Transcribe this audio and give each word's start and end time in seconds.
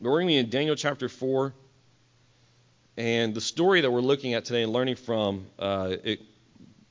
But 0.00 0.10
we're 0.10 0.20
going 0.22 0.28
to 0.28 0.32
be 0.32 0.38
in 0.38 0.48
Daniel 0.48 0.76
chapter 0.76 1.08
4. 1.10 1.52
And 2.96 3.34
the 3.34 3.40
story 3.40 3.82
that 3.82 3.90
we're 3.90 4.00
looking 4.00 4.32
at 4.34 4.46
today 4.46 4.62
and 4.62 4.72
learning 4.72 4.96
from, 4.96 5.46
uh, 5.58 5.96
it 6.02 6.20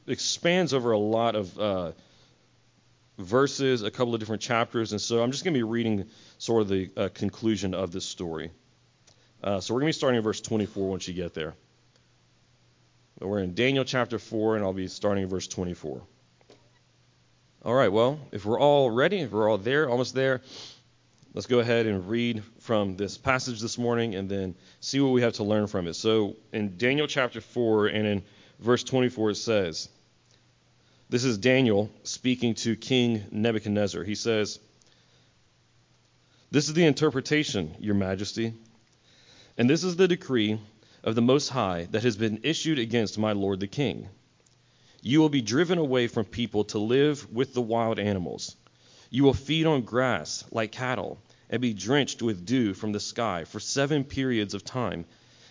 expands 0.05 0.74
over 0.74 0.92
a 0.92 0.98
lot 0.98 1.35
of 1.35 1.59
uh, 1.59 1.92
verses, 3.17 3.82
a 3.82 3.90
couple 3.90 4.14
of 4.14 4.19
different 4.19 4.43
chapters. 4.43 4.92
And 4.92 5.01
so 5.01 5.24
I'm 5.24 5.32
just 5.32 5.43
going 5.43 5.53
to 5.53 5.58
be 5.58 5.64
reading 5.64 6.06
sort 6.37 6.61
of 6.61 6.69
the 6.69 6.90
uh, 6.95 7.09
conclusion 7.14 7.74
of 7.74 7.92
this 7.92 8.05
story. 8.05 8.52
Uh, 9.44 9.60
so 9.60 9.73
we're 9.73 9.82
going 9.82 9.91
to 9.91 9.96
be 9.96 9.98
starting 9.98 10.18
in 10.18 10.23
verse 10.23 10.41
24 10.41 10.88
once 10.88 11.07
you 11.07 11.14
get 11.16 11.34
there. 11.34 11.55
We're 13.20 13.39
in 13.39 13.54
Daniel 13.54 13.84
chapter 13.84 14.20
4, 14.20 14.55
and 14.55 14.64
I'll 14.64 14.71
be 14.71 14.88
starting 14.88 15.23
in 15.23 15.30
verse 15.30 15.48
24. 15.48 16.02
All 17.66 17.73
right, 17.73 17.91
well, 17.91 18.20
if 18.32 18.46
we're 18.46 18.60
all 18.60 18.89
ready, 18.89 19.20
if 19.20 19.32
we're 19.32 19.50
all 19.50 19.57
there, 19.57 19.89
almost 19.89 20.14
there, 20.14 20.41
let's 21.34 21.48
go 21.48 21.59
ahead 21.59 21.86
and 21.86 22.09
read 22.09 22.43
from 22.59 22.95
this 22.98 23.18
passage 23.18 23.62
this 23.62 23.77
morning 23.77 24.16
and 24.16 24.30
then 24.30 24.55
see 24.80 24.99
what 24.99 25.12
we 25.12 25.22
have 25.22 25.34
to 25.34 25.44
learn 25.44 25.67
from 25.67 25.88
it. 25.88 25.94
So, 25.94 26.36
in 26.52 26.77
Daniel 26.77 27.08
chapter 27.08 27.41
4 27.41 27.88
and 27.88 28.08
in 28.08 28.23
verse 28.59 28.84
24, 28.84 29.31
it 29.31 29.36
says, 29.36 29.89
This 31.09 31.23
is 31.23 31.38
Daniel 31.38 31.89
speaking 32.03 32.55
to 32.55 32.76
King 32.76 33.23
Nebuchadnezzar. 33.31 34.03
He 34.03 34.16
says, 34.16 34.59
This 36.52 36.67
is 36.67 36.73
the 36.73 36.86
interpretation, 36.86 37.75
Your 37.80 37.95
Majesty, 37.95 38.53
and 39.58 39.70
this 39.70 39.84
is 39.84 39.95
the 39.95 40.08
decree 40.08 40.59
of 41.03 41.16
the 41.16 41.22
Most 41.22 41.50
High 41.50 41.88
that 41.91 42.03
has 42.03 42.17
been 42.17 42.41
issued 42.44 42.80
against 42.80 43.17
my 43.17 43.34
lord 43.34 43.59
the 43.59 43.67
king. 43.67 44.09
You 45.02 45.22
will 45.22 45.30
be 45.30 45.41
driven 45.41 45.77
away 45.77 46.08
from 46.08 46.25
people 46.25 46.66
to 46.66 46.80
live 46.80 47.31
with 47.31 47.53
the 47.53 47.61
wild 47.61 48.00
animals. 48.00 48.58
You 49.09 49.23
will 49.23 49.34
feed 49.34 49.66
on 49.66 49.81
grass 49.84 50.44
like 50.52 50.72
cattle 50.72 51.20
and 51.49 51.62
be 51.62 51.73
drenched 51.73 52.21
with 52.21 52.45
dew 52.45 52.73
from 52.73 52.91
the 52.91 52.99
sky 52.99 53.44
for 53.44 53.59
seven 53.59 54.03
periods 54.03 54.53
of 54.53 54.63
time 54.63 55.05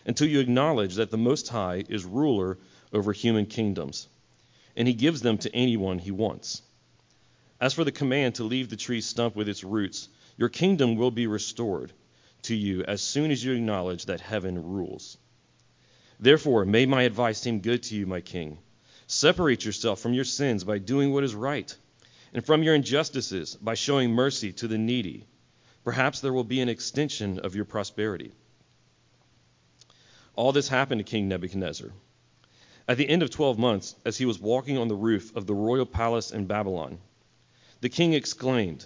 until 0.07 0.29
you 0.29 0.41
acknowledge 0.41 0.95
that 0.95 1.11
the 1.11 1.19
Most 1.19 1.49
High 1.49 1.85
is 1.89 2.05
ruler 2.05 2.59
over 2.93 3.13
human 3.13 3.47
kingdoms, 3.47 4.09
and 4.77 4.87
he 4.87 4.95
gives 4.95 5.21
them 5.21 5.39
to 5.39 5.55
anyone 5.55 5.99
he 5.99 6.11
wants. 6.11 6.63
As 7.61 7.75
for 7.75 7.85
the 7.85 7.93
command 7.93 8.37
to 8.37 8.45
leave 8.45 8.71
the 8.71 8.77
tree 8.77 9.01
stump 9.01 9.35
with 9.35 9.49
its 9.49 9.65
roots, 9.65 10.09
your 10.37 10.49
kingdom 10.49 10.95
will 10.95 11.11
be 11.11 11.27
restored 11.27 11.93
to 12.43 12.55
you 12.55 12.85
as 12.85 13.03
soon 13.03 13.31
as 13.33 13.45
you 13.45 13.53
acknowledge 13.53 14.07
that 14.07 14.21
heaven 14.21 14.63
rules. 14.63 15.19
Therefore, 16.21 16.65
may 16.65 16.87
my 16.87 17.03
advice 17.03 17.39
seem 17.39 17.61
good 17.61 17.83
to 17.85 17.97
you, 17.97 18.07
my 18.07 18.21
king. 18.21 18.59
Separate 19.09 19.65
yourself 19.65 20.01
from 20.01 20.15
your 20.15 20.25
sins 20.25 20.65
by 20.65 20.79
doing 20.79 21.13
what 21.13 21.25
is 21.25 21.35
right, 21.35 21.75
and 22.33 22.45
from 22.45 22.63
your 22.63 22.75
injustices 22.75 23.57
by 23.57 23.75
showing 23.75 24.13
mercy 24.13 24.53
to 24.53 24.69
the 24.69 24.79
needy. 24.79 25.27
Perhaps 25.89 26.21
there 26.21 26.35
will 26.35 26.45
be 26.45 26.61
an 26.61 26.69
extension 26.69 27.39
of 27.39 27.55
your 27.55 27.65
prosperity. 27.65 28.31
All 30.37 30.53
this 30.53 30.69
happened 30.69 30.99
to 30.99 31.03
King 31.03 31.29
Nebuchadnezzar. 31.29 31.91
At 32.87 32.99
the 32.99 33.09
end 33.09 33.23
of 33.23 33.31
12 33.31 33.59
months, 33.59 33.95
as 34.05 34.19
he 34.19 34.27
was 34.27 34.39
walking 34.39 34.77
on 34.77 34.89
the 34.89 34.95
roof 34.95 35.35
of 35.35 35.47
the 35.47 35.55
royal 35.55 35.87
palace 35.87 36.31
in 36.31 36.45
Babylon, 36.45 36.99
the 37.81 37.89
king 37.89 38.13
exclaimed, 38.13 38.85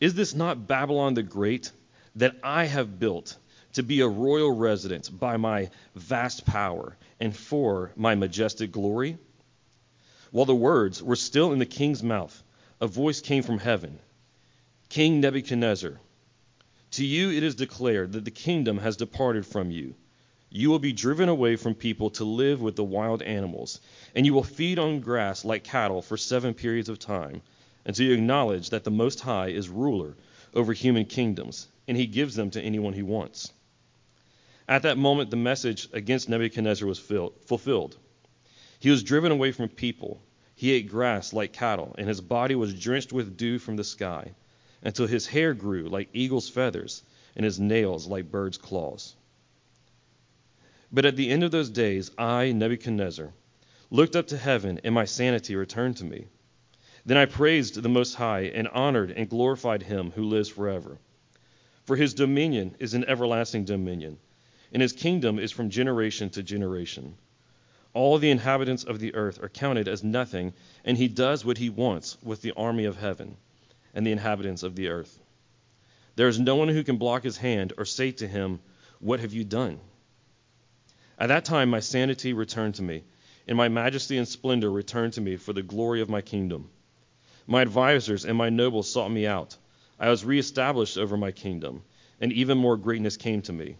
Is 0.00 0.14
this 0.14 0.34
not 0.34 0.66
Babylon 0.66 1.14
the 1.14 1.22
Great 1.22 1.70
that 2.16 2.34
I 2.42 2.64
have 2.64 2.98
built? 2.98 3.36
to 3.74 3.84
be 3.84 4.00
a 4.00 4.08
royal 4.08 4.50
residence 4.50 5.08
by 5.08 5.36
my 5.36 5.70
vast 5.94 6.44
power 6.44 6.96
and 7.20 7.36
for 7.36 7.92
my 7.94 8.16
majestic 8.16 8.72
glory? 8.72 9.18
While 10.32 10.46
the 10.46 10.52
words 10.56 11.00
were 11.00 11.14
still 11.14 11.52
in 11.52 11.60
the 11.60 11.64
king's 11.64 12.02
mouth, 12.02 12.42
a 12.80 12.88
voice 12.88 13.20
came 13.20 13.44
from 13.44 13.60
heaven 13.60 14.00
King 14.92 15.22
Nebuchadnezzar, 15.22 15.98
to 16.90 17.02
you 17.02 17.30
it 17.30 17.42
is 17.42 17.54
declared 17.54 18.12
that 18.12 18.26
the 18.26 18.30
kingdom 18.30 18.76
has 18.76 18.94
departed 18.94 19.46
from 19.46 19.70
you. 19.70 19.94
You 20.50 20.68
will 20.68 20.78
be 20.78 20.92
driven 20.92 21.30
away 21.30 21.56
from 21.56 21.74
people 21.74 22.10
to 22.10 22.26
live 22.26 22.60
with 22.60 22.76
the 22.76 22.84
wild 22.84 23.22
animals, 23.22 23.80
and 24.14 24.26
you 24.26 24.34
will 24.34 24.42
feed 24.42 24.78
on 24.78 25.00
grass 25.00 25.46
like 25.46 25.64
cattle 25.64 26.02
for 26.02 26.18
seven 26.18 26.52
periods 26.52 26.90
of 26.90 26.98
time, 26.98 27.40
until 27.86 28.04
you 28.04 28.12
acknowledge 28.12 28.68
that 28.68 28.84
the 28.84 28.90
Most 28.90 29.20
High 29.20 29.48
is 29.48 29.70
ruler 29.70 30.14
over 30.52 30.74
human 30.74 31.06
kingdoms, 31.06 31.68
and 31.88 31.96
he 31.96 32.04
gives 32.06 32.34
them 32.34 32.50
to 32.50 32.60
anyone 32.60 32.92
he 32.92 33.02
wants. 33.02 33.50
At 34.68 34.82
that 34.82 34.98
moment, 34.98 35.30
the 35.30 35.36
message 35.36 35.88
against 35.94 36.28
Nebuchadnezzar 36.28 36.86
was 36.86 36.98
fulfilled. 36.98 37.96
He 38.78 38.90
was 38.90 39.02
driven 39.02 39.32
away 39.32 39.52
from 39.52 39.70
people. 39.70 40.20
He 40.54 40.70
ate 40.72 40.90
grass 40.90 41.32
like 41.32 41.54
cattle, 41.54 41.94
and 41.96 42.06
his 42.06 42.20
body 42.20 42.54
was 42.54 42.74
drenched 42.74 43.14
with 43.14 43.38
dew 43.38 43.58
from 43.58 43.76
the 43.76 43.84
sky, 43.84 44.34
until 44.82 45.06
his 45.06 45.26
hair 45.26 45.54
grew 45.54 45.88
like 45.88 46.08
eagle's 46.12 46.48
feathers, 46.48 47.02
and 47.36 47.44
his 47.44 47.60
nails 47.60 48.06
like 48.06 48.30
bird's 48.30 48.58
claws. 48.58 49.14
But 50.92 51.04
at 51.06 51.16
the 51.16 51.30
end 51.30 51.44
of 51.44 51.50
those 51.50 51.70
days, 51.70 52.10
I, 52.18 52.52
Nebuchadnezzar, 52.52 53.32
looked 53.90 54.16
up 54.16 54.26
to 54.28 54.36
heaven, 54.36 54.80
and 54.84 54.94
my 54.94 55.04
sanity 55.04 55.56
returned 55.56 55.96
to 55.98 56.04
me. 56.04 56.26
Then 57.06 57.16
I 57.16 57.26
praised 57.26 57.82
the 57.82 57.88
Most 57.88 58.14
High, 58.14 58.50
and 58.54 58.68
honored 58.68 59.10
and 59.10 59.28
glorified 59.28 59.82
him 59.82 60.10
who 60.10 60.24
lives 60.24 60.48
forever. 60.48 60.98
For 61.84 61.96
his 61.96 62.14
dominion 62.14 62.76
is 62.78 62.94
an 62.94 63.04
everlasting 63.06 63.64
dominion 63.64 64.18
and 64.72 64.80
his 64.80 64.92
kingdom 64.92 65.38
is 65.38 65.52
from 65.52 65.70
generation 65.70 66.30
to 66.30 66.42
generation. 66.42 67.14
All 67.92 68.16
the 68.18 68.30
inhabitants 68.30 68.84
of 68.84 69.00
the 69.00 69.14
earth 69.14 69.42
are 69.42 69.50
counted 69.50 69.86
as 69.86 70.02
nothing, 70.02 70.54
and 70.84 70.96
he 70.96 71.08
does 71.08 71.44
what 71.44 71.58
he 71.58 71.68
wants 71.68 72.16
with 72.22 72.40
the 72.40 72.52
army 72.52 72.86
of 72.86 72.96
heaven 72.96 73.36
and 73.94 74.06
the 74.06 74.12
inhabitants 74.12 74.62
of 74.62 74.74
the 74.74 74.88
earth. 74.88 75.20
There 76.14 76.28
is 76.28 76.38
no 76.38 76.56
one 76.56 76.68
who 76.68 76.84
can 76.84 76.98
block 76.98 77.22
his 77.22 77.38
hand 77.38 77.72
or 77.78 77.84
say 77.84 78.12
to 78.12 78.28
him, 78.28 78.60
What 79.00 79.20
have 79.20 79.32
you 79.32 79.44
done? 79.44 79.80
At 81.18 81.28
that 81.28 81.44
time 81.44 81.70
my 81.70 81.80
sanity 81.80 82.32
returned 82.32 82.74
to 82.76 82.82
me, 82.82 83.04
and 83.46 83.56
my 83.56 83.68
majesty 83.68 84.18
and 84.18 84.28
splendor 84.28 84.70
returned 84.70 85.14
to 85.14 85.20
me 85.20 85.36
for 85.36 85.52
the 85.52 85.62
glory 85.62 86.00
of 86.00 86.08
my 86.08 86.20
kingdom. 86.20 86.70
My 87.46 87.62
advisers 87.62 88.24
and 88.24 88.38
my 88.38 88.50
nobles 88.50 88.90
sought 88.90 89.10
me 89.10 89.26
out. 89.26 89.56
I 89.98 90.10
was 90.10 90.24
reestablished 90.24 90.98
over 90.98 91.16
my 91.16 91.32
kingdom, 91.32 91.82
and 92.20 92.32
even 92.32 92.58
more 92.58 92.76
greatness 92.76 93.16
came 93.16 93.42
to 93.42 93.52
me. 93.52 93.78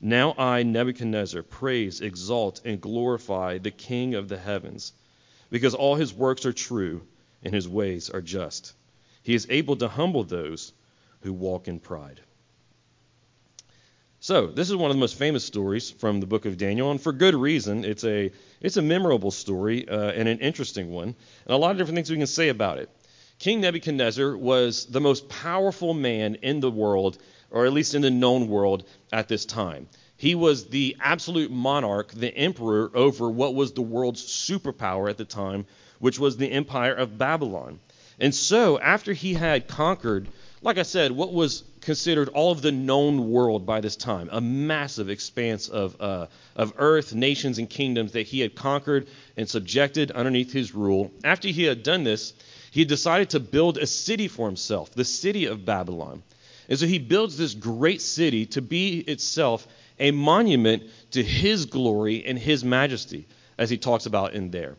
Now 0.00 0.34
I, 0.36 0.62
Nebuchadnezzar, 0.62 1.42
praise, 1.42 2.00
exalt, 2.00 2.60
and 2.64 2.80
glorify 2.80 3.58
the 3.58 3.70
King 3.70 4.14
of 4.14 4.28
the 4.28 4.38
heavens, 4.38 4.92
because 5.50 5.74
all 5.74 5.94
his 5.94 6.12
works 6.12 6.46
are 6.46 6.52
true 6.52 7.02
and 7.42 7.54
his 7.54 7.68
ways 7.68 8.10
are 8.10 8.22
just. 8.22 8.74
He 9.26 9.34
is 9.34 9.48
able 9.50 9.74
to 9.78 9.88
humble 9.88 10.22
those 10.22 10.72
who 11.22 11.32
walk 11.32 11.66
in 11.66 11.80
pride. 11.80 12.20
So, 14.20 14.46
this 14.46 14.70
is 14.70 14.76
one 14.76 14.88
of 14.88 14.96
the 14.96 15.00
most 15.00 15.18
famous 15.18 15.44
stories 15.44 15.90
from 15.90 16.20
the 16.20 16.26
book 16.26 16.44
of 16.44 16.56
Daniel, 16.56 16.92
and 16.92 17.00
for 17.00 17.12
good 17.12 17.34
reason. 17.34 17.84
It's 17.84 18.04
a, 18.04 18.30
it's 18.60 18.76
a 18.76 18.82
memorable 18.82 19.32
story 19.32 19.88
uh, 19.88 20.12
and 20.12 20.28
an 20.28 20.38
interesting 20.38 20.92
one, 20.92 21.08
and 21.08 21.16
a 21.54 21.56
lot 21.56 21.72
of 21.72 21.76
different 21.76 21.96
things 21.96 22.08
we 22.08 22.18
can 22.18 22.28
say 22.28 22.50
about 22.50 22.78
it. 22.78 22.88
King 23.40 23.60
Nebuchadnezzar 23.62 24.36
was 24.36 24.86
the 24.86 25.00
most 25.00 25.28
powerful 25.28 25.92
man 25.92 26.36
in 26.36 26.60
the 26.60 26.70
world 26.70 27.18
or 27.50 27.66
at 27.66 27.72
least 27.72 27.96
in 27.96 28.02
the 28.02 28.10
known 28.12 28.46
world 28.46 28.84
at 29.12 29.26
this 29.26 29.44
time. 29.44 29.88
He 30.16 30.36
was 30.36 30.68
the 30.68 30.96
absolute 31.00 31.50
monarch, 31.50 32.12
the 32.12 32.32
emperor 32.32 32.92
over 32.94 33.28
what 33.28 33.56
was 33.56 33.72
the 33.72 33.82
world's 33.82 34.24
superpower 34.24 35.10
at 35.10 35.16
the 35.16 35.24
time, 35.24 35.66
which 35.98 36.20
was 36.20 36.36
the 36.36 36.52
empire 36.52 36.94
of 36.94 37.18
Babylon. 37.18 37.80
And 38.18 38.34
so, 38.34 38.78
after 38.78 39.12
he 39.12 39.34
had 39.34 39.68
conquered, 39.68 40.28
like 40.62 40.78
I 40.78 40.82
said, 40.82 41.12
what 41.12 41.32
was 41.32 41.64
considered 41.82 42.28
all 42.30 42.50
of 42.50 42.62
the 42.62 42.72
known 42.72 43.30
world 43.30 43.66
by 43.66 43.80
this 43.80 43.94
time, 43.94 44.28
a 44.32 44.40
massive 44.40 45.10
expanse 45.10 45.68
of, 45.68 46.00
uh, 46.00 46.26
of 46.56 46.72
earth, 46.78 47.14
nations, 47.14 47.58
and 47.58 47.68
kingdoms 47.68 48.12
that 48.12 48.26
he 48.26 48.40
had 48.40 48.54
conquered 48.54 49.06
and 49.36 49.48
subjected 49.48 50.10
underneath 50.10 50.52
his 50.52 50.74
rule, 50.74 51.12
after 51.22 51.48
he 51.48 51.64
had 51.64 51.82
done 51.82 52.04
this, 52.04 52.32
he 52.70 52.84
decided 52.84 53.30
to 53.30 53.40
build 53.40 53.78
a 53.78 53.86
city 53.86 54.28
for 54.28 54.46
himself, 54.46 54.92
the 54.92 55.04
city 55.04 55.44
of 55.44 55.64
Babylon. 55.64 56.22
And 56.68 56.78
so 56.78 56.86
he 56.86 56.98
builds 56.98 57.36
this 57.36 57.54
great 57.54 58.02
city 58.02 58.46
to 58.46 58.62
be 58.62 58.98
itself 58.98 59.68
a 60.00 60.10
monument 60.10 60.84
to 61.12 61.22
his 61.22 61.66
glory 61.66 62.24
and 62.26 62.38
his 62.38 62.64
majesty, 62.64 63.26
as 63.58 63.70
he 63.70 63.78
talks 63.78 64.06
about 64.06 64.34
in 64.34 64.50
there. 64.50 64.76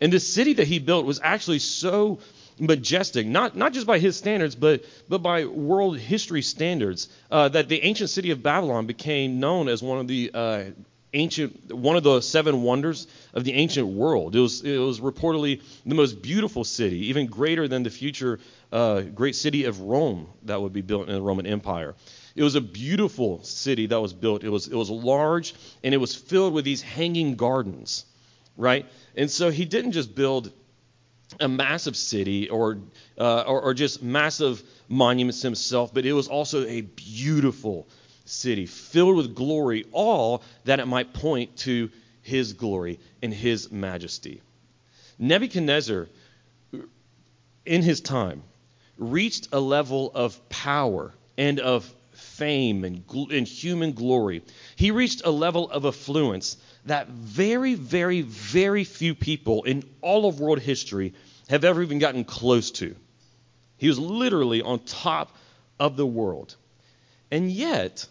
And 0.00 0.12
the 0.12 0.20
city 0.20 0.54
that 0.54 0.66
he 0.66 0.78
built 0.78 1.04
was 1.04 1.20
actually 1.22 1.58
so 1.58 2.20
majestic, 2.60 3.26
not, 3.26 3.56
not 3.56 3.72
just 3.72 3.86
by 3.86 3.98
his 3.98 4.16
standards, 4.16 4.54
but, 4.54 4.84
but 5.08 5.18
by 5.18 5.44
world 5.44 5.98
history 5.98 6.42
standards, 6.42 7.08
uh, 7.30 7.48
that 7.48 7.68
the 7.68 7.82
ancient 7.82 8.10
city 8.10 8.30
of 8.30 8.42
Babylon 8.42 8.86
became 8.86 9.40
known 9.40 9.68
as 9.68 9.82
one 9.82 9.98
of 9.98 10.08
the 10.08 10.30
uh, 10.34 10.64
ancient, 11.12 11.72
one 11.72 11.96
of 11.96 12.02
the 12.02 12.20
seven 12.20 12.62
wonders 12.62 13.06
of 13.34 13.44
the 13.44 13.52
ancient 13.54 13.86
world. 13.86 14.36
It 14.36 14.40
was, 14.40 14.62
it 14.62 14.78
was 14.78 15.00
reportedly 15.00 15.62
the 15.86 15.94
most 15.94 16.20
beautiful 16.22 16.64
city, 16.64 17.06
even 17.08 17.26
greater 17.26 17.68
than 17.68 17.82
the 17.82 17.90
future 17.90 18.38
uh, 18.70 19.00
great 19.00 19.34
city 19.34 19.64
of 19.64 19.80
Rome 19.80 20.28
that 20.44 20.60
would 20.60 20.72
be 20.72 20.82
built 20.82 21.08
in 21.08 21.14
the 21.14 21.22
Roman 21.22 21.46
Empire. 21.46 21.94
It 22.36 22.42
was 22.42 22.54
a 22.54 22.60
beautiful 22.60 23.42
city 23.42 23.86
that 23.86 24.00
was 24.00 24.12
built. 24.12 24.44
It 24.44 24.50
was, 24.50 24.68
it 24.68 24.74
was 24.74 24.90
large 24.90 25.54
and 25.82 25.94
it 25.94 25.98
was 25.98 26.14
filled 26.14 26.52
with 26.52 26.64
these 26.64 26.82
hanging 26.82 27.34
gardens, 27.36 28.04
right? 28.56 28.86
And 29.16 29.30
so 29.30 29.50
he 29.50 29.64
didn't 29.64 29.92
just 29.92 30.14
build 30.14 30.52
a 31.40 31.48
massive 31.48 31.96
city 31.96 32.48
or, 32.48 32.78
uh, 33.18 33.42
or, 33.42 33.60
or 33.60 33.74
just 33.74 34.02
massive 34.02 34.62
monuments 34.88 35.42
himself, 35.42 35.92
but 35.92 36.06
it 36.06 36.12
was 36.12 36.28
also 36.28 36.64
a 36.66 36.80
beautiful 36.82 37.86
city 38.24 38.66
filled 38.66 39.16
with 39.16 39.34
glory, 39.34 39.84
all 39.92 40.42
that 40.64 40.80
it 40.80 40.86
might 40.86 41.12
point 41.12 41.56
to 41.58 41.90
his 42.22 42.52
glory 42.52 42.98
and 43.22 43.32
his 43.32 43.70
majesty. 43.70 44.42
Nebuchadnezzar, 45.18 46.08
in 47.64 47.82
his 47.82 48.00
time, 48.00 48.42
reached 48.96 49.48
a 49.52 49.60
level 49.60 50.10
of 50.14 50.48
power 50.48 51.12
and 51.36 51.60
of 51.60 51.92
fame 52.12 52.84
and, 52.84 53.04
and 53.30 53.46
human 53.46 53.92
glory. 53.92 54.42
He 54.76 54.90
reached 54.90 55.22
a 55.24 55.30
level 55.30 55.70
of 55.70 55.84
affluence 55.84 56.56
that 56.86 57.08
very, 57.08 57.74
very, 57.74 58.22
very 58.22 58.84
few 58.84 59.14
people 59.14 59.64
in 59.64 59.82
all 60.00 60.26
of 60.26 60.40
world 60.40 60.60
history 60.60 61.14
have 61.48 61.64
ever 61.64 61.82
even 61.82 61.98
gotten 61.98 62.24
close 62.24 62.70
to. 62.72 62.94
He 63.76 63.88
was 63.88 63.98
literally 63.98 64.62
on 64.62 64.80
top 64.80 65.36
of 65.78 65.96
the 65.96 66.06
world. 66.06 66.56
And 67.30 67.50
yet, 67.50 68.06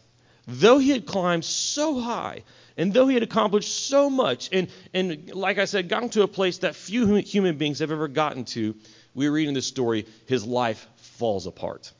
though 0.48 0.78
he 0.78 0.90
had 0.90 1.06
climbed 1.06 1.46
so 1.46 2.00
high, 2.00 2.44
and 2.78 2.94
though 2.94 3.08
he 3.08 3.16
had 3.16 3.24
accomplished 3.24 3.88
so 3.88 4.10
much, 4.10 4.50
and, 4.52 4.69
and 4.94 5.34
like 5.34 5.58
I 5.58 5.66
said, 5.66 5.90
gotten 5.90 6.10
to 6.10 6.22
a 6.22 6.28
place 6.28 6.60
that 6.60 6.75
few 6.75 7.16
human 7.16 7.58
beings 7.58 7.80
have 7.80 7.92
ever 7.92 8.08
gotten 8.08 8.46
to, 8.46 8.75
we 9.14 9.28
read 9.28 9.48
in 9.48 9.56
this 9.56 9.66
story, 9.66 10.06
his 10.28 10.46
life 10.46 10.88
falls 10.96 11.48
apart. 11.48 11.92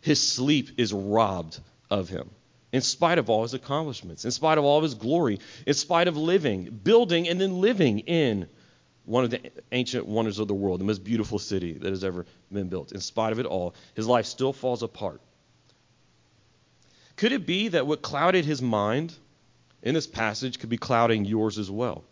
His 0.00 0.20
sleep 0.20 0.70
is 0.78 0.92
robbed 0.92 1.58
of 1.90 2.08
him. 2.08 2.30
In 2.72 2.82
spite 2.82 3.18
of 3.18 3.28
all 3.28 3.42
his 3.42 3.54
accomplishments, 3.54 4.24
in 4.24 4.30
spite 4.30 4.58
of 4.58 4.64
all 4.64 4.78
of 4.78 4.84
his 4.84 4.94
glory, 4.94 5.40
in 5.66 5.74
spite 5.74 6.06
of 6.06 6.16
living, 6.16 6.80
building, 6.84 7.28
and 7.28 7.40
then 7.40 7.60
living 7.60 8.00
in 8.00 8.48
one 9.04 9.24
of 9.24 9.30
the 9.30 9.40
ancient 9.72 10.06
wonders 10.06 10.38
of 10.38 10.46
the 10.46 10.54
world, 10.54 10.78
the 10.78 10.84
most 10.84 11.02
beautiful 11.02 11.38
city 11.38 11.72
that 11.72 11.90
has 11.90 12.04
ever 12.04 12.26
been 12.52 12.68
built. 12.68 12.92
In 12.92 13.00
spite 13.00 13.32
of 13.32 13.40
it 13.40 13.46
all, 13.46 13.74
his 13.94 14.06
life 14.06 14.26
still 14.26 14.52
falls 14.52 14.84
apart. 14.84 15.20
Could 17.16 17.32
it 17.32 17.44
be 17.44 17.68
that 17.68 17.86
what 17.86 18.02
clouded 18.02 18.44
his 18.44 18.62
mind 18.62 19.12
in 19.82 19.94
this 19.94 20.06
passage 20.06 20.58
could 20.60 20.70
be 20.70 20.78
clouding 20.78 21.24
yours 21.24 21.58
as 21.58 21.70
well? 21.70 22.04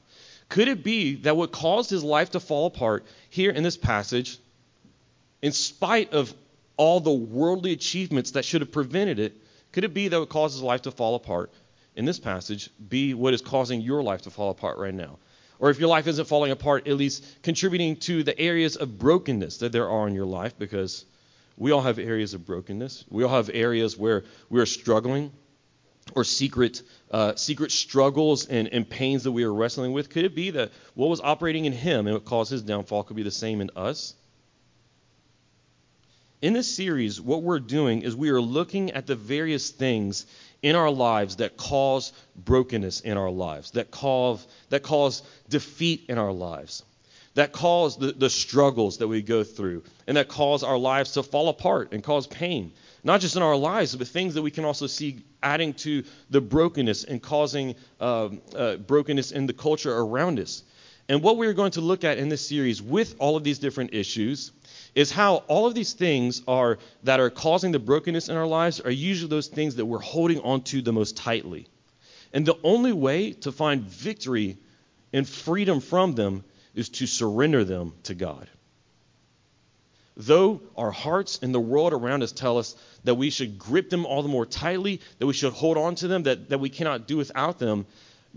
Could 0.49 0.69
it 0.69 0.83
be 0.83 1.15
that 1.17 1.37
what 1.37 1.53
caused 1.53 1.91
his 1.91 2.03
life 2.03 2.31
to 2.31 2.41
fall 2.41 2.67
apart 2.67 3.07
here 3.31 3.51
in 3.51 3.63
this 3.63 3.77
passage, 3.77 4.39
in 5.41 5.53
spite 5.53 6.13
of 6.13 6.35
all 6.77 7.01
the 7.01 7.13
worldly 7.13 7.73
achievements 7.73 8.33
that 8.33 8.45
should 8.45 8.61
have 8.61 8.73
prevented 8.73 9.19
it, 9.19 9.37
could 9.73 9.85
it 9.85 9.95
be 9.95 10.09
that 10.09 10.19
what 10.19 10.29
causes 10.29 10.63
life 10.63 10.83
to 10.83 10.91
fall 10.91 11.15
apart 11.15 11.53
in 11.95 12.05
this 12.05 12.19
passage 12.19 12.71
be 12.89 13.15
what 13.15 13.35
is 13.35 13.43
causing 13.43 13.81
your 13.81 14.03
life 14.03 14.23
to 14.23 14.31
fall 14.31 14.51
apart 14.51 14.79
right 14.79 14.95
now? 14.95 15.19
Or 15.61 15.71
if 15.71 15.81
your 15.81 15.89
life 15.89 16.07
isn't 16.07 16.27
falling 16.27 16.53
apart, 16.53 16.87
at 16.87 16.97
least 16.97 17.25
contributing 17.43 17.97
to 17.97 18.23
the 18.23 18.39
areas 18.39 18.77
of 18.77 18.99
brokenness 18.99 19.59
that 19.59 19.73
there 19.73 19.89
are 19.89 20.07
in 20.07 20.15
your 20.15 20.27
life 20.27 20.57
because 20.59 21.05
we 21.57 21.73
all 21.73 21.81
have 21.81 21.99
areas 21.99 22.35
of 22.35 22.47
brokenness. 22.47 23.05
We 23.11 23.25
all 23.25 23.35
have 23.35 23.51
areas 23.53 23.97
where 23.97 24.25
we 24.49 24.61
are 24.61 24.67
struggling 24.67 25.33
or 26.15 26.25
secret 26.25 26.83
uh, 27.11 27.35
secret 27.35 27.73
struggles 27.73 28.47
and, 28.47 28.69
and 28.69 28.89
pains 28.89 29.25
that 29.25 29.33
we 29.33 29.43
are 29.43 29.53
wrestling 29.53 29.93
with. 29.93 30.11
Could 30.11 30.25
it 30.25 30.35
be 30.35 30.51
that 30.51 30.71
what 30.95 31.09
was 31.09 31.21
operating 31.21 31.65
in 31.65 31.73
him 31.73 32.07
and 32.07 32.15
what 32.15 32.25
caused 32.25 32.51
his 32.51 32.63
downfall 32.63 33.03
could 33.05 33.17
be 33.17 33.23
the 33.23 33.31
same 33.31 33.61
in 33.61 33.71
us? 33.75 34.15
In 36.41 36.53
this 36.53 36.73
series, 36.73 37.21
what 37.21 37.43
we're 37.43 37.59
doing 37.59 38.03
is 38.03 38.15
we 38.15 38.31
are 38.31 38.41
looking 38.41 38.93
at 38.93 39.07
the 39.07 39.17
various 39.17 39.71
things 39.71 40.27
in 40.63 40.77
our 40.77 40.91
lives 40.91 41.37
that 41.37 41.57
cause 41.57 42.13
brokenness 42.37 43.01
in 43.01 43.17
our 43.17 43.31
lives, 43.31 43.73
that 43.73 43.91
cause, 43.91 44.47
that 44.69 44.83
cause 44.83 45.23
defeat 45.49 46.05
in 46.09 46.19
our 46.19 46.33
lives 46.33 46.85
that 47.39 47.53
cause 47.53 47.97
the, 47.97 48.11
the 48.11 48.29
struggles 48.29 48.99
that 48.99 49.07
we 49.07 49.23
go 49.23 49.45
through 49.45 49.85
and 50.09 50.17
that 50.17 50.27
cause 50.27 50.65
our 50.65 50.77
lives 50.77 51.13
to 51.13 51.23
fall 51.23 51.49
apart 51.49 51.93
and 51.93 52.03
cause 52.03 52.27
pain. 52.27 52.73
Not 53.05 53.21
just 53.21 53.37
in 53.37 53.43
our 53.43 53.55
lives, 53.55 53.95
but 53.95 54.09
things 54.09 54.35
that 54.35 54.43
we 54.43 54.51
can 54.51 54.65
also 54.65 54.89
see 54.89 55.23
adding 55.41 55.75
to 55.75 56.03
the 56.31 56.41
brokenness 56.41 57.05
and 57.05 57.23
causing 57.23 57.77
uh, 58.01 58.31
uh, 58.57 58.77
brokenness 58.79 59.31
in 59.31 59.47
the 59.47 59.53
culture 59.53 59.97
around 59.97 60.41
us. 60.41 60.65
And 61.09 61.23
what 61.23 61.37
we're 61.37 61.53
going 61.53 61.71
to 61.73 61.81
look 61.81 62.03
at 62.03 62.19
in 62.19 62.29
this 62.29 62.45
series 62.45 62.83
with 62.83 63.15
all 63.21 63.37
of 63.37 63.45
these 63.45 63.61
different 63.61 63.95
issues 63.95 64.51
is 64.99 65.13
how 65.13 65.37
all 65.47 65.65
of 65.65 65.77
these 65.77 65.93
things 65.93 66.43
are 66.49 66.77
that 67.05 67.21
are 67.21 67.31
causing 67.31 67.71
the 67.71 67.79
brokenness 67.79 68.29
in 68.29 68.37
our 68.37 68.49
lives 68.49 68.81
are 68.81 68.91
usually 68.91 69.31
those 69.31 69.47
things 69.47 69.77
that 69.77 69.87
we're 69.87 70.01
holding 70.01 70.41
onto 70.41 70.83
the 70.83 70.93
most 70.93 71.17
tightly. 71.17 71.69
And 72.33 72.45
the 72.45 72.59
only 72.65 72.93
way 72.93 73.31
to 73.45 73.53
find 73.53 73.83
victory 73.83 74.59
and 75.13 75.27
freedom 75.27 75.79
from 75.79 76.17
them 76.17 76.43
is 76.75 76.89
to 76.89 77.07
surrender 77.07 77.63
them 77.63 77.93
to 78.03 78.15
God. 78.17 78.49
Though 80.17 80.63
our 80.77 80.91
hearts 80.91 81.39
and 81.43 81.55
the 81.55 81.61
world 81.61 81.93
around 81.93 82.25
us 82.25 82.33
tell 82.33 82.59
us 82.59 82.75
that 83.05 83.15
we 83.15 83.31
should 83.31 83.57
grip 83.57 83.91
them 83.91 84.05
all 84.05 84.25
the 84.25 84.29
more 84.29 84.47
tightly, 84.47 85.01
that 85.21 85.29
we 85.29 85.33
should 85.33 85.53
hold 85.53 85.79
on 85.79 85.95
to 85.95 86.09
them, 86.09 86.25
that, 86.25 86.49
that 86.49 86.59
we 86.59 86.71
cannot 86.71 87.07
do 87.07 87.19
without 87.19 87.61
them, 87.61 87.87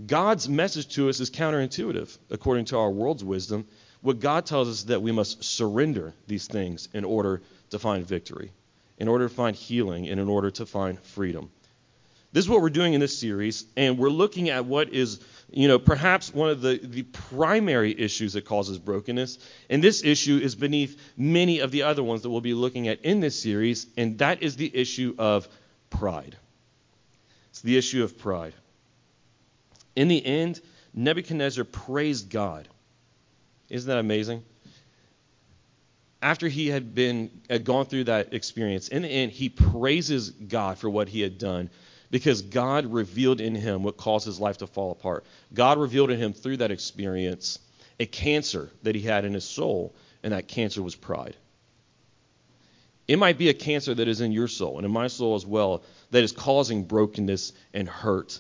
God's 0.06 0.48
message 0.48 0.94
to 0.94 1.10
us 1.10 1.20
is 1.20 1.32
counterintuitive 1.32 2.16
according 2.30 2.66
to 2.66 2.78
our 2.78 2.92
world's 2.92 3.24
wisdom. 3.24 3.66
What 4.02 4.20
God 4.20 4.46
tells 4.46 4.68
us 4.68 4.80
is 4.80 4.86
that 4.86 5.02
we 5.02 5.12
must 5.12 5.44
surrender 5.44 6.14
these 6.28 6.48
things 6.48 6.90
in 6.94 7.06
order 7.06 7.42
to 7.70 7.80
find 7.80 8.06
victory, 8.06 8.52
in 8.98 9.08
order 9.08 9.28
to 9.28 9.34
find 9.34 9.56
healing, 9.56 10.10
and 10.10 10.20
in 10.20 10.28
order 10.28 10.50
to 10.52 10.66
find 10.66 11.00
freedom. 11.00 11.52
This 12.34 12.46
is 12.46 12.50
what 12.50 12.62
we're 12.62 12.70
doing 12.70 12.94
in 12.94 13.02
this 13.02 13.18
series, 13.18 13.66
and 13.76 13.98
we're 13.98 14.10
looking 14.10 14.50
at 14.50 14.66
what 14.66 14.94
is, 14.94 15.20
you 15.52 15.68
know, 15.68 15.78
perhaps 15.78 16.34
one 16.34 16.50
of 16.50 16.62
the, 16.62 16.80
the 16.82 17.04
primary 17.04 18.00
issues 18.00 18.34
that 18.34 18.46
causes 18.46 18.80
brokenness. 18.80 19.38
And 19.70 19.84
this 19.84 20.04
issue 20.04 20.40
is 20.42 20.56
beneath 20.56 20.98
many 21.18 21.60
of 21.60 21.72
the 21.72 21.84
other 21.84 22.02
ones 22.02 22.22
that 22.22 22.30
we'll 22.30 22.40
be 22.42 22.54
looking 22.54 22.88
at 22.88 23.02
in 23.02 23.20
this 23.20 23.40
series, 23.40 23.86
and 23.98 24.18
that 24.20 24.42
is 24.42 24.56
the 24.56 24.72
issue 24.74 25.14
of 25.18 25.48
pride. 25.90 26.38
It's 27.50 27.62
the 27.62 27.78
issue 27.78 28.04
of 28.04 28.18
pride. 28.18 28.54
In 29.96 30.08
the 30.08 30.26
end, 30.26 30.62
Nebuchadnezzar 30.94 31.66
praised 31.66 32.30
God. 32.30 32.68
Isn't 33.72 33.88
that 33.88 34.00
amazing? 34.00 34.44
After 36.22 36.50
he 36.50 36.68
had 36.68 36.94
been 36.94 37.32
had 37.50 37.64
gone 37.64 37.86
through 37.86 38.04
that 38.04 38.34
experience, 38.34 38.90
in 38.90 39.02
the 39.02 39.08
end, 39.08 39.32
he 39.32 39.48
praises 39.48 40.30
God 40.30 40.78
for 40.78 40.90
what 40.90 41.08
he 41.08 41.22
had 41.22 41.38
done 41.38 41.70
because 42.12 42.42
God 42.42 42.86
revealed 42.86 43.40
in 43.40 43.56
him 43.56 43.82
what 43.82 43.96
caused 43.96 44.26
his 44.26 44.40
life 44.40 44.58
to 44.58 44.68
fall 44.68 44.92
apart. 44.92 45.26
God 45.54 45.80
revealed 45.80 46.12
in 46.12 46.20
him 46.20 46.34
through 46.34 46.58
that 46.58 46.70
experience 46.70 47.60
a 47.98 48.06
cancer 48.06 48.70
that 48.84 48.94
he 48.94 49.02
had 49.02 49.24
in 49.24 49.34
his 49.34 49.46
soul, 49.46 49.96
and 50.22 50.34
that 50.34 50.50
cancer 50.50 50.84
was 50.84 50.96
pride. 50.96 51.38
It 53.08 53.18
might 53.18 53.38
be 53.38 53.50
a 53.50 53.54
cancer 53.54 53.94
that 53.94 54.08
is 54.08 54.20
in 54.20 54.34
your 54.34 54.50
soul 54.50 54.78
and 54.78 54.86
in 54.86 54.92
my 54.92 55.08
soul 55.08 55.36
as 55.36 55.46
well 55.46 55.84
that 56.12 56.24
is 56.24 56.34
causing 56.34 56.84
brokenness 56.84 57.54
and 57.74 57.88
hurt. 57.88 58.40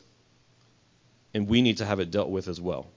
And 1.33 1.47
we 1.47 1.61
need 1.61 1.77
to 1.77 1.85
have 1.85 2.01
it 2.01 2.11
dealt 2.11 2.29
with 2.29 2.49
as 2.49 2.59
well. 2.59 2.87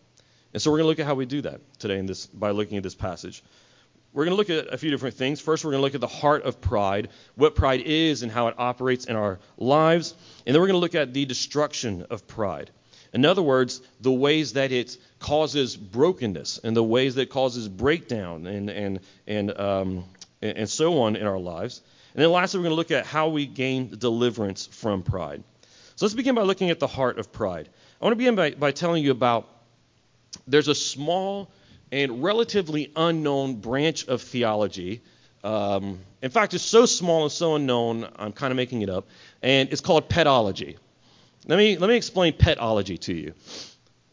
And 0.55 0.63
so 0.63 0.71
we're 0.71 0.79
going 0.79 0.85
to 0.85 0.89
look 0.89 1.01
at 1.01 1.07
how 1.07 1.17
we 1.17 1.27
do 1.27 1.43
that 1.43 1.61
today 1.81 1.99
in 1.99 2.07
this 2.07 2.27
by 2.27 2.53
looking 2.53 2.77
at 2.77 2.85
this 2.85 2.95
passage. 2.95 3.43
We're 4.13 4.25
going 4.25 4.37
to 4.37 4.37
look 4.37 4.51
at 4.51 4.73
a 4.73 4.79
few 4.79 4.93
different 4.93 5.17
things. 5.17 5.41
First, 5.41 5.65
we're 5.65 5.73
going 5.73 5.81
to 5.81 5.85
look 5.85 5.97
at 5.97 6.01
the 6.01 6.07
heart 6.07 6.45
of 6.45 6.61
pride, 6.61 7.09
what 7.35 7.57
pride 7.57 7.83
is 7.85 8.23
and 8.23 8.31
how 8.31 8.47
it 8.47 8.55
operates 8.57 9.07
in 9.07 9.17
our 9.17 9.41
lives. 9.59 10.15
And 10.47 10.55
then 10.55 10.63
we're 10.63 10.69
going 10.69 10.77
to 10.77 10.81
look 10.81 10.95
at 10.95 11.13
the 11.13 11.25
destruction 11.25 12.07
of 12.09 12.29
pride. 12.29 12.71
In 13.13 13.25
other 13.25 13.43
words, 13.43 13.83
the 14.01 14.13
ways 14.13 14.53
that 14.53 14.71
it 14.71 14.97
causes 15.19 15.77
brokenness 15.77 16.61
and 16.63 16.77
the 16.77 16.85
ways 16.85 17.17
that 17.17 17.23
it 17.23 17.31
causes 17.31 17.69
breakdown 17.69 18.47
and, 18.47 18.71
and, 18.71 19.01
and, 19.27 19.59
um, 19.59 20.05
and 20.41 20.69
so 20.69 21.03
on 21.03 21.17
in 21.17 21.27
our 21.27 21.39
lives. 21.39 21.83
And 22.15 22.23
then 22.23 22.31
lastly, 22.31 22.61
we're 22.61 22.65
going 22.65 22.73
to 22.73 22.77
look 22.77 22.93
at 22.93 23.07
how 23.07 23.29
we 23.31 23.47
gain 23.47 23.93
deliverance 23.99 24.67
from 24.67 25.03
pride. 25.03 25.43
So 25.97 26.07
let's 26.07 26.15
begin 26.15 26.37
by 26.37 26.43
looking 26.43 26.71
at 26.71 26.79
the 26.79 26.87
heart 26.87 27.19
of 27.19 27.33
pride. 27.33 27.69
I 28.01 28.05
want 28.05 28.13
to 28.13 28.17
begin 28.17 28.37
by, 28.37 28.51
by 28.53 28.71
telling 28.71 29.03
you 29.03 29.11
about 29.11 29.49
there's 30.47 30.69
a 30.69 30.75
small 30.75 31.51
and 31.93 32.23
relatively 32.23 32.93
unknown 32.97 33.57
branch 33.57 34.07
of 34.09 34.23
theology. 34.23 35.03
Um, 35.43 36.01
in 36.23 36.31
fact, 36.31 36.55
it's 36.55 36.65
so 36.65 36.87
small 36.87 37.25
and 37.25 37.33
so 37.33 37.57
unknown, 37.57 38.09
I'm 38.17 38.33
kind 38.33 38.51
of 38.51 38.57
making 38.57 38.83
it 38.83 38.89
up, 38.89 39.07
and 39.43 39.69
it's 39.71 39.81
called 39.81 40.09
petology. 40.09 40.77
Let 41.47 41.57
me, 41.59 41.77
let 41.77 41.89
me 41.89 41.97
explain 41.97 42.33
petology 42.33 42.99
to 43.01 43.15
you. 43.15 43.35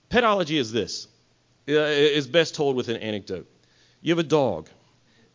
Petology 0.09 0.59
is 0.59 0.71
this 0.71 1.07
uh, 1.69 1.73
it's 1.73 2.27
best 2.27 2.55
told 2.55 2.75
with 2.75 2.89
an 2.89 2.97
anecdote. 2.97 3.47
You 4.01 4.11
have 4.11 4.19
a 4.19 4.27
dog, 4.27 4.69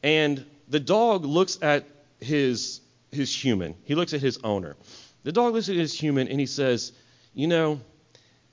and 0.02 0.44
the 0.68 0.80
dog 0.80 1.24
looks 1.24 1.58
at 1.62 1.84
his, 2.20 2.80
his 3.10 3.34
human, 3.34 3.74
he 3.84 3.94
looks 3.94 4.12
at 4.12 4.20
his 4.20 4.38
owner. 4.44 4.76
The 5.22 5.32
dog 5.32 5.54
looks 5.54 5.68
at 5.68 5.76
his 5.76 5.98
human 5.98 6.28
and 6.28 6.38
he 6.38 6.46
says, 6.46 6.92
You 7.34 7.48
know, 7.48 7.80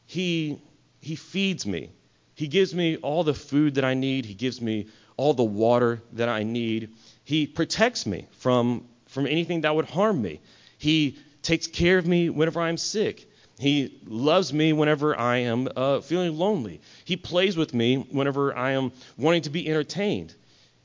he, 0.05 0.59
he 1.01 1.15
feeds 1.15 1.65
me. 1.65 1.91
He 2.35 2.47
gives 2.47 2.73
me 2.73 2.97
all 2.97 3.23
the 3.23 3.33
food 3.33 3.75
that 3.75 3.85
I 3.85 3.93
need. 3.93 4.25
He 4.25 4.33
gives 4.33 4.59
me 4.61 4.87
all 5.17 5.33
the 5.33 5.43
water 5.43 6.01
that 6.13 6.29
I 6.29 6.43
need. 6.43 6.89
He 7.23 7.47
protects 7.47 8.05
me 8.05 8.27
from, 8.39 8.85
from 9.07 9.27
anything 9.27 9.61
that 9.61 9.75
would 9.75 9.85
harm 9.85 10.21
me. 10.21 10.39
He 10.77 11.17
takes 11.41 11.67
care 11.67 11.97
of 11.97 12.07
me 12.07 12.29
whenever 12.29 12.61
I'm 12.61 12.77
sick. 12.77 13.29
He 13.59 13.99
loves 14.07 14.51
me 14.51 14.73
whenever 14.73 15.17
I 15.17 15.37
am 15.37 15.69
uh, 15.75 16.01
feeling 16.01 16.37
lonely. 16.37 16.81
He 17.05 17.15
plays 17.17 17.55
with 17.55 17.73
me 17.73 17.97
whenever 17.97 18.55
I 18.57 18.71
am 18.71 18.91
wanting 19.17 19.43
to 19.43 19.49
be 19.49 19.67
entertained. 19.69 20.33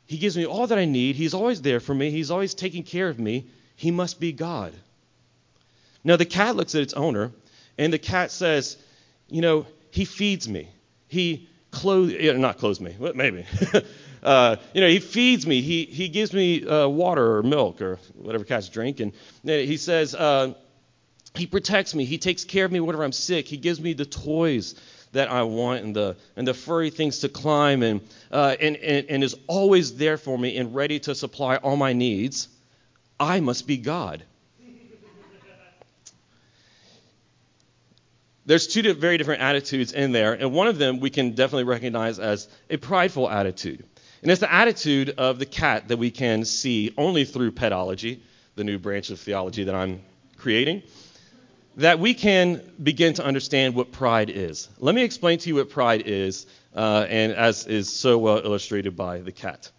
He 0.07 0.19
gives 0.19 0.37
me 0.37 0.47
all 0.47 0.67
that 0.67 0.78
I 0.78 0.85
need. 0.85 1.17
He's 1.17 1.35
always 1.35 1.62
there 1.62 1.81
for 1.81 1.95
me. 1.95 2.11
He's 2.11 2.31
always 2.31 2.55
taking 2.55 2.83
care 2.83 3.09
of 3.09 3.19
me. 3.19 3.47
He 3.76 3.90
must 3.90 4.21
be 4.21 4.33
God. 4.33 4.75
Now, 6.05 6.17
the 6.17 6.25
cat 6.25 6.57
looks 6.57 6.75
at 6.75 6.83
its 6.83 6.95
owner, 6.95 7.33
and 7.76 7.93
the 7.93 7.99
cat 7.99 8.31
says, 8.31 8.76
You 9.28 9.43
know, 9.43 9.67
he 9.90 10.05
feeds 10.05 10.49
me. 10.49 10.69
He 11.09 11.49
clothes, 11.71 12.15
not 12.38 12.59
clothes 12.59 12.81
me, 12.81 12.95
maybe. 13.15 13.45
uh, 14.23 14.57
you 14.73 14.81
know, 14.81 14.88
he 14.88 15.00
feeds 15.00 15.47
me. 15.47 15.61
He, 15.61 15.85
he 15.85 16.09
gives 16.09 16.33
me 16.33 16.67
uh, 16.67 16.88
water 16.88 17.38
or 17.38 17.43
milk 17.43 17.81
or 17.81 17.99
whatever 18.15 18.45
cats 18.45 18.69
drink. 18.69 19.00
And 19.00 19.12
he 19.45 19.77
says, 19.77 20.15
uh, 20.15 20.55
He 21.35 21.47
protects 21.47 21.95
me. 21.95 22.05
He 22.05 22.19
takes 22.19 22.45
care 22.45 22.65
of 22.65 22.73
me 22.73 22.81
whenever 22.81 23.05
I'm 23.05 23.12
sick. 23.12 23.49
He 23.49 23.57
gives 23.57 23.81
me 23.81 23.93
the 23.93 24.07
toys 24.07 24.75
that 25.12 25.31
I 25.31 25.43
want 25.43 25.85
and 25.85 25.97
the 25.97 26.17
and 26.37 26.47
the 26.47 26.55
furry 26.55 26.91
things 26.91 27.21
to 27.21 27.29
climb 27.29 27.83
and, 27.83 28.00
uh, 28.31 28.57
and, 28.61 28.77
and 28.77 29.07
and 29.09 29.25
is 29.25 29.35
always 29.47 29.97
there 29.97 30.19
for 30.19 30.38
me 30.38 30.57
and 30.59 30.75
ready 30.75 30.99
to 31.00 31.15
supply 31.15 31.57
all 31.57 31.77
my 31.77 31.93
needs, 31.93 32.49
I 33.19 33.41
must 33.41 33.67
be 33.67 33.79
God. 33.79 34.23
There's 38.49 38.67
two 38.67 38.95
very 38.95 39.19
different 39.19 39.43
attitudes 39.43 39.93
in 39.93 40.12
there, 40.12 40.33
and 40.33 40.55
one 40.55 40.69
of 40.69 40.78
them 40.78 41.00
we 41.00 41.11
can 41.11 41.33
definitely 41.33 41.64
recognize 41.64 42.19
as 42.19 42.49
a 42.71 42.78
prideful 42.78 43.28
attitude. 43.28 43.85
And 44.23 44.31
it's 44.31 44.40
the 44.40 44.50
attitude 44.50 45.11
of 45.19 45.38
the 45.38 45.45
cat 45.45 45.88
that 45.88 45.99
we 45.99 46.11
can 46.11 46.47
see 46.47 46.95
only 46.97 47.26
through 47.26 47.52
petology, 47.52 48.21
the 48.57 48.64
new 48.64 48.78
branch 48.78 49.11
of 49.11 49.21
theology 49.21 49.64
that 49.64 49.75
I'm 49.75 50.00
creating 50.38 50.83
that 51.76 52.00
we 52.00 52.14
can 52.14 52.62
begin 52.83 53.12
to 53.14 53.25
understand 53.25 53.75
what 53.75 53.93
pride 53.93 54.31
is. 54.31 54.69
Let 54.78 54.95
me 54.95 55.02
explain 55.02 55.38
to 55.40 55.49
you 55.49 55.57
what 55.57 55.69
pride 55.69 56.05
is, 56.07 56.47
uh, 56.75 57.07
and 57.09 57.33
as 57.33 57.67
is 57.67 57.93
so 57.93 58.17
well 58.17 58.38
illustrated 58.38 58.97
by 58.97 59.19
the 59.19 59.31
cat. 59.31 59.71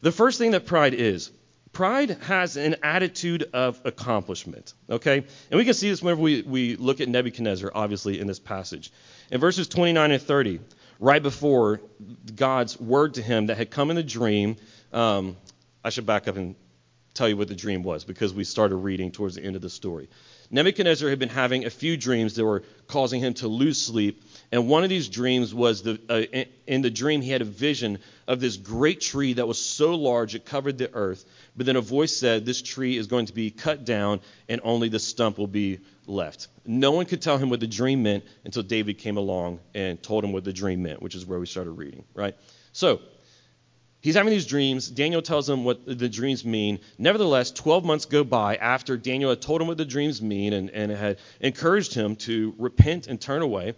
The 0.00 0.10
first 0.10 0.38
thing 0.38 0.52
that 0.52 0.64
pride 0.64 0.94
is 0.94 1.30
pride 1.76 2.08
has 2.22 2.56
an 2.56 2.74
attitude 2.82 3.50
of 3.52 3.78
accomplishment, 3.84 4.72
okay? 4.88 5.18
And 5.50 5.58
we 5.58 5.64
can 5.66 5.74
see 5.74 5.90
this 5.90 6.02
whenever 6.02 6.22
we, 6.22 6.40
we 6.40 6.74
look 6.76 7.02
at 7.02 7.08
Nebuchadnezzar, 7.10 7.70
obviously, 7.74 8.18
in 8.18 8.26
this 8.26 8.38
passage. 8.38 8.90
In 9.30 9.40
verses 9.40 9.68
29 9.68 10.10
and 10.10 10.22
30, 10.22 10.60
right 10.98 11.22
before 11.22 11.82
God's 12.34 12.80
word 12.80 13.12
to 13.14 13.22
him 13.22 13.48
that 13.48 13.58
had 13.58 13.70
come 13.70 13.90
in 13.90 13.98
a 13.98 14.02
dream, 14.02 14.56
um, 14.90 15.36
I 15.84 15.90
should 15.90 16.06
back 16.06 16.28
up 16.28 16.36
and 16.36 16.54
tell 17.12 17.28
you 17.28 17.36
what 17.36 17.48
the 17.48 17.54
dream 17.54 17.82
was 17.82 18.04
because 18.04 18.32
we 18.32 18.44
started 18.44 18.76
reading 18.76 19.10
towards 19.10 19.34
the 19.34 19.44
end 19.44 19.54
of 19.54 19.60
the 19.60 19.68
story. 19.68 20.08
Nebuchadnezzar 20.50 21.10
had 21.10 21.18
been 21.18 21.28
having 21.28 21.66
a 21.66 21.70
few 21.70 21.98
dreams 21.98 22.36
that 22.36 22.44
were 22.46 22.62
causing 22.86 23.20
him 23.20 23.34
to 23.34 23.48
lose 23.48 23.78
sleep. 23.78 24.24
And 24.52 24.68
one 24.68 24.84
of 24.84 24.90
these 24.90 25.08
dreams 25.08 25.54
was 25.54 25.82
the, 25.82 26.00
uh, 26.08 26.44
in 26.66 26.82
the 26.82 26.90
dream, 26.90 27.20
he 27.20 27.30
had 27.30 27.42
a 27.42 27.46
vision 27.46 27.98
of 28.28 28.40
this 28.40 28.56
great 28.56 29.00
tree 29.00 29.34
that 29.34 29.46
was 29.46 29.58
so 29.58 29.94
large 29.94 30.34
it 30.34 30.44
covered 30.44 30.78
the 30.78 30.92
earth. 30.94 31.24
But 31.56 31.66
then 31.66 31.76
a 31.76 31.80
voice 31.80 32.16
said, 32.16 32.46
This 32.46 32.62
tree 32.62 32.96
is 32.96 33.06
going 33.06 33.26
to 33.26 33.32
be 33.32 33.50
cut 33.50 33.84
down 33.84 34.20
and 34.48 34.60
only 34.62 34.88
the 34.88 35.00
stump 35.00 35.38
will 35.38 35.46
be 35.46 35.80
left. 36.06 36.48
No 36.64 36.92
one 36.92 37.06
could 37.06 37.22
tell 37.22 37.38
him 37.38 37.50
what 37.50 37.60
the 37.60 37.66
dream 37.66 38.02
meant 38.02 38.24
until 38.44 38.62
David 38.62 38.98
came 38.98 39.16
along 39.16 39.60
and 39.74 40.02
told 40.02 40.24
him 40.24 40.32
what 40.32 40.44
the 40.44 40.52
dream 40.52 40.82
meant, 40.82 41.02
which 41.02 41.14
is 41.14 41.26
where 41.26 41.38
we 41.38 41.46
started 41.46 41.72
reading, 41.72 42.04
right? 42.14 42.36
So, 42.72 43.00
He's 44.06 44.14
having 44.14 44.30
these 44.30 44.46
dreams. 44.46 44.88
Daniel 44.88 45.20
tells 45.20 45.48
him 45.48 45.64
what 45.64 45.84
the 45.84 46.08
dreams 46.08 46.44
mean. 46.44 46.78
Nevertheless, 46.96 47.50
12 47.50 47.84
months 47.84 48.04
go 48.04 48.22
by 48.22 48.54
after 48.54 48.96
Daniel 48.96 49.30
had 49.30 49.42
told 49.42 49.60
him 49.60 49.66
what 49.66 49.78
the 49.78 49.84
dreams 49.84 50.22
mean 50.22 50.52
and, 50.52 50.70
and 50.70 50.92
had 50.92 51.18
encouraged 51.40 51.92
him 51.92 52.14
to 52.16 52.54
repent 52.56 53.08
and 53.08 53.20
turn 53.20 53.42
away. 53.42 53.74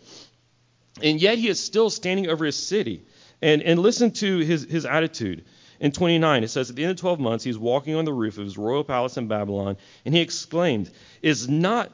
And 1.02 1.20
yet 1.20 1.38
he 1.38 1.48
is 1.48 1.60
still 1.60 1.90
standing 1.90 2.28
over 2.28 2.44
his 2.44 2.56
city. 2.56 3.04
And, 3.40 3.62
and 3.62 3.78
listen 3.78 4.10
to 4.12 4.38
his, 4.38 4.64
his 4.64 4.84
attitude. 4.84 5.44
In 5.80 5.92
29, 5.92 6.42
it 6.42 6.48
says, 6.48 6.70
At 6.70 6.76
the 6.76 6.82
end 6.82 6.92
of 6.92 6.96
12 6.98 7.20
months, 7.20 7.44
he 7.44 7.50
he's 7.50 7.58
walking 7.58 7.94
on 7.94 8.04
the 8.04 8.12
roof 8.12 8.36
of 8.36 8.44
his 8.44 8.58
royal 8.58 8.82
palace 8.82 9.16
in 9.16 9.28
Babylon, 9.28 9.76
and 10.04 10.14
he 10.14 10.20
exclaimed, 10.20 10.90
Is, 11.22 11.48
not, 11.48 11.92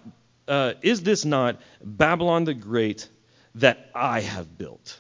uh, 0.49 0.75
is 0.81 1.03
this 1.03 1.25
not 1.25 1.61
Babylon 1.83 2.45
the 2.45 2.55
Great 2.55 3.09
that 3.57 3.91
I 3.95 4.21
have 4.21 4.57
built? 4.57 4.99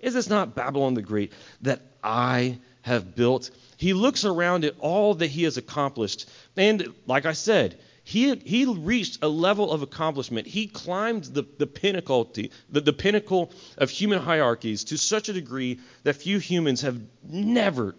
Is 0.00 0.14
this 0.14 0.28
not 0.28 0.54
Babylon 0.54 0.94
the 0.94 1.02
Great 1.02 1.32
that 1.62 1.80
I 2.04 2.58
have 2.82 3.14
built? 3.14 3.50
He 3.78 3.94
looks 3.94 4.26
around 4.26 4.64
at 4.66 4.74
all 4.80 5.14
that 5.14 5.28
he 5.28 5.44
has 5.44 5.56
accomplished. 5.56 6.28
And 6.56 6.92
like 7.06 7.24
I 7.24 7.32
said, 7.32 7.78
he, 8.10 8.34
he 8.44 8.64
reached 8.64 9.22
a 9.22 9.28
level 9.28 9.70
of 9.70 9.82
accomplishment. 9.82 10.48
He 10.48 10.66
climbed 10.66 11.26
the, 11.26 11.44
the 11.58 11.66
pinnacle, 11.68 12.28
the, 12.34 12.50
the 12.80 12.92
pinnacle 12.92 13.52
of 13.78 13.88
human 13.88 14.18
hierarchies 14.20 14.82
to 14.84 14.98
such 14.98 15.28
a 15.28 15.32
degree 15.32 15.78
that 16.02 16.16
few 16.16 16.40
humans 16.40 16.80
have 16.80 17.00
never 17.22 17.94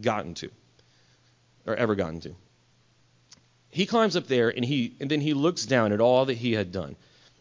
gotten 0.00 0.32
to 0.36 0.50
or 1.66 1.76
ever 1.76 1.94
gotten 1.94 2.20
to. 2.20 2.34
He 3.68 3.84
climbs 3.84 4.16
up 4.16 4.28
there 4.28 4.48
and 4.48 4.64
he 4.64 4.96
and 4.98 5.10
then 5.10 5.20
he 5.20 5.34
looks 5.34 5.66
down 5.66 5.92
at 5.92 6.00
all 6.00 6.24
that 6.24 6.38
he 6.38 6.54
had 6.54 6.72
done. 6.72 6.96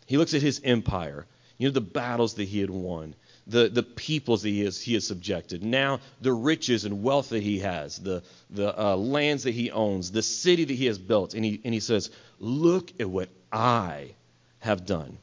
He 0.06 0.18
looks 0.18 0.34
at 0.34 0.42
his 0.42 0.60
empire, 0.62 1.26
you 1.58 1.70
know, 1.70 1.74
the 1.74 1.80
battles 1.80 2.34
that 2.34 2.50
he 2.50 2.60
had 2.60 2.70
won 2.70 3.16
the, 3.48 3.70
the 3.70 3.84
peoples 3.84 4.44
that 4.44 4.50
he 4.50 4.64
has, 4.64 4.82
he 4.82 4.94
has 4.94 5.06
subjected, 5.06 5.64
now 5.64 6.00
the 6.22 6.32
riches 6.32 6.86
and 6.86 7.04
wealth 7.04 7.30
that 7.30 7.44
he 7.44 7.60
has, 7.60 7.98
the, 7.98 8.24
the 8.50 8.80
uh, 8.80 8.96
lands 8.96 9.44
that 9.44 9.54
he 9.54 9.72
owns, 9.72 10.12
the 10.12 10.22
city 10.22 10.64
that 10.64 10.74
he 10.74 10.86
has 10.86 10.98
built. 10.98 11.34
And 11.34 11.44
he, 11.44 11.60
and 11.64 11.74
he 11.74 11.80
says, 11.80 12.10
Look 12.40 12.92
at 13.00 13.10
what 13.10 13.30
I 13.52 14.16
have 14.60 14.86
done. 14.86 15.18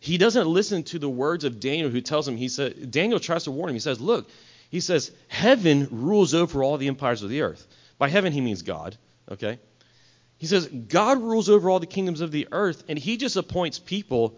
He 0.00 0.18
doesn't 0.18 0.46
listen 0.46 0.82
to 0.84 0.98
the 0.98 1.08
words 1.08 1.44
of 1.44 1.60
Daniel, 1.60 1.90
who 1.90 2.00
tells 2.00 2.28
him, 2.28 2.36
he 2.36 2.48
said, 2.48 2.90
Daniel 2.90 3.20
tries 3.20 3.44
to 3.44 3.50
warn 3.50 3.70
him. 3.70 3.76
He 3.76 3.80
says, 3.80 4.00
Look, 4.00 4.28
he 4.70 4.80
says, 4.80 5.10
Heaven 5.28 5.88
rules 5.90 6.34
over 6.34 6.62
all 6.62 6.78
the 6.78 6.88
empires 6.88 7.22
of 7.22 7.30
the 7.30 7.42
earth. 7.42 7.66
By 7.98 8.08
heaven, 8.08 8.32
he 8.32 8.40
means 8.40 8.62
God, 8.62 8.96
okay? 9.30 9.58
He 10.38 10.46
says, 10.46 10.66
God 10.66 11.22
rules 11.22 11.48
over 11.48 11.70
all 11.70 11.80
the 11.80 11.86
kingdoms 11.86 12.20
of 12.20 12.32
the 12.32 12.48
earth, 12.52 12.84
and 12.88 12.98
he 12.98 13.16
just 13.16 13.36
appoints 13.36 13.78
people 13.78 14.36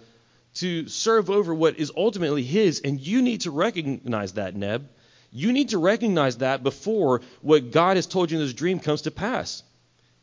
to 0.57 0.89
serve 0.89 1.31
over 1.31 1.55
what 1.55 1.79
is 1.79 1.93
ultimately 1.97 2.43
his, 2.43 2.81
and 2.81 3.01
you 3.01 3.23
need 3.23 3.43
to 3.43 3.51
recognize 3.51 4.35
that, 4.35 4.57
Neb. 4.57 4.89
You 5.31 5.53
need 5.53 5.71
to 5.71 5.79
recognize 5.79 6.39
that 6.39 6.63
before 6.63 7.21
what 7.43 7.71
God 7.71 7.97
has 7.97 8.07
told 8.07 8.31
you 8.31 8.39
in 8.39 8.45
this 8.45 8.55
dream 8.55 8.81
comes 8.81 9.03
to 9.03 9.11
pass. 9.11 9.63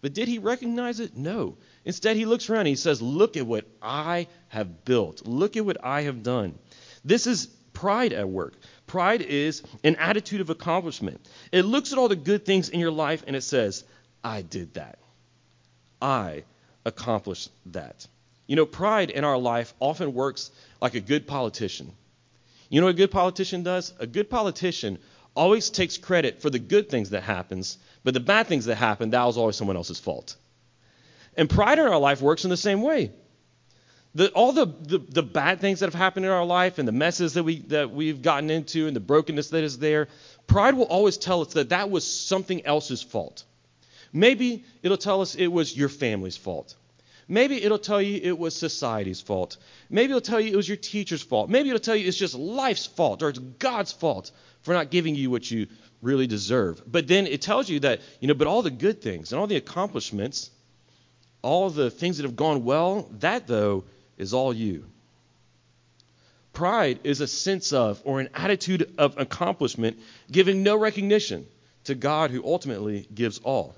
But 0.01 0.13
did 0.13 0.27
he 0.27 0.39
recognize 0.39 0.99
it? 0.99 1.15
No. 1.15 1.57
Instead, 1.85 2.17
he 2.17 2.25
looks 2.25 2.49
around 2.49 2.61
and 2.61 2.69
he 2.69 2.75
says, 2.75 3.01
Look 3.01 3.37
at 3.37 3.45
what 3.45 3.65
I 3.81 4.27
have 4.49 4.85
built. 4.85 5.25
Look 5.25 5.55
at 5.55 5.65
what 5.65 5.83
I 5.83 6.01
have 6.01 6.23
done. 6.23 6.57
This 7.05 7.27
is 7.27 7.47
pride 7.73 8.13
at 8.13 8.27
work. 8.27 8.53
Pride 8.87 9.21
is 9.21 9.63
an 9.83 9.95
attitude 9.97 10.41
of 10.41 10.49
accomplishment. 10.49 11.25
It 11.51 11.63
looks 11.63 11.91
at 11.91 11.97
all 11.97 12.09
the 12.09 12.15
good 12.15 12.45
things 12.45 12.69
in 12.69 12.79
your 12.79 12.91
life 12.91 13.23
and 13.27 13.35
it 13.35 13.41
says, 13.41 13.83
I 14.23 14.41
did 14.41 14.73
that. 14.75 14.99
I 16.01 16.43
accomplished 16.85 17.49
that. 17.67 18.07
You 18.47 18.55
know, 18.55 18.65
pride 18.65 19.09
in 19.09 19.23
our 19.23 19.37
life 19.37 19.73
often 19.79 20.13
works 20.13 20.51
like 20.81 20.95
a 20.95 20.99
good 20.99 21.27
politician. 21.27 21.91
You 22.69 22.81
know 22.81 22.87
what 22.87 22.95
a 22.95 22.97
good 22.97 23.11
politician 23.11 23.63
does? 23.63 23.93
A 23.99 24.07
good 24.07 24.29
politician 24.29 24.99
always 25.35 25.69
takes 25.69 25.97
credit 25.97 26.41
for 26.41 26.49
the 26.49 26.59
good 26.59 26.89
things 26.89 27.11
that 27.11 27.23
happens, 27.23 27.77
but 28.03 28.13
the 28.13 28.19
bad 28.19 28.47
things 28.47 28.65
that 28.65 28.75
happen, 28.75 29.11
that 29.11 29.25
was 29.25 29.37
always 29.37 29.55
someone 29.55 29.77
else's 29.77 29.99
fault. 29.99 30.35
And 31.35 31.49
pride 31.49 31.79
in 31.79 31.85
our 31.85 31.99
life 31.99 32.21
works 32.21 32.43
in 32.43 32.49
the 32.49 32.57
same 32.57 32.81
way. 32.81 33.11
The, 34.15 34.29
all 34.29 34.51
the, 34.51 34.65
the, 34.65 34.99
the, 34.99 35.23
bad 35.23 35.59
things 35.59 35.79
that 35.79 35.87
have 35.87 35.95
happened 35.95 36.27
in 36.27 36.31
our 36.31 36.45
life 36.45 36.77
and 36.77 36.87
the 36.87 36.91
messes 36.91 37.33
that, 37.33 37.43
we, 37.43 37.61
that 37.61 37.89
we've 37.89 38.21
gotten 38.21 38.51
into 38.51 38.85
and 38.85 38.95
the 38.95 38.99
brokenness 38.99 39.49
that 39.49 39.63
is 39.63 39.79
there, 39.79 40.07
pride 40.45 40.75
will 40.75 40.85
always 40.85 41.17
tell 41.17 41.41
us 41.41 41.53
that 41.53 41.69
that 41.69 41.89
was 41.89 42.05
something 42.05 42.63
else's 42.63 43.01
fault. 43.01 43.43
Maybe 44.11 44.65
it'll 44.83 44.97
tell 44.97 45.21
us 45.21 45.33
it 45.33 45.47
was 45.47 45.75
your 45.75 45.89
family's 45.89 46.37
fault. 46.37 46.75
Maybe 47.27 47.63
it'll 47.63 47.79
tell 47.79 48.01
you 48.01 48.19
it 48.21 48.37
was 48.37 48.55
society's 48.55 49.21
fault. 49.21 49.57
Maybe 49.89 50.11
it'll 50.11 50.21
tell 50.21 50.39
you 50.39 50.51
it 50.51 50.55
was 50.55 50.67
your 50.67 50.77
teacher's 50.77 51.21
fault. 51.21 51.49
Maybe 51.49 51.69
it'll 51.69 51.79
tell 51.79 51.95
you 51.95 52.07
it's 52.07 52.17
just 52.17 52.35
life's 52.35 52.85
fault 52.85 53.23
or 53.23 53.29
it's 53.29 53.39
God's 53.39 53.91
fault 53.91 54.31
for 54.61 54.73
not 54.73 54.91
giving 54.91 55.15
you 55.15 55.29
what 55.29 55.49
you 55.49 55.67
really 56.01 56.27
deserve. 56.27 56.81
But 56.85 57.07
then 57.07 57.27
it 57.27 57.41
tells 57.41 57.69
you 57.69 57.79
that, 57.81 58.01
you 58.19 58.27
know, 58.27 58.33
but 58.33 58.47
all 58.47 58.61
the 58.61 58.71
good 58.71 59.01
things 59.01 59.31
and 59.31 59.39
all 59.39 59.47
the 59.47 59.55
accomplishments, 59.55 60.51
all 61.41 61.69
the 61.69 61.89
things 61.89 62.17
that 62.17 62.23
have 62.23 62.35
gone 62.35 62.63
well, 62.63 63.09
that 63.19 63.47
though 63.47 63.85
is 64.17 64.33
all 64.33 64.53
you. 64.53 64.85
Pride 66.51 66.99
is 67.03 67.19
a 67.19 67.27
sense 67.27 67.73
of 67.73 68.01
or 68.03 68.19
an 68.19 68.29
attitude 68.33 68.93
of 68.97 69.17
accomplishment 69.17 69.99
giving 70.31 70.61
no 70.61 70.77
recognition 70.77 71.47
to 71.85 71.95
God 71.95 72.31
who 72.31 72.43
ultimately 72.43 73.07
gives 73.13 73.39
all. 73.39 73.75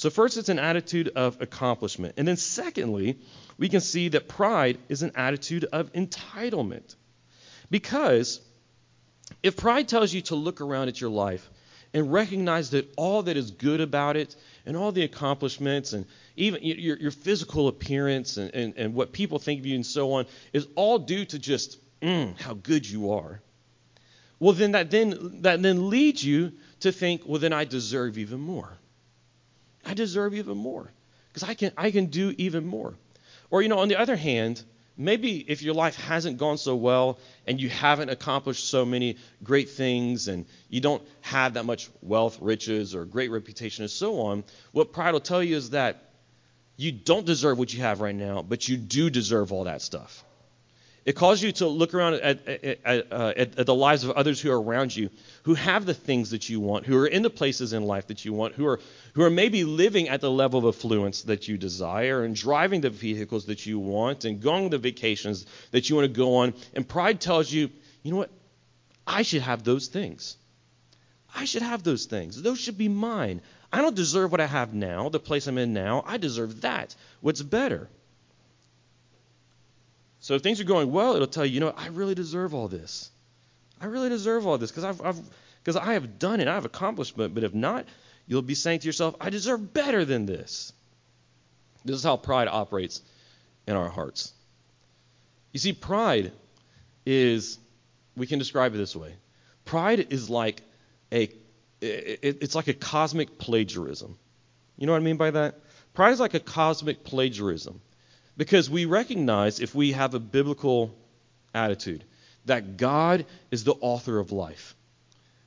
So, 0.00 0.08
first, 0.08 0.38
it's 0.38 0.48
an 0.48 0.58
attitude 0.58 1.08
of 1.14 1.42
accomplishment. 1.42 2.14
And 2.16 2.26
then, 2.26 2.38
secondly, 2.38 3.18
we 3.58 3.68
can 3.68 3.82
see 3.82 4.08
that 4.08 4.28
pride 4.28 4.78
is 4.88 5.02
an 5.02 5.12
attitude 5.14 5.66
of 5.66 5.92
entitlement. 5.92 6.96
Because 7.70 8.40
if 9.42 9.58
pride 9.58 9.88
tells 9.88 10.10
you 10.14 10.22
to 10.22 10.36
look 10.36 10.62
around 10.62 10.88
at 10.88 11.02
your 11.02 11.10
life 11.10 11.50
and 11.92 12.10
recognize 12.10 12.70
that 12.70 12.90
all 12.96 13.24
that 13.24 13.36
is 13.36 13.50
good 13.50 13.82
about 13.82 14.16
it 14.16 14.34
and 14.64 14.74
all 14.74 14.90
the 14.90 15.02
accomplishments 15.02 15.92
and 15.92 16.06
even 16.34 16.62
your, 16.62 16.96
your 16.96 17.10
physical 17.10 17.68
appearance 17.68 18.38
and, 18.38 18.54
and, 18.54 18.74
and, 18.78 18.94
what 18.94 19.12
people 19.12 19.38
think 19.38 19.60
of 19.60 19.66
you 19.66 19.74
and 19.74 19.84
so 19.84 20.12
on 20.12 20.24
is 20.54 20.66
all 20.76 20.98
due 20.98 21.26
to 21.26 21.38
just 21.38 21.76
mm, 22.00 22.40
how 22.40 22.54
good 22.54 22.88
you 22.88 23.12
are. 23.12 23.42
well 24.38 24.54
then 24.54 24.72
that 24.72 24.90
then 24.90 25.42
that 25.42 25.60
then 25.60 25.90
leads 25.90 26.24
you 26.24 26.52
to 26.80 26.90
think, 26.90 27.20
well 27.26 27.38
then 27.38 27.52
I 27.52 27.66
deserve 27.66 28.16
even 28.16 28.40
more. 28.40 28.79
I 29.84 29.94
deserve 29.94 30.34
even 30.34 30.56
more 30.56 30.90
because 31.32 31.48
I 31.48 31.54
can 31.54 31.72
I 31.76 31.90
can 31.90 32.06
do 32.06 32.34
even 32.38 32.66
more. 32.66 32.94
Or 33.50 33.62
you 33.62 33.68
know, 33.68 33.78
on 33.78 33.88
the 33.88 33.98
other 33.98 34.16
hand, 34.16 34.62
maybe 34.96 35.38
if 35.38 35.62
your 35.62 35.74
life 35.74 35.96
hasn't 35.96 36.38
gone 36.38 36.58
so 36.58 36.76
well 36.76 37.18
and 37.46 37.60
you 37.60 37.68
haven't 37.68 38.10
accomplished 38.10 38.68
so 38.68 38.84
many 38.84 39.16
great 39.42 39.70
things 39.70 40.28
and 40.28 40.46
you 40.68 40.80
don't 40.80 41.02
have 41.22 41.54
that 41.54 41.64
much 41.64 41.88
wealth, 42.02 42.38
riches, 42.40 42.94
or 42.94 43.04
great 43.04 43.30
reputation 43.30 43.82
and 43.82 43.90
so 43.90 44.20
on, 44.20 44.44
what 44.72 44.92
pride 44.92 45.12
will 45.12 45.20
tell 45.20 45.42
you 45.42 45.56
is 45.56 45.70
that 45.70 46.10
you 46.76 46.92
don't 46.92 47.26
deserve 47.26 47.58
what 47.58 47.74
you 47.74 47.80
have 47.80 48.00
right 48.00 48.14
now, 48.14 48.42
but 48.42 48.68
you 48.68 48.76
do 48.76 49.10
deserve 49.10 49.52
all 49.52 49.64
that 49.64 49.82
stuff. 49.82 50.24
It 51.04 51.16
causes 51.16 51.42
you 51.42 51.52
to 51.52 51.66
look 51.66 51.94
around 51.94 52.14
at, 52.14 52.46
at, 52.46 52.78
at, 52.84 53.12
uh, 53.12 53.32
at, 53.34 53.66
the 53.66 53.74
lives 53.74 54.04
of 54.04 54.10
others 54.10 54.40
who 54.40 54.50
are 54.50 54.60
around 54.60 54.94
you, 54.94 55.08
who 55.44 55.54
have 55.54 55.86
the 55.86 55.94
things 55.94 56.30
that 56.30 56.50
you 56.50 56.60
want, 56.60 56.84
who 56.84 56.98
are 56.98 57.06
in 57.06 57.22
the 57.22 57.30
places 57.30 57.72
in 57.72 57.84
life 57.84 58.08
that 58.08 58.24
you 58.24 58.34
want, 58.34 58.54
who 58.54 58.66
are, 58.66 58.80
who 59.14 59.22
are 59.22 59.30
maybe 59.30 59.64
living 59.64 60.08
at 60.08 60.20
the 60.20 60.30
level 60.30 60.60
of 60.60 60.74
affluence 60.74 61.22
that 61.22 61.48
you 61.48 61.56
desire, 61.56 62.22
and 62.22 62.36
driving 62.36 62.82
the 62.82 62.90
vehicles 62.90 63.46
that 63.46 63.64
you 63.64 63.78
want, 63.78 64.26
and 64.26 64.42
going 64.42 64.68
the 64.68 64.78
vacations 64.78 65.46
that 65.70 65.88
you 65.88 65.96
want 65.96 66.04
to 66.06 66.12
go 66.12 66.36
on. 66.36 66.52
And 66.74 66.86
pride 66.86 67.20
tells 67.20 67.50
you, 67.50 67.70
you 68.02 68.10
know 68.10 68.18
what? 68.18 68.30
I 69.06 69.22
should 69.22 69.42
have 69.42 69.64
those 69.64 69.88
things. 69.88 70.36
I 71.34 71.46
should 71.46 71.62
have 71.62 71.82
those 71.82 72.06
things. 72.06 72.40
Those 72.42 72.60
should 72.60 72.76
be 72.76 72.88
mine. 72.88 73.40
I 73.72 73.80
don't 73.80 73.96
deserve 73.96 74.32
what 74.32 74.40
I 74.40 74.46
have 74.46 74.74
now, 74.74 75.08
the 75.08 75.20
place 75.20 75.46
I'm 75.46 75.58
in 75.58 75.72
now. 75.72 76.04
I 76.06 76.18
deserve 76.18 76.60
that. 76.62 76.94
What's 77.20 77.40
better? 77.40 77.88
So 80.20 80.34
if 80.34 80.42
things 80.42 80.60
are 80.60 80.64
going 80.64 80.92
well, 80.92 81.14
it'll 81.14 81.26
tell 81.26 81.46
you, 81.46 81.54
you 81.54 81.60
know, 81.60 81.74
I 81.76 81.88
really 81.88 82.14
deserve 82.14 82.54
all 82.54 82.68
this. 82.68 83.10
I 83.80 83.86
really 83.86 84.10
deserve 84.10 84.46
all 84.46 84.58
this 84.58 84.70
because 84.70 84.84
I've, 84.84 85.00
I've 85.00 85.20
because 85.62 85.76
I 85.76 85.94
have 85.94 86.18
done 86.18 86.40
it, 86.40 86.48
I 86.48 86.54
have 86.54 86.64
accomplished 86.64 87.18
it. 87.18 87.34
But 87.34 87.44
if 87.44 87.54
not, 87.54 87.86
you'll 88.26 88.42
be 88.42 88.54
saying 88.54 88.80
to 88.80 88.86
yourself, 88.86 89.14
I 89.20 89.30
deserve 89.30 89.72
better 89.72 90.04
than 90.04 90.26
this. 90.26 90.72
This 91.84 91.96
is 91.96 92.04
how 92.04 92.16
pride 92.16 92.48
operates 92.48 93.02
in 93.66 93.76
our 93.76 93.88
hearts. 93.88 94.32
You 95.52 95.60
see, 95.60 95.72
pride 95.72 96.32
is, 97.04 97.58
we 98.16 98.26
can 98.26 98.38
describe 98.38 98.74
it 98.74 98.78
this 98.78 98.94
way. 98.94 99.14
Pride 99.64 100.12
is 100.12 100.30
like 100.30 100.62
a, 101.12 101.30
it's 101.80 102.54
like 102.54 102.68
a 102.68 102.74
cosmic 102.74 103.38
plagiarism. 103.38 104.18
You 104.76 104.86
know 104.86 104.92
what 104.92 105.00
I 105.00 105.04
mean 105.04 105.16
by 105.16 105.30
that? 105.32 105.60
Pride 105.94 106.12
is 106.12 106.20
like 106.20 106.34
a 106.34 106.40
cosmic 106.40 107.04
plagiarism. 107.04 107.80
Because 108.40 108.70
we 108.70 108.86
recognize, 108.86 109.60
if 109.60 109.74
we 109.74 109.92
have 109.92 110.14
a 110.14 110.18
biblical 110.18 110.96
attitude, 111.52 112.04
that 112.46 112.78
God 112.78 113.26
is 113.50 113.64
the 113.64 113.74
author 113.82 114.18
of 114.18 114.32
life. 114.32 114.74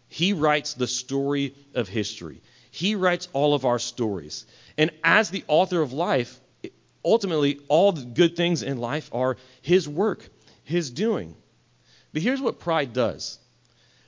He 0.10 0.34
writes 0.34 0.76
the 0.76 0.86
story 0.86 1.56
of 1.74 1.90
history. 1.90 2.44
He 2.70 2.94
writes 2.94 3.30
all 3.34 3.56
of 3.56 3.66
our 3.66 3.80
stories. 3.80 4.46
And 4.78 4.92
as 5.04 5.32
the 5.32 5.44
author 5.48 5.82
of 5.82 5.92
life, 5.92 6.40
ultimately, 7.04 7.62
all 7.68 7.94
the 7.94 8.06
good 8.06 8.36
things 8.36 8.62
in 8.62 8.78
life 8.78 9.10
are 9.12 9.38
His 9.64 9.90
work, 9.90 10.30
His 10.64 10.92
doing. 10.92 11.36
But 12.14 12.22
here's 12.22 12.42
what 12.42 12.60
pride 12.60 12.94
does 12.94 13.40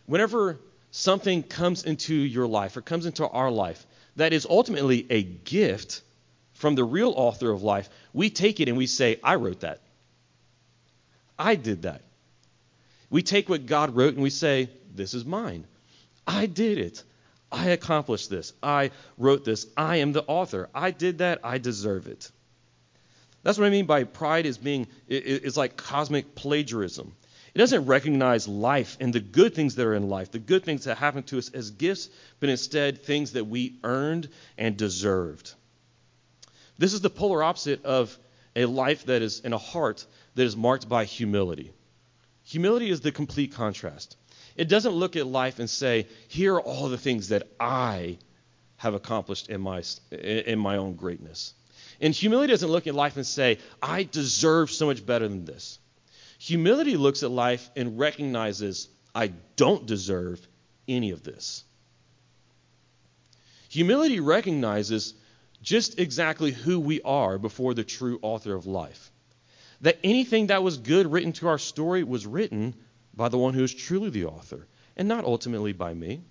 whenever 0.06 0.60
something 0.92 1.42
comes 1.42 1.86
into 1.86 2.14
your 2.14 2.46
life 2.46 2.78
or 2.78 2.82
comes 2.82 3.08
into 3.08 3.28
our 3.28 3.50
life 3.50 3.84
that 4.18 4.32
is 4.32 4.46
ultimately 4.48 5.08
a 5.10 5.24
gift, 5.24 6.04
from 6.56 6.76
the 6.76 6.84
real 6.84 7.14
author 7.16 7.52
of 7.52 7.64
life, 7.64 7.90
we 8.16 8.30
take 8.30 8.62
it 8.62 8.70
and 8.70 8.78
we 8.78 8.88
say, 8.88 9.20
I 9.22 9.36
wrote 9.36 9.60
that. 9.60 9.82
I 11.38 11.56
did 11.56 11.82
that. 11.82 12.02
We 13.10 13.22
take 13.22 13.50
what 13.50 13.66
God 13.66 13.94
wrote 13.94 14.14
and 14.14 14.24
we 14.24 14.30
say, 14.30 14.70
This 14.96 15.14
is 15.14 15.26
mine. 15.26 15.66
I 16.26 16.46
did 16.46 16.78
it. 16.78 17.04
I 17.52 17.70
accomplished 17.70 18.30
this. 18.30 18.54
I 18.64 18.92
wrote 19.18 19.44
this. 19.44 19.68
I 19.76 19.98
am 19.98 20.14
the 20.14 20.24
author. 20.24 20.70
I 20.74 20.92
did 20.92 21.18
that. 21.18 21.42
I 21.44 21.58
deserve 21.58 22.08
it. 22.08 22.32
That's 23.44 23.58
what 23.58 23.68
I 23.68 23.70
mean 23.70 23.86
by 23.86 24.06
pride 24.06 24.46
is 24.46 24.58
being 24.58 24.88
it's 25.10 25.58
like 25.58 25.76
cosmic 25.76 26.36
plagiarism. 26.36 27.14
It 27.54 27.60
doesn't 27.60 27.86
recognize 27.86 28.48
life 28.48 28.96
and 29.02 29.14
the 29.14 29.20
good 29.20 29.54
things 29.54 29.76
that 29.76 29.86
are 29.86 29.94
in 29.94 30.08
life, 30.08 30.32
the 30.32 30.40
good 30.40 30.64
things 30.64 30.86
that 30.86 30.98
happen 30.98 31.24
to 31.24 31.38
us 31.38 31.50
as 31.50 31.70
gifts, 31.70 32.10
but 32.40 32.48
instead 32.48 33.04
things 33.04 33.34
that 33.34 33.46
we 33.46 33.78
earned 33.84 34.30
and 34.58 34.78
deserved. 34.78 35.54
This 36.78 36.94
is 36.94 37.02
the 37.02 37.10
polar 37.10 37.44
opposite 37.44 37.84
of 37.86 38.18
a 38.56 38.66
life 38.66 39.06
that 39.06 39.22
is 39.22 39.40
in 39.42 39.54
a 39.54 39.58
heart 39.58 40.06
that 40.36 40.44
is 40.44 40.56
marked 40.56 40.88
by 40.88 41.06
humility. 41.06 41.72
Humility 42.46 42.90
is 42.90 43.02
the 43.02 43.12
complete 43.12 43.54
contrast. 43.54 44.18
It 44.56 44.70
doesn't 44.70 44.94
look 44.94 45.16
at 45.16 45.28
life 45.28 45.60
and 45.60 45.70
say, 45.70 46.08
here 46.28 46.56
are 46.56 46.62
all 46.62 46.90
the 46.90 46.98
things 46.98 47.30
that 47.30 47.48
I 47.60 48.18
have 48.78 48.94
accomplished 48.94 49.50
in 49.50 49.62
my, 49.62 49.84
in 50.12 50.60
my 50.60 50.78
own 50.78 50.94
greatness. 50.96 51.54
And 52.00 52.14
humility 52.14 52.52
doesn't 52.52 52.70
look 52.70 52.88
at 52.88 52.96
life 52.96 53.16
and 53.16 53.26
say, 53.26 53.60
I 53.82 54.04
deserve 54.04 54.70
so 54.72 54.86
much 54.86 55.06
better 55.06 55.28
than 55.28 55.46
this. 55.46 55.80
Humility 56.40 56.98
looks 56.98 57.24
at 57.24 57.32
life 57.32 57.70
and 57.76 57.98
recognizes, 57.98 58.90
I 59.14 59.32
don't 59.56 59.86
deserve 59.86 60.46
any 60.88 61.12
of 61.12 61.24
this. 61.24 61.64
Humility 63.70 64.20
recognizes 64.20 65.14
just 65.66 66.00
exactly 66.00 66.52
who 66.52 66.80
we 66.80 67.02
are 67.02 67.40
before 67.40 67.74
the 67.74 67.84
true 67.84 68.20
author 68.22 68.54
of 68.54 68.68
life. 68.68 69.12
That 69.82 70.00
anything 70.04 70.48
that 70.48 70.64
was 70.64 70.78
good 70.78 71.12
written 71.12 71.34
to 71.34 71.48
our 71.48 71.58
story 71.58 72.04
was 72.04 72.26
written 72.26 72.76
by 73.16 73.30
the 73.30 73.40
one 73.40 73.56
who 73.56 73.64
is 73.64 73.74
truly 73.74 74.12
the 74.12 74.26
author, 74.26 74.68
and 74.96 75.08
not 75.08 75.26
ultimately 75.26 75.74
by 75.74 75.94
me. 75.94 76.22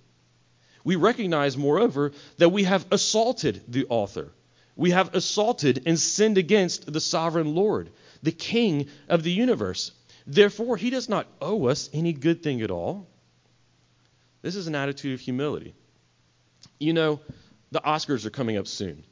We 0.85 0.97
recognize, 0.97 1.57
moreover, 1.57 2.13
that 2.39 2.51
we 2.51 2.63
have 2.63 2.87
assaulted 2.93 3.61
the 3.67 3.87
author. 3.89 4.31
We 4.77 4.91
have 4.91 5.15
assaulted 5.15 5.83
and 5.85 5.99
sinned 5.99 6.39
against 6.39 6.93
the 6.93 7.01
sovereign 7.01 7.55
Lord, 7.55 7.91
the 8.23 8.33
King 8.33 8.89
of 9.09 9.25
the 9.25 9.33
universe. 9.33 9.91
Therefore, 10.27 10.77
he 10.77 10.91
does 10.91 11.09
not 11.09 11.27
owe 11.41 11.67
us 11.67 11.91
any 11.93 12.13
good 12.13 12.43
thing 12.43 12.63
at 12.63 12.71
all. 12.71 13.09
This 14.43 14.55
is 14.55 14.69
an 14.69 14.75
attitude 14.77 15.15
of 15.15 15.21
humility. 15.21 15.75
You 16.79 16.93
know, 16.93 17.21
the 17.73 17.81
Oscars 17.81 18.25
are 18.27 18.31
coming 18.31 18.57
up 18.57 18.69
soon. 18.69 19.05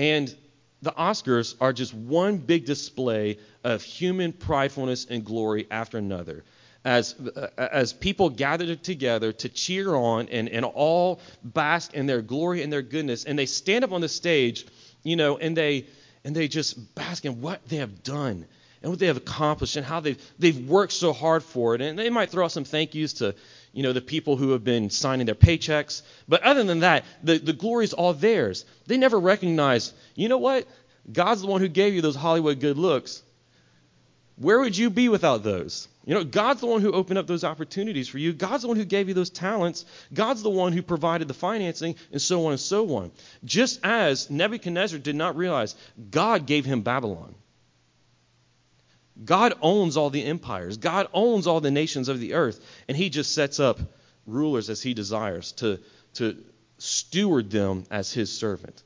And 0.00 0.34
the 0.80 0.92
Oscars 0.92 1.56
are 1.60 1.74
just 1.74 1.92
one 1.92 2.38
big 2.38 2.64
display 2.64 3.36
of 3.62 3.82
human 3.82 4.32
pridefulness 4.32 5.10
and 5.10 5.22
glory 5.22 5.66
after 5.70 5.98
another. 5.98 6.42
As, 6.86 7.14
uh, 7.20 7.48
as 7.58 7.92
people 7.92 8.30
gather 8.30 8.74
together 8.76 9.30
to 9.30 9.48
cheer 9.50 9.94
on 9.94 10.30
and, 10.30 10.48
and 10.48 10.64
all 10.64 11.20
bask 11.44 11.92
in 11.92 12.06
their 12.06 12.22
glory 12.22 12.62
and 12.62 12.72
their 12.72 12.80
goodness, 12.80 13.26
and 13.26 13.38
they 13.38 13.44
stand 13.44 13.84
up 13.84 13.92
on 13.92 14.00
the 14.00 14.08
stage, 14.08 14.66
you 15.02 15.16
know, 15.16 15.36
and 15.36 15.54
they 15.54 15.84
and 16.24 16.34
they 16.34 16.48
just 16.48 16.94
bask 16.94 17.26
in 17.26 17.42
what 17.42 17.60
they 17.68 17.76
have 17.76 18.02
done 18.02 18.46
and 18.82 18.90
what 18.90 18.98
they 18.98 19.06
have 19.06 19.18
accomplished 19.18 19.76
and 19.76 19.84
how 19.84 20.00
they've 20.00 20.22
they've 20.38 20.66
worked 20.66 20.94
so 20.94 21.12
hard 21.12 21.42
for 21.42 21.74
it. 21.74 21.82
And 21.82 21.98
they 21.98 22.08
might 22.08 22.30
throw 22.30 22.46
out 22.46 22.52
some 22.52 22.64
thank 22.64 22.94
yous 22.94 23.12
to 23.14 23.34
you 23.72 23.82
know, 23.82 23.92
the 23.92 24.00
people 24.00 24.36
who 24.36 24.50
have 24.50 24.64
been 24.64 24.90
signing 24.90 25.26
their 25.26 25.34
paychecks. 25.34 26.02
But 26.28 26.42
other 26.42 26.64
than 26.64 26.80
that, 26.80 27.04
the, 27.22 27.38
the 27.38 27.52
glory 27.52 27.84
is 27.84 27.92
all 27.92 28.12
theirs. 28.12 28.64
They 28.86 28.96
never 28.96 29.18
recognize, 29.18 29.92
you 30.14 30.28
know 30.28 30.38
what? 30.38 30.66
God's 31.10 31.42
the 31.42 31.46
one 31.46 31.60
who 31.60 31.68
gave 31.68 31.94
you 31.94 32.02
those 32.02 32.16
Hollywood 32.16 32.60
good 32.60 32.78
looks. 32.78 33.22
Where 34.36 34.58
would 34.60 34.76
you 34.76 34.90
be 34.90 35.08
without 35.08 35.42
those? 35.42 35.86
You 36.06 36.14
know, 36.14 36.24
God's 36.24 36.60
the 36.60 36.66
one 36.66 36.80
who 36.80 36.92
opened 36.92 37.18
up 37.18 37.26
those 37.26 37.44
opportunities 37.44 38.08
for 38.08 38.18
you. 38.18 38.32
God's 38.32 38.62
the 38.62 38.68
one 38.68 38.78
who 38.78 38.86
gave 38.86 39.08
you 39.08 39.14
those 39.14 39.30
talents. 39.30 39.84
God's 40.12 40.42
the 40.42 40.50
one 40.50 40.72
who 40.72 40.82
provided 40.82 41.28
the 41.28 41.34
financing, 41.34 41.94
and 42.10 42.22
so 42.22 42.46
on 42.46 42.52
and 42.52 42.60
so 42.60 42.96
on. 42.96 43.12
Just 43.44 43.80
as 43.84 44.30
Nebuchadnezzar 44.30 44.98
did 44.98 45.14
not 45.14 45.36
realize 45.36 45.76
God 46.10 46.46
gave 46.46 46.64
him 46.64 46.80
Babylon. 46.80 47.34
God 49.24 49.54
owns 49.60 49.96
all 49.96 50.10
the 50.10 50.24
empires, 50.24 50.76
God 50.76 51.08
owns 51.12 51.46
all 51.46 51.60
the 51.60 51.70
nations 51.70 52.08
of 52.08 52.20
the 52.20 52.34
earth, 52.34 52.60
and 52.88 52.96
He 52.96 53.10
just 53.10 53.34
sets 53.34 53.60
up 53.60 53.78
rulers 54.26 54.70
as 54.70 54.82
He 54.82 54.94
desires 54.94 55.52
to, 55.52 55.78
to 56.14 56.42
steward 56.78 57.50
them 57.50 57.84
as 57.90 58.12
His 58.12 58.32
servant. 58.32 58.82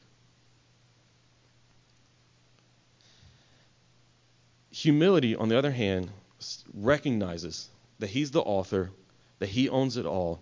Humility, 4.70 5.36
on 5.36 5.48
the 5.48 5.56
other 5.56 5.70
hand, 5.70 6.10
recognizes 6.72 7.68
that 8.00 8.10
He's 8.10 8.32
the 8.32 8.42
author, 8.42 8.90
that 9.38 9.48
He 9.48 9.68
owns 9.68 9.96
it 9.96 10.06
all, 10.06 10.40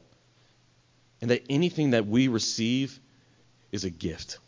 and 1.21 1.31
that 1.31 1.45
anything 1.51 1.91
that 1.91 2.07
we 2.07 2.29
receive 2.29 2.99
is 3.71 3.85
a 3.85 3.91
gift. 3.91 4.39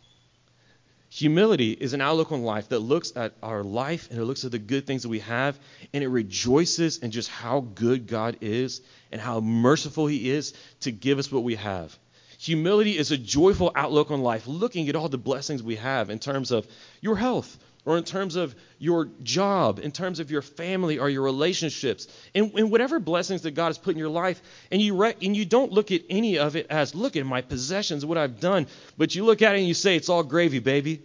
Humility 1.14 1.70
is 1.70 1.92
an 1.92 2.00
outlook 2.00 2.32
on 2.32 2.42
life 2.42 2.70
that 2.70 2.80
looks 2.80 3.12
at 3.14 3.34
our 3.40 3.62
life 3.62 4.08
and 4.10 4.18
it 4.18 4.24
looks 4.24 4.44
at 4.44 4.50
the 4.50 4.58
good 4.58 4.84
things 4.84 5.02
that 5.02 5.08
we 5.08 5.20
have 5.20 5.56
and 5.92 6.02
it 6.02 6.08
rejoices 6.08 6.98
in 6.98 7.12
just 7.12 7.28
how 7.28 7.60
good 7.60 8.08
God 8.08 8.38
is 8.40 8.80
and 9.12 9.20
how 9.20 9.38
merciful 9.38 10.08
He 10.08 10.28
is 10.28 10.54
to 10.80 10.90
give 10.90 11.20
us 11.20 11.30
what 11.30 11.44
we 11.44 11.54
have. 11.54 11.96
Humility 12.38 12.98
is 12.98 13.12
a 13.12 13.16
joyful 13.16 13.70
outlook 13.76 14.10
on 14.10 14.22
life, 14.22 14.48
looking 14.48 14.88
at 14.88 14.96
all 14.96 15.08
the 15.08 15.16
blessings 15.16 15.62
we 15.62 15.76
have 15.76 16.10
in 16.10 16.18
terms 16.18 16.50
of 16.50 16.66
your 17.00 17.14
health, 17.14 17.58
or 17.86 17.98
in 17.98 18.04
terms 18.04 18.36
of 18.36 18.54
your 18.78 19.10
job, 19.22 19.78
in 19.78 19.92
terms 19.92 20.20
of 20.20 20.30
your 20.30 20.42
family 20.42 20.98
or 20.98 21.10
your 21.10 21.22
relationships, 21.22 22.08
and, 22.34 22.52
and 22.54 22.70
whatever 22.70 22.98
blessings 22.98 23.42
that 23.42 23.52
God 23.52 23.66
has 23.66 23.78
put 23.78 23.92
in 23.92 23.98
your 23.98 24.08
life, 24.08 24.40
and 24.70 24.80
you 24.80 24.96
re- 24.96 25.14
and 25.20 25.36
you 25.36 25.44
don't 25.44 25.72
look 25.72 25.92
at 25.92 26.02
any 26.08 26.38
of 26.38 26.56
it 26.56 26.66
as 26.70 26.94
look 26.94 27.16
at 27.16 27.26
my 27.26 27.42
possessions, 27.42 28.04
what 28.04 28.18
I've 28.18 28.40
done, 28.40 28.66
but 28.96 29.14
you 29.14 29.24
look 29.24 29.42
at 29.42 29.54
it 29.54 29.58
and 29.58 29.68
you 29.68 29.74
say 29.74 29.96
it's 29.96 30.08
all 30.08 30.22
gravy, 30.22 30.60
baby. 30.60 31.02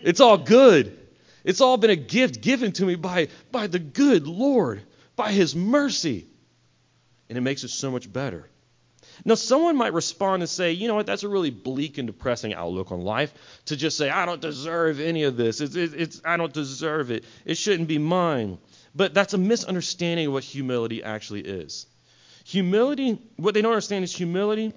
It's 0.00 0.20
all 0.20 0.38
good. 0.38 0.98
It's 1.44 1.60
all 1.60 1.76
been 1.76 1.90
a 1.90 1.96
gift 1.96 2.40
given 2.40 2.72
to 2.72 2.84
me 2.84 2.96
by 2.96 3.28
by 3.50 3.68
the 3.68 3.78
good 3.78 4.26
Lord, 4.26 4.82
by 5.16 5.32
His 5.32 5.54
mercy, 5.54 6.26
and 7.28 7.38
it 7.38 7.40
makes 7.40 7.62
it 7.62 7.68
so 7.68 7.90
much 7.90 8.12
better. 8.12 8.48
Now, 9.24 9.34
someone 9.36 9.76
might 9.76 9.92
respond 9.92 10.42
and 10.42 10.50
say, 10.50 10.72
you 10.72 10.88
know 10.88 10.96
what, 10.96 11.06
that's 11.06 11.22
a 11.22 11.28
really 11.28 11.50
bleak 11.50 11.98
and 11.98 12.08
depressing 12.08 12.54
outlook 12.54 12.90
on 12.90 13.02
life 13.02 13.32
to 13.66 13.76
just 13.76 13.96
say, 13.96 14.10
I 14.10 14.26
don't 14.26 14.40
deserve 14.40 15.00
any 15.00 15.22
of 15.22 15.36
this. 15.36 15.60
It's, 15.60 15.76
it's, 15.76 15.94
it's, 15.94 16.20
I 16.24 16.36
don't 16.36 16.52
deserve 16.52 17.10
it. 17.10 17.24
It 17.44 17.56
shouldn't 17.56 17.88
be 17.88 17.98
mine. 17.98 18.58
But 18.94 19.14
that's 19.14 19.32
a 19.32 19.38
misunderstanding 19.38 20.26
of 20.26 20.32
what 20.32 20.44
humility 20.44 21.02
actually 21.02 21.42
is. 21.42 21.86
Humility, 22.44 23.18
what 23.36 23.54
they 23.54 23.62
don't 23.62 23.72
understand 23.72 24.02
is 24.02 24.14
humility 24.14 24.72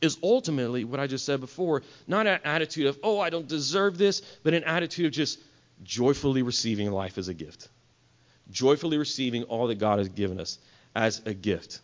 is 0.00 0.16
ultimately 0.22 0.84
what 0.84 0.98
I 0.98 1.06
just 1.06 1.26
said 1.26 1.40
before, 1.40 1.82
not 2.06 2.26
an 2.26 2.40
attitude 2.44 2.86
of, 2.86 2.98
oh, 3.02 3.20
I 3.20 3.28
don't 3.28 3.46
deserve 3.46 3.98
this, 3.98 4.20
but 4.42 4.54
an 4.54 4.64
attitude 4.64 5.06
of 5.06 5.12
just 5.12 5.38
joyfully 5.82 6.42
receiving 6.42 6.90
life 6.90 7.18
as 7.18 7.28
a 7.28 7.34
gift. 7.34 7.68
Joyfully 8.50 8.96
receiving 8.96 9.44
all 9.44 9.66
that 9.66 9.76
God 9.78 9.98
has 9.98 10.08
given 10.08 10.40
us 10.40 10.58
as 10.94 11.20
a 11.26 11.34
gift. 11.34 11.80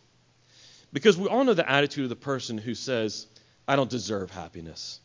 Because 0.93 1.17
we 1.17 1.27
all 1.27 1.43
know 1.43 1.53
the 1.53 1.69
attitude 1.69 2.03
of 2.03 2.09
the 2.09 2.15
person 2.15 2.57
who 2.57 2.73
says, 2.73 3.27
I 3.67 3.75
don't 3.75 3.89
deserve 3.89 4.31
happiness. 4.31 4.99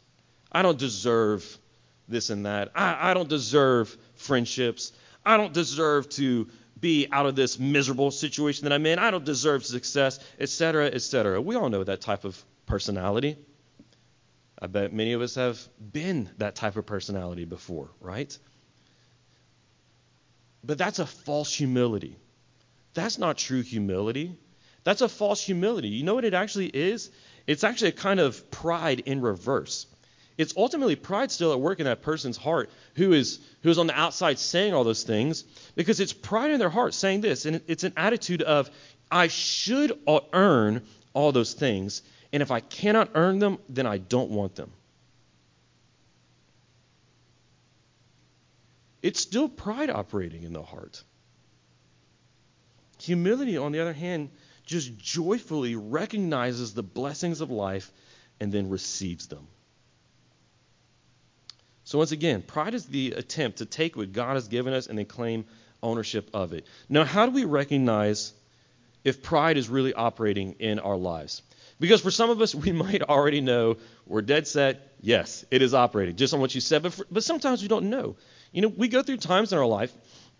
I 0.51 0.63
don't 0.63 0.79
deserve 0.79 1.59
this 2.09 2.31
and 2.31 2.47
that. 2.47 2.71
I, 2.75 3.11
I 3.11 3.15
don't 3.15 3.29
deserve 3.29 3.97
friendships. 4.15 4.93
I 5.25 5.37
don't 5.37 5.53
deserve 5.53 6.09
to 6.11 6.49
be 6.79 7.07
out 7.11 7.27
of 7.27 7.37
this 7.37 7.59
miserable 7.59 8.11
situation 8.11 8.65
that 8.65 8.73
I'm 8.73 8.85
in. 8.87 8.99
I 8.99 9.11
don't 9.11 9.25
deserve 9.25 9.65
success, 9.65 10.19
etc., 10.39 10.87
etc. 10.87 11.41
We 11.41 11.57
all 11.57 11.69
know 11.69 11.85
that 11.85 12.01
type 12.01 12.25
of 12.25 12.43
personality. 12.67 13.37
I 14.61 14.67
bet 14.67 14.93
many 14.93 15.13
of 15.13 15.23
us 15.23 15.37
have 15.37 15.61
been 15.81 16.31
that 16.39 16.55
type 16.55 16.77
of 16.77 16.87
personality 16.87 17.45
before, 17.45 17.91
right? 18.01 18.37
But 20.65 20.79
that's 20.79 20.99
a 20.99 21.07
false 21.07 21.53
humility. 21.53 22.17
That's 22.95 23.19
not 23.19 23.39
true 23.39 23.63
humility. 23.63 24.37
That's 24.85 25.01
a 25.01 25.09
false 25.09 25.43
humility. 25.43 25.89
You 25.89 26.05
know 26.05 26.15
what 26.15 26.25
it 26.25 26.35
actually 26.35 26.67
is? 26.67 27.11
It's 27.47 27.65
actually 27.65 27.89
a 27.89 27.93
kind 27.93 28.21
of 28.21 28.51
pride 28.51 29.01
in 29.01 29.21
reverse. 29.21 29.87
It's 30.39 30.55
ultimately 30.57 30.97
pride 30.97 31.31
still 31.31 31.53
at 31.53 31.61
work 31.61 31.79
in 31.79 31.85
that 31.85 32.03
person's 32.03 32.37
heart 32.37 32.71
who 32.95 33.13
is 33.13 33.39
who 33.63 33.71
is 33.71 33.79
on 33.79 33.87
the 33.87 33.99
outside 33.99 34.39
saying 34.39 34.73
all 34.75 34.83
those 34.83 35.03
things 35.03 35.45
because 35.77 36.01
it's 36.01 36.13
pride 36.13 36.51
in 36.51 36.59
their 36.59 36.71
heart 36.71 36.95
saying 36.95 37.21
this 37.21 37.45
and 37.45 37.61
it's 37.67 37.85
an 37.85 37.93
attitude 37.97 38.43
of 38.43 38.71
I 39.11 39.29
should 39.29 39.93
earn 40.33 40.83
all 41.13 41.33
those 41.33 41.53
things 41.53 42.03
and 42.33 42.43
if 42.43 42.51
I 42.51 42.61
cannot 42.61 43.11
earn 43.15 43.41
them 43.41 43.59
then 43.69 43.87
I 43.87 43.99
don't 43.99 44.31
want 44.31 44.55
them. 44.55 44.73
It's 49.03 49.21
still 49.21 49.49
pride 49.49 49.91
operating 49.91 50.45
in 50.45 50.53
the 50.53 50.63
heart. 50.63 51.03
Humility 53.01 53.59
on 53.59 53.73
the 53.73 53.81
other 53.81 53.93
hand 53.93 54.31
just 54.65 54.97
joyfully 54.97 55.77
recognizes 55.77 56.75
the 56.75 56.83
blessings 56.83 57.41
of 57.41 57.51
life 57.51 57.91
and 58.41 58.53
then 58.53 58.71
receives 58.71 59.27
them. 59.27 59.47
So, 61.85 61.99
once 61.99 62.13
again, 62.13 62.43
pride 62.43 62.75
is 62.75 62.87
the 62.87 63.13
attempt 63.13 63.59
to 63.59 63.67
take 63.67 63.97
what 63.97 64.13
God 64.13 64.35
has 64.35 64.49
given 64.49 64.73
us 64.73 64.87
and 64.87 64.99
then 64.99 65.07
claim 65.07 65.45
ownership 65.83 66.31
of 66.33 66.53
it. 66.53 66.67
Now, 66.89 67.05
how 67.05 67.27
do 67.27 67.33
we 67.33 67.45
recognize 67.45 68.33
if 69.05 69.23
pride 69.23 69.57
is 69.57 69.69
really 69.69 69.93
operating 69.93 70.53
in 70.61 70.79
our 70.79 70.97
lives? 70.97 71.43
Because 71.81 72.01
for 72.01 72.13
some 72.13 72.31
of 72.31 72.41
us, 72.41 72.55
we 72.55 72.73
might 72.73 73.03
already 73.03 73.41
know 73.41 73.77
we're 74.07 74.23
dead 74.23 74.47
set. 74.47 74.95
Yes, 75.01 75.45
it 75.51 75.61
is 75.61 75.75
operating, 75.75 76.17
just 76.17 76.33
on 76.33 76.41
what 76.41 76.55
you 76.55 76.61
said. 76.61 76.85
But, 76.85 76.93
for, 76.93 77.07
but 77.11 77.25
sometimes 77.25 77.63
we 77.63 77.69
don't 77.69 77.91
know. 77.91 78.17
You 78.53 78.63
know, 78.63 78.69
we 78.69 78.89
go 78.89 79.03
through 79.03 79.17
times 79.17 79.53
in 79.53 79.59
our 79.59 79.67
life 79.67 79.93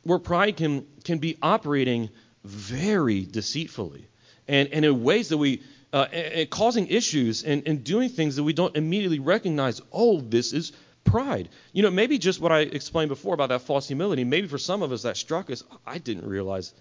where 0.05 0.19
pride 0.19 0.57
can, 0.57 0.87
can 1.05 1.19
be 1.19 1.37
operating 1.43 2.11
very 2.45 3.25
deceitfully 3.25 4.09
and, 4.49 4.69
and 4.73 4.85
in 4.85 5.03
ways 5.03 5.29
that 5.29 5.39
we, 5.39 5.63
uh, 5.93 6.07
and, 6.13 6.35
and 6.35 6.51
causing 6.51 6.87
issues 6.89 7.45
and, 7.45 7.67
and 7.67 7.85
doing 7.85 8.09
things 8.09 8.37
that 8.37 8.43
we 8.43 8.53
don't 8.53 8.77
immediately 8.77 9.19
recognize, 9.19 9.81
oh, 9.93 10.21
this 10.21 10.53
is 10.53 10.73
pride. 11.05 11.49
You 11.73 11.83
know, 11.83 11.91
maybe 11.91 12.19
just 12.19 12.41
what 12.41 12.53
I 12.53 12.61
explained 12.61 13.09
before 13.09 13.35
about 13.35 13.51
that 13.51 13.63
false 13.63 13.87
humility, 13.87 14.25
maybe 14.25 14.47
for 14.47 14.59
some 14.59 14.83
of 14.83 14.93
us 14.93 15.03
that 15.03 15.17
struck 15.17 15.51
us, 15.51 15.63
I 15.87 15.99
didn't 15.99 16.27
realize 16.27 16.73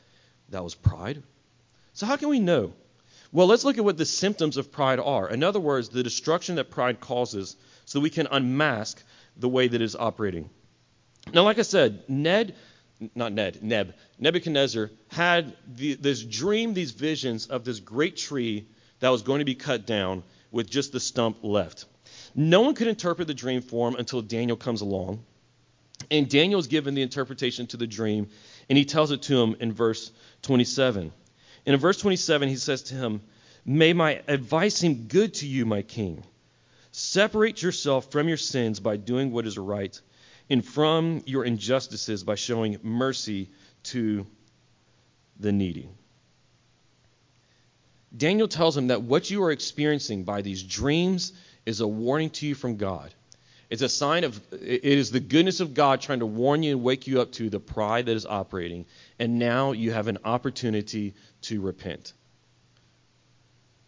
that 0.49 0.63
was 0.63 0.75
pride. 0.75 1.21
So, 1.93 2.05
how 2.05 2.17
can 2.17 2.29
we 2.29 2.39
know? 2.39 2.73
Well, 3.33 3.47
let's 3.47 3.63
look 3.63 3.77
at 3.77 3.85
what 3.85 3.97
the 3.97 4.05
symptoms 4.05 4.57
of 4.57 4.71
pride 4.71 4.99
are. 4.99 5.29
In 5.29 5.43
other 5.43 5.59
words, 5.59 5.89
the 5.89 6.03
destruction 6.03 6.55
that 6.55 6.69
pride 6.69 6.99
causes, 6.99 7.55
so 7.85 7.99
we 7.99 8.09
can 8.09 8.27
unmask 8.29 9.01
the 9.37 9.47
way 9.47 9.67
that 9.67 9.81
it's 9.81 9.95
operating. 9.95 10.49
Now, 11.33 11.43
like 11.43 11.59
I 11.59 11.63
said, 11.63 12.03
Ned 12.09 12.55
not 13.15 13.33
Ned, 13.33 13.63
Neb, 13.63 13.93
Nebuchadnezzar 14.19 14.91
had 15.09 15.55
the, 15.67 15.95
this 15.95 16.23
dream, 16.23 16.73
these 16.73 16.91
visions 16.91 17.47
of 17.47 17.63
this 17.63 17.79
great 17.79 18.17
tree 18.17 18.67
that 18.99 19.09
was 19.09 19.21
going 19.21 19.39
to 19.39 19.45
be 19.45 19.55
cut 19.55 19.85
down 19.85 20.23
with 20.51 20.69
just 20.69 20.91
the 20.91 20.99
stump 20.99 21.37
left. 21.41 21.85
No 22.35 22.61
one 22.61 22.75
could 22.75 22.87
interpret 22.87 23.27
the 23.27 23.33
dream 23.33 23.61
for 23.61 23.87
him 23.87 23.95
until 23.95 24.21
Daniel 24.21 24.57
comes 24.57 24.81
along. 24.81 25.23
And 26.09 26.29
Daniel 26.29 26.59
is 26.59 26.67
given 26.67 26.93
the 26.93 27.01
interpretation 27.01 27.67
to 27.67 27.77
the 27.77 27.87
dream, 27.87 28.29
and 28.69 28.77
he 28.77 28.85
tells 28.85 29.11
it 29.11 29.21
to 29.23 29.41
him 29.41 29.55
in 29.59 29.71
verse 29.71 30.11
27. 30.41 31.11
And 31.65 31.73
in 31.73 31.79
verse 31.79 31.97
27, 31.97 32.49
he 32.49 32.55
says 32.55 32.83
to 32.83 32.95
him, 32.95 33.21
May 33.65 33.93
my 33.93 34.21
advice 34.27 34.75
seem 34.75 35.07
good 35.07 35.35
to 35.35 35.47
you, 35.47 35.65
my 35.65 35.83
king. 35.83 36.23
Separate 36.91 37.61
yourself 37.61 38.11
from 38.11 38.27
your 38.27 38.37
sins 38.37 38.79
by 38.79 38.97
doing 38.97 39.31
what 39.31 39.45
is 39.45 39.57
right 39.57 39.99
and 40.51 40.65
from 40.65 41.23
your 41.25 41.45
injustices 41.45 42.25
by 42.25 42.35
showing 42.35 42.77
mercy 42.83 43.49
to 43.83 44.27
the 45.39 45.51
needy. 45.51 45.89
Daniel 48.15 48.49
tells 48.49 48.75
him 48.75 48.87
that 48.87 49.01
what 49.01 49.29
you 49.29 49.41
are 49.43 49.51
experiencing 49.51 50.25
by 50.25 50.41
these 50.41 50.61
dreams 50.61 51.31
is 51.65 51.79
a 51.79 51.87
warning 51.87 52.29
to 52.31 52.45
you 52.45 52.53
from 52.53 52.75
God. 52.75 53.13
It's 53.69 53.81
a 53.81 53.87
sign 53.87 54.25
of, 54.25 54.41
it 54.51 54.83
is 54.83 55.11
the 55.11 55.21
goodness 55.21 55.61
of 55.61 55.73
God 55.73 56.01
trying 56.01 56.19
to 56.19 56.25
warn 56.25 56.63
you 56.63 56.73
and 56.73 56.83
wake 56.83 57.07
you 57.07 57.21
up 57.21 57.31
to 57.33 57.49
the 57.49 57.61
pride 57.61 58.07
that 58.07 58.15
is 58.17 58.25
operating. 58.25 58.85
And 59.17 59.39
now 59.39 59.71
you 59.71 59.93
have 59.93 60.09
an 60.09 60.17
opportunity 60.25 61.13
to 61.43 61.61
repent. 61.61 62.11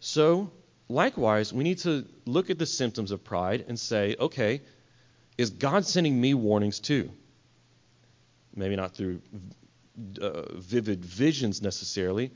So, 0.00 0.50
likewise, 0.88 1.52
we 1.52 1.62
need 1.62 1.80
to 1.80 2.06
look 2.24 2.48
at 2.48 2.58
the 2.58 2.64
symptoms 2.64 3.10
of 3.10 3.22
pride 3.22 3.66
and 3.68 3.78
say, 3.78 4.16
okay, 4.18 4.62
is 5.36 5.50
God 5.50 5.84
sending 5.86 6.20
me 6.20 6.34
warnings 6.34 6.80
too? 6.80 7.10
Maybe 8.54 8.76
not 8.76 8.94
through 8.94 9.20
uh, 10.20 10.54
vivid 10.54 11.04
visions 11.04 11.62
necessarily, 11.62 12.32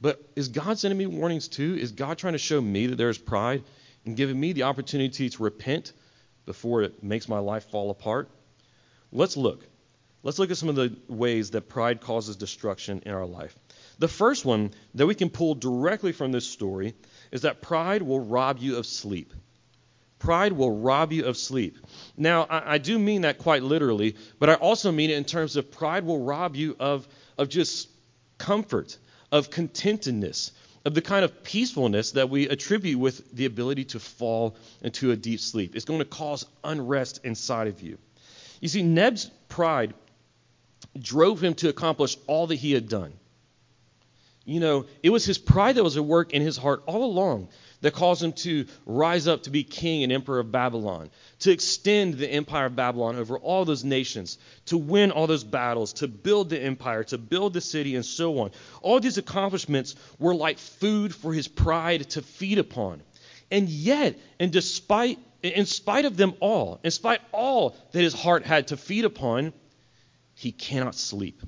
but 0.00 0.22
is 0.36 0.48
God 0.48 0.78
sending 0.78 0.98
me 0.98 1.06
warnings 1.06 1.48
too? 1.48 1.76
Is 1.78 1.92
God 1.92 2.18
trying 2.18 2.34
to 2.34 2.38
show 2.38 2.60
me 2.60 2.86
that 2.86 2.96
there's 2.96 3.18
pride 3.18 3.64
and 4.04 4.16
giving 4.16 4.38
me 4.38 4.52
the 4.52 4.62
opportunity 4.64 5.28
to 5.28 5.42
repent 5.42 5.92
before 6.46 6.82
it 6.82 7.02
makes 7.02 7.28
my 7.28 7.38
life 7.38 7.70
fall 7.70 7.90
apart? 7.90 8.30
Let's 9.12 9.36
look. 9.36 9.66
Let's 10.22 10.38
look 10.38 10.50
at 10.50 10.56
some 10.56 10.68
of 10.68 10.74
the 10.74 10.96
ways 11.08 11.52
that 11.52 11.68
pride 11.68 12.00
causes 12.00 12.36
destruction 12.36 13.02
in 13.06 13.12
our 13.12 13.26
life. 13.26 13.56
The 13.98 14.08
first 14.08 14.44
one 14.44 14.72
that 14.94 15.06
we 15.06 15.14
can 15.14 15.30
pull 15.30 15.54
directly 15.54 16.12
from 16.12 16.32
this 16.32 16.46
story 16.46 16.94
is 17.30 17.42
that 17.42 17.62
pride 17.62 18.02
will 18.02 18.20
rob 18.20 18.58
you 18.58 18.76
of 18.76 18.86
sleep. 18.86 19.32
Pride 20.18 20.52
will 20.52 20.78
rob 20.78 21.12
you 21.12 21.26
of 21.26 21.36
sleep. 21.36 21.78
Now, 22.16 22.44
I, 22.44 22.74
I, 22.74 22.78
do 22.78 22.98
mean 22.98 23.22
that 23.22 23.38
quite 23.38 23.62
literally, 23.62 24.16
but 24.38 24.50
I 24.50 24.54
also 24.54 24.90
mean 24.90 25.10
it 25.10 25.16
in 25.16 25.24
terms 25.24 25.56
of 25.56 25.70
pride 25.70 26.04
will 26.04 26.24
rob 26.24 26.56
you 26.56 26.74
of, 26.80 27.06
of 27.36 27.48
just 27.48 27.88
comfort, 28.36 28.98
of 29.30 29.50
contentedness, 29.50 30.50
of 30.84 30.94
the 30.94 31.02
kind 31.02 31.24
of 31.24 31.44
peacefulness 31.44 32.12
that 32.12 32.30
we 32.30 32.48
attribute 32.48 32.98
with 32.98 33.30
the 33.32 33.44
ability 33.44 33.84
to 33.84 34.00
fall 34.00 34.56
into 34.82 35.12
a 35.12 35.16
deep 35.16 35.38
sleep. 35.38 35.76
It's 35.76 35.84
going 35.84 36.00
to 36.00 36.04
cause 36.04 36.44
unrest 36.64 37.20
inside 37.24 37.68
of 37.68 37.80
you. 37.80 37.98
You 38.60 38.68
see, 38.68 38.82
Neb's 38.82 39.30
pride 39.48 39.94
drove 40.98 41.42
him 41.42 41.54
to 41.54 41.68
accomplish 41.68 42.16
all 42.26 42.48
that 42.48 42.56
he 42.56 42.72
had 42.72 42.88
done. 42.88 43.12
You 44.44 44.60
know, 44.60 44.86
it 45.02 45.10
was 45.10 45.24
his 45.24 45.36
pride 45.36 45.76
that 45.76 45.84
was 45.84 45.96
at 45.96 46.04
work 46.04 46.32
in 46.32 46.42
his 46.42 46.56
heart 46.56 46.82
all 46.86 47.04
along 47.04 47.48
that 47.80 47.94
caused 47.94 48.22
him 48.22 48.32
to 48.32 48.66
rise 48.86 49.28
up 49.28 49.44
to 49.44 49.50
be 49.50 49.62
king 49.62 50.02
and 50.02 50.12
emperor 50.12 50.40
of 50.40 50.50
Babylon, 50.50 51.10
to 51.40 51.50
extend 51.50 52.14
the 52.14 52.28
empire 52.28 52.66
of 52.66 52.76
Babylon 52.76 53.16
over 53.16 53.38
all 53.38 53.64
those 53.64 53.84
nations, 53.84 54.38
to 54.66 54.76
win 54.76 55.10
all 55.10 55.26
those 55.26 55.44
battles, 55.44 55.92
to 55.94 56.08
build 56.08 56.50
the 56.50 56.60
empire, 56.60 57.04
to 57.04 57.18
build 57.18 57.52
the 57.52 57.60
city, 57.60 57.94
and 57.94 58.04
so 58.04 58.40
on. 58.40 58.50
All 58.82 59.00
these 59.00 59.18
accomplishments 59.18 59.94
were 60.18 60.34
like 60.34 60.58
food 60.58 61.14
for 61.14 61.32
his 61.32 61.48
pride 61.48 62.10
to 62.10 62.22
feed 62.22 62.58
upon. 62.58 63.02
And 63.50 63.68
yet, 63.68 64.18
and 64.38 64.52
despite 64.52 65.18
in 65.42 65.66
spite 65.66 66.04
of 66.04 66.16
them 66.16 66.34
all, 66.40 66.80
in 66.82 66.90
spite 66.90 67.20
all 67.32 67.76
that 67.92 68.02
his 68.02 68.12
heart 68.14 68.44
had 68.44 68.68
to 68.68 68.76
feed 68.76 69.04
upon, 69.04 69.52
he 70.34 70.52
cannot 70.52 70.94
sleep. 70.94 71.42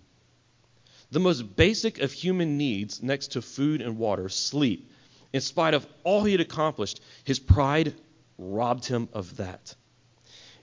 The 1.10 1.20
most 1.20 1.56
basic 1.56 1.98
of 1.98 2.12
human 2.12 2.56
needs, 2.56 3.02
next 3.02 3.32
to 3.32 3.42
food 3.42 3.82
and 3.82 3.98
water, 3.98 4.28
sleep. 4.28 4.90
In 5.32 5.40
spite 5.40 5.74
of 5.74 5.86
all 6.04 6.24
he 6.24 6.32
had 6.32 6.40
accomplished, 6.40 7.00
his 7.24 7.38
pride 7.38 7.94
robbed 8.38 8.86
him 8.86 9.08
of 9.12 9.36
that. 9.36 9.74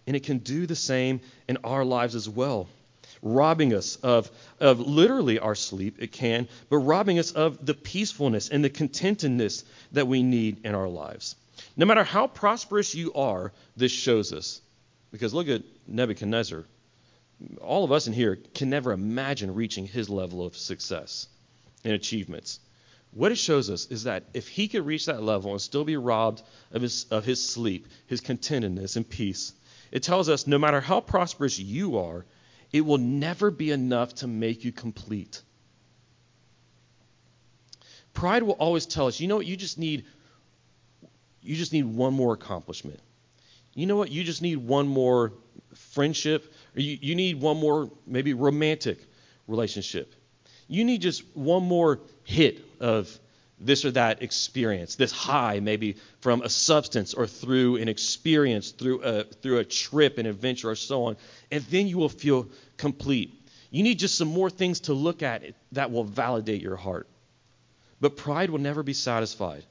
And 0.05 0.15
it 0.15 0.23
can 0.23 0.39
do 0.39 0.65
the 0.65 0.75
same 0.75 1.21
in 1.47 1.57
our 1.63 1.85
lives 1.85 2.15
as 2.15 2.27
well. 2.27 2.67
Robbing 3.21 3.73
us 3.73 3.95
of, 3.97 4.29
of 4.59 4.79
literally 4.79 5.39
our 5.39 5.55
sleep, 5.55 5.97
it 5.99 6.11
can, 6.11 6.47
but 6.69 6.77
robbing 6.77 7.19
us 7.19 7.31
of 7.31 7.65
the 7.65 7.73
peacefulness 7.73 8.49
and 8.49 8.63
the 8.63 8.69
contentedness 8.69 9.63
that 9.93 10.07
we 10.07 10.21
need 10.23 10.65
in 10.65 10.75
our 10.75 10.87
lives. 10.87 11.35
No 11.75 11.85
matter 11.85 12.03
how 12.03 12.27
prosperous 12.27 12.93
you 12.93 13.13
are, 13.13 13.51
this 13.75 13.91
shows 13.91 14.33
us. 14.33 14.61
Because 15.11 15.33
look 15.33 15.47
at 15.47 15.63
Nebuchadnezzar. 15.87 16.65
All 17.61 17.83
of 17.83 17.91
us 17.91 18.07
in 18.07 18.13
here 18.13 18.37
can 18.53 18.69
never 18.69 18.91
imagine 18.91 19.53
reaching 19.53 19.87
his 19.87 20.09
level 20.09 20.45
of 20.45 20.57
success 20.57 21.27
and 21.83 21.93
achievements. 21.93 22.59
What 23.11 23.31
it 23.31 23.37
shows 23.37 23.69
us 23.69 23.87
is 23.87 24.03
that 24.03 24.25
if 24.33 24.47
he 24.47 24.67
could 24.67 24.85
reach 24.85 25.07
that 25.07 25.23
level 25.23 25.51
and 25.51 25.61
still 25.61 25.83
be 25.83 25.97
robbed 25.97 26.43
of 26.71 26.81
his, 26.81 27.05
of 27.05 27.25
his 27.25 27.43
sleep, 27.47 27.87
his 28.05 28.21
contentedness, 28.21 28.95
and 28.95 29.07
peace, 29.07 29.53
it 29.91 30.03
tells 30.03 30.29
us 30.29 30.45
no 30.47 30.57
matter 30.57 30.81
how 30.81 30.99
prosperous 30.99 31.57
you 31.57 31.97
are, 31.97 32.25
it 32.71 32.81
will 32.81 32.97
never 32.97 33.49
be 33.49 33.71
enough 33.71 34.15
to 34.15 34.27
make 34.27 34.63
you 34.63 34.71
complete. 34.71 35.41
Pride 38.13 38.43
will 38.43 38.53
always 38.53 38.85
tell 38.85 39.07
us, 39.07 39.19
you 39.19 39.27
know 39.27 39.37
what, 39.37 39.45
you 39.45 39.55
just 39.55 39.77
need 39.77 40.05
you 41.41 41.55
just 41.55 41.71
need 41.71 41.85
one 41.85 42.13
more 42.13 42.33
accomplishment. 42.33 42.99
You 43.73 43.85
know 43.85 43.95
what, 43.95 44.11
you 44.11 44.23
just 44.25 44.41
need 44.41 44.57
one 44.57 44.87
more 44.87 45.33
friendship, 45.73 46.51
or 46.75 46.81
you, 46.81 46.97
you 46.99 47.15
need 47.15 47.39
one 47.39 47.57
more 47.57 47.89
maybe 48.05 48.33
romantic 48.33 48.99
relationship. 49.47 50.13
You 50.67 50.83
need 50.83 51.01
just 51.01 51.23
one 51.35 51.63
more 51.63 52.01
hit 52.27 52.59
of 52.81 53.19
this 53.57 53.85
or 53.85 53.91
that 53.91 54.21
experience, 54.21 54.95
this 54.95 55.13
high 55.13 55.61
maybe 55.61 55.95
from 56.19 56.41
a 56.41 56.49
substance 56.49 57.13
or 57.13 57.25
through 57.25 57.77
an 57.77 57.87
experience, 57.87 58.71
through 58.71 59.01
a, 59.01 59.23
through 59.23 59.59
a 59.59 59.63
trip, 59.63 60.17
an 60.17 60.25
adventure, 60.25 60.69
or 60.69 60.75
so 60.75 61.05
on, 61.05 61.15
and 61.51 61.63
then 61.63 61.87
you 61.87 61.97
will 61.97 62.09
feel 62.09 62.49
complete. 62.75 63.33
You 63.71 63.81
need 63.81 63.97
just 63.97 64.17
some 64.17 64.27
more 64.27 64.49
things 64.49 64.81
to 64.81 64.93
look 64.93 65.23
at 65.23 65.43
that 65.71 65.89
will 65.89 66.03
validate 66.03 66.61
your 66.61 66.75
heart. 66.75 67.07
But 68.01 68.17
pride 68.17 68.49
will 68.49 68.59
never 68.59 68.83
be 68.83 68.93
satisfied 68.93 69.63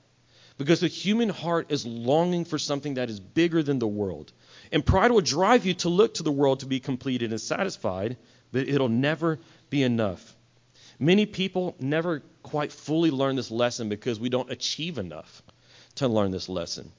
because 0.56 0.80
the 0.80 0.88
human 0.88 1.28
heart 1.28 1.66
is 1.70 1.84
longing 1.84 2.46
for 2.46 2.58
something 2.58 2.94
that 2.94 3.10
is 3.10 3.20
bigger 3.20 3.62
than 3.62 3.78
the 3.78 3.86
world. 3.86 4.32
And 4.72 4.84
pride 4.84 5.10
will 5.10 5.20
drive 5.20 5.66
you 5.66 5.74
to 5.74 5.90
look 5.90 6.14
to 6.14 6.22
the 6.22 6.32
world 6.32 6.60
to 6.60 6.66
be 6.66 6.80
completed 6.80 7.32
and 7.32 7.40
satisfied, 7.40 8.16
but 8.50 8.66
it'll 8.66 8.88
never 8.88 9.38
be 9.68 9.82
enough. 9.82 10.35
Many 10.98 11.26
people 11.26 11.74
never 11.78 12.22
quite 12.42 12.72
fully 12.72 13.10
learn 13.10 13.36
this 13.36 13.50
lesson 13.50 13.88
because 13.88 14.18
we 14.18 14.28
don't 14.28 14.50
achieve 14.50 14.98
enough 14.98 15.42
to 15.96 16.08
learn 16.08 16.30
this 16.30 16.48
lesson. 16.48 16.90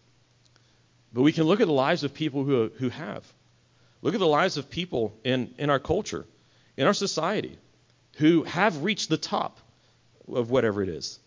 But 1.13 1.23
we 1.23 1.31
can 1.31 1.45
look 1.45 1.61
at 1.61 1.67
the 1.67 1.73
lives 1.73 2.03
of 2.03 2.13
people 2.13 2.43
who, 2.43 2.71
who 2.77 2.89
have. 2.89 3.25
Look 4.01 4.13
at 4.13 4.19
the 4.19 4.27
lives 4.27 4.57
of 4.57 4.69
people 4.69 5.17
in, 5.23 5.53
in 5.57 5.69
our 5.69 5.79
culture, 5.79 6.25
in 6.75 6.85
our 6.85 6.93
society, 6.93 7.57
who 8.17 8.43
have 8.43 8.83
reached 8.83 9.09
the 9.09 9.17
top 9.17 9.59
of 10.27 10.51
whatever 10.51 10.83
it 10.83 10.89
is 10.89 11.19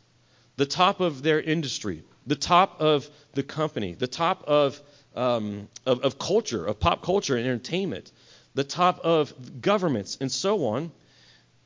the 0.60 0.66
top 0.66 1.00
of 1.00 1.22
their 1.22 1.40
industry, 1.40 2.02
the 2.26 2.36
top 2.36 2.82
of 2.82 3.08
the 3.32 3.42
company, 3.42 3.94
the 3.94 4.06
top 4.06 4.44
of, 4.46 4.78
um, 5.16 5.68
of, 5.86 6.00
of 6.02 6.18
culture, 6.18 6.66
of 6.66 6.78
pop 6.78 7.02
culture 7.02 7.34
and 7.34 7.46
entertainment, 7.46 8.12
the 8.54 8.62
top 8.62 9.00
of 9.00 9.32
governments, 9.62 10.18
and 10.20 10.30
so 10.30 10.66
on. 10.66 10.92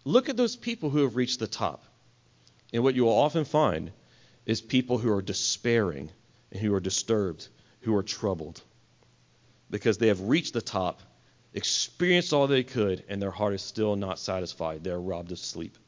Look 0.04 0.28
at 0.28 0.36
those 0.36 0.56
people 0.56 0.90
who 0.90 1.02
have 1.02 1.16
reached 1.16 1.40
the 1.40 1.46
top. 1.46 1.82
And 2.72 2.82
what 2.82 2.94
you 2.94 3.04
will 3.04 3.18
often 3.18 3.44
find 3.44 3.90
is 4.44 4.60
people 4.60 4.98
who 4.98 5.10
are 5.12 5.22
despairing 5.22 6.10
and 6.50 6.60
who 6.60 6.74
are 6.74 6.80
disturbed, 6.80 7.48
who 7.80 7.94
are 7.96 8.02
troubled, 8.02 8.60
because 9.70 9.98
they 9.98 10.08
have 10.08 10.20
reached 10.20 10.52
the 10.52 10.60
top, 10.60 11.00
experienced 11.54 12.32
all 12.32 12.46
they 12.46 12.64
could, 12.64 13.04
and 13.08 13.22
their 13.22 13.30
heart 13.30 13.54
is 13.54 13.62
still 13.62 13.96
not 13.96 14.18
satisfied. 14.18 14.84
They're 14.84 15.00
robbed 15.00 15.32
of 15.32 15.38
sleep. 15.38 15.78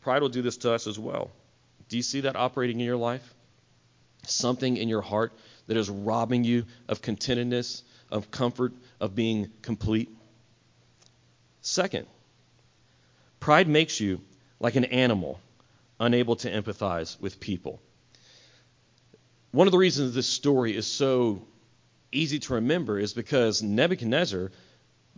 Pride 0.00 0.22
will 0.22 0.28
do 0.28 0.42
this 0.42 0.56
to 0.58 0.72
us 0.72 0.86
as 0.86 0.98
well. 0.98 1.30
Do 1.88 1.96
you 1.96 2.02
see 2.02 2.22
that 2.22 2.36
operating 2.36 2.80
in 2.80 2.86
your 2.86 2.96
life? 2.96 3.34
Something 4.26 4.76
in 4.76 4.88
your 4.88 5.02
heart 5.02 5.32
that 5.66 5.76
is 5.76 5.90
robbing 5.90 6.44
you 6.44 6.64
of 6.88 7.02
contentedness, 7.02 7.82
of 8.10 8.30
comfort, 8.30 8.72
of 9.00 9.14
being 9.14 9.50
complete? 9.62 10.08
Second, 11.60 12.06
Pride 13.42 13.66
makes 13.66 13.98
you 13.98 14.20
like 14.60 14.76
an 14.76 14.84
animal, 14.84 15.40
unable 15.98 16.36
to 16.36 16.48
empathize 16.48 17.20
with 17.20 17.40
people. 17.40 17.82
One 19.50 19.66
of 19.66 19.72
the 19.72 19.78
reasons 19.78 20.14
this 20.14 20.28
story 20.28 20.76
is 20.76 20.86
so 20.86 21.42
easy 22.12 22.38
to 22.38 22.54
remember 22.54 23.00
is 23.00 23.14
because 23.14 23.60
Nebuchadnezzar, 23.60 24.52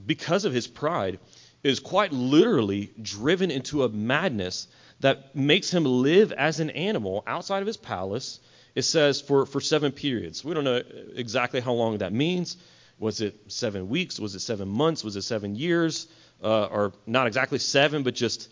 because 0.07 0.47
of 0.47 0.55
his 0.55 0.67
pride, 0.67 1.19
is 1.63 1.81
quite 1.81 2.15
literally 2.15 2.91
driven 3.03 3.51
into 3.51 3.85
a 3.85 3.91
madness 3.91 4.69
that 5.01 5.37
makes 5.37 5.71
him 5.71 5.85
live 5.85 6.33
as 6.33 6.61
an 6.61 6.71
animal 6.71 7.25
outside 7.27 7.61
of 7.61 7.67
his 7.67 7.77
palace. 7.77 8.41
It 8.75 8.85
says 8.85 9.21
for, 9.21 9.45
for 9.45 9.61
seven 9.61 9.93
periods. 9.93 10.43
We 10.43 10.55
don't 10.55 10.65
know 10.65 10.81
exactly 11.15 11.61
how 11.61 11.75
long 11.75 11.99
that 11.99 12.15
means. 12.15 12.57
Was 12.99 13.21
it 13.21 13.53
seven 13.53 13.91
weeks? 13.91 14.19
Was 14.19 14.35
it 14.35 14.41
seven 14.41 14.69
months? 14.69 15.05
Was 15.05 15.15
it 15.15 15.23
seven 15.23 15.57
years? 15.57 16.07
Uh, 16.44 16.66
or 16.66 16.92
not 17.07 17.26
exactly 17.26 17.59
seven, 17.59 18.02
but 18.02 18.14
just 18.14 18.48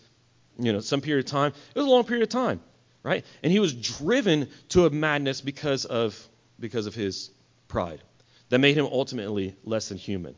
you 0.57 0.73
know 0.73 0.79
some 0.79 1.01
period 1.01 1.25
of 1.25 1.31
time. 1.31 1.53
It 1.73 1.79
was 1.79 1.85
a 1.85 1.89
long 1.89 2.03
period 2.03 2.23
of 2.23 2.29
time, 2.29 2.59
right? 3.03 3.23
And 3.43 3.51
he 3.51 3.59
was 3.59 3.73
driven 3.73 4.49
to 4.69 4.85
a 4.85 4.89
madness 4.89 5.41
because 5.41 5.85
of 5.85 6.19
because 6.59 6.87
of 6.87 6.95
his 6.95 7.29
pride 7.67 8.01
that 8.49 8.59
made 8.59 8.77
him 8.77 8.85
ultimately 8.85 9.55
less 9.63 9.89
than 9.89 9.97
human. 9.97 10.35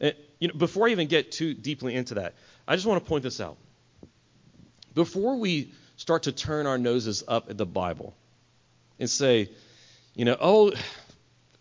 And, 0.00 0.14
you 0.38 0.48
know, 0.48 0.54
before 0.54 0.88
I 0.88 0.92
even 0.92 1.08
get 1.08 1.32
too 1.32 1.54
deeply 1.54 1.94
into 1.94 2.14
that, 2.14 2.34
I 2.66 2.76
just 2.76 2.86
want 2.86 3.02
to 3.02 3.08
point 3.08 3.22
this 3.24 3.40
out. 3.40 3.56
Before 4.94 5.36
we 5.36 5.72
start 5.96 6.24
to 6.24 6.32
turn 6.32 6.66
our 6.66 6.78
noses 6.78 7.24
up 7.26 7.50
at 7.50 7.58
the 7.58 7.66
Bible 7.66 8.14
and 8.98 9.10
say, 9.10 9.50
you 10.14 10.24
know, 10.24 10.36
oh, 10.40 10.72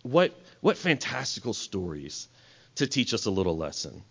what 0.03 0.33
what 0.61 0.77
fantastical 0.77 1.53
stories 1.53 2.27
to 2.75 2.87
teach 2.87 3.13
us 3.13 3.25
a 3.25 3.31
little 3.31 3.57
lesson 3.57 4.03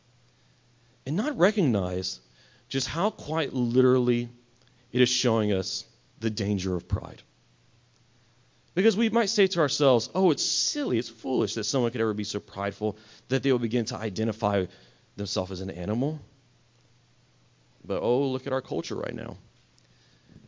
and 1.06 1.16
not 1.16 1.38
recognize 1.38 2.20
just 2.68 2.88
how 2.88 3.10
quite 3.10 3.54
literally 3.54 4.28
it 4.92 5.00
is 5.00 5.08
showing 5.08 5.52
us 5.52 5.84
the 6.18 6.30
danger 6.30 6.74
of 6.74 6.88
pride. 6.88 7.22
Because 8.74 8.96
we 8.96 9.08
might 9.08 9.30
say 9.30 9.46
to 9.46 9.60
ourselves, 9.60 10.10
oh, 10.14 10.30
it's 10.32 10.44
silly, 10.44 10.98
it's 10.98 11.08
foolish 11.08 11.54
that 11.54 11.64
someone 11.64 11.92
could 11.92 12.00
ever 12.00 12.12
be 12.12 12.24
so 12.24 12.40
prideful 12.40 12.98
that 13.28 13.42
they 13.42 13.50
will 13.50 13.58
begin 13.58 13.86
to 13.86 13.96
identify 13.96 14.66
themselves 15.16 15.50
as 15.50 15.60
an 15.60 15.70
animal. 15.70 16.20
But 17.84 18.02
oh, 18.02 18.26
look 18.26 18.46
at 18.46 18.52
our 18.52 18.60
culture 18.60 18.96
right 18.96 19.14
now. 19.14 19.38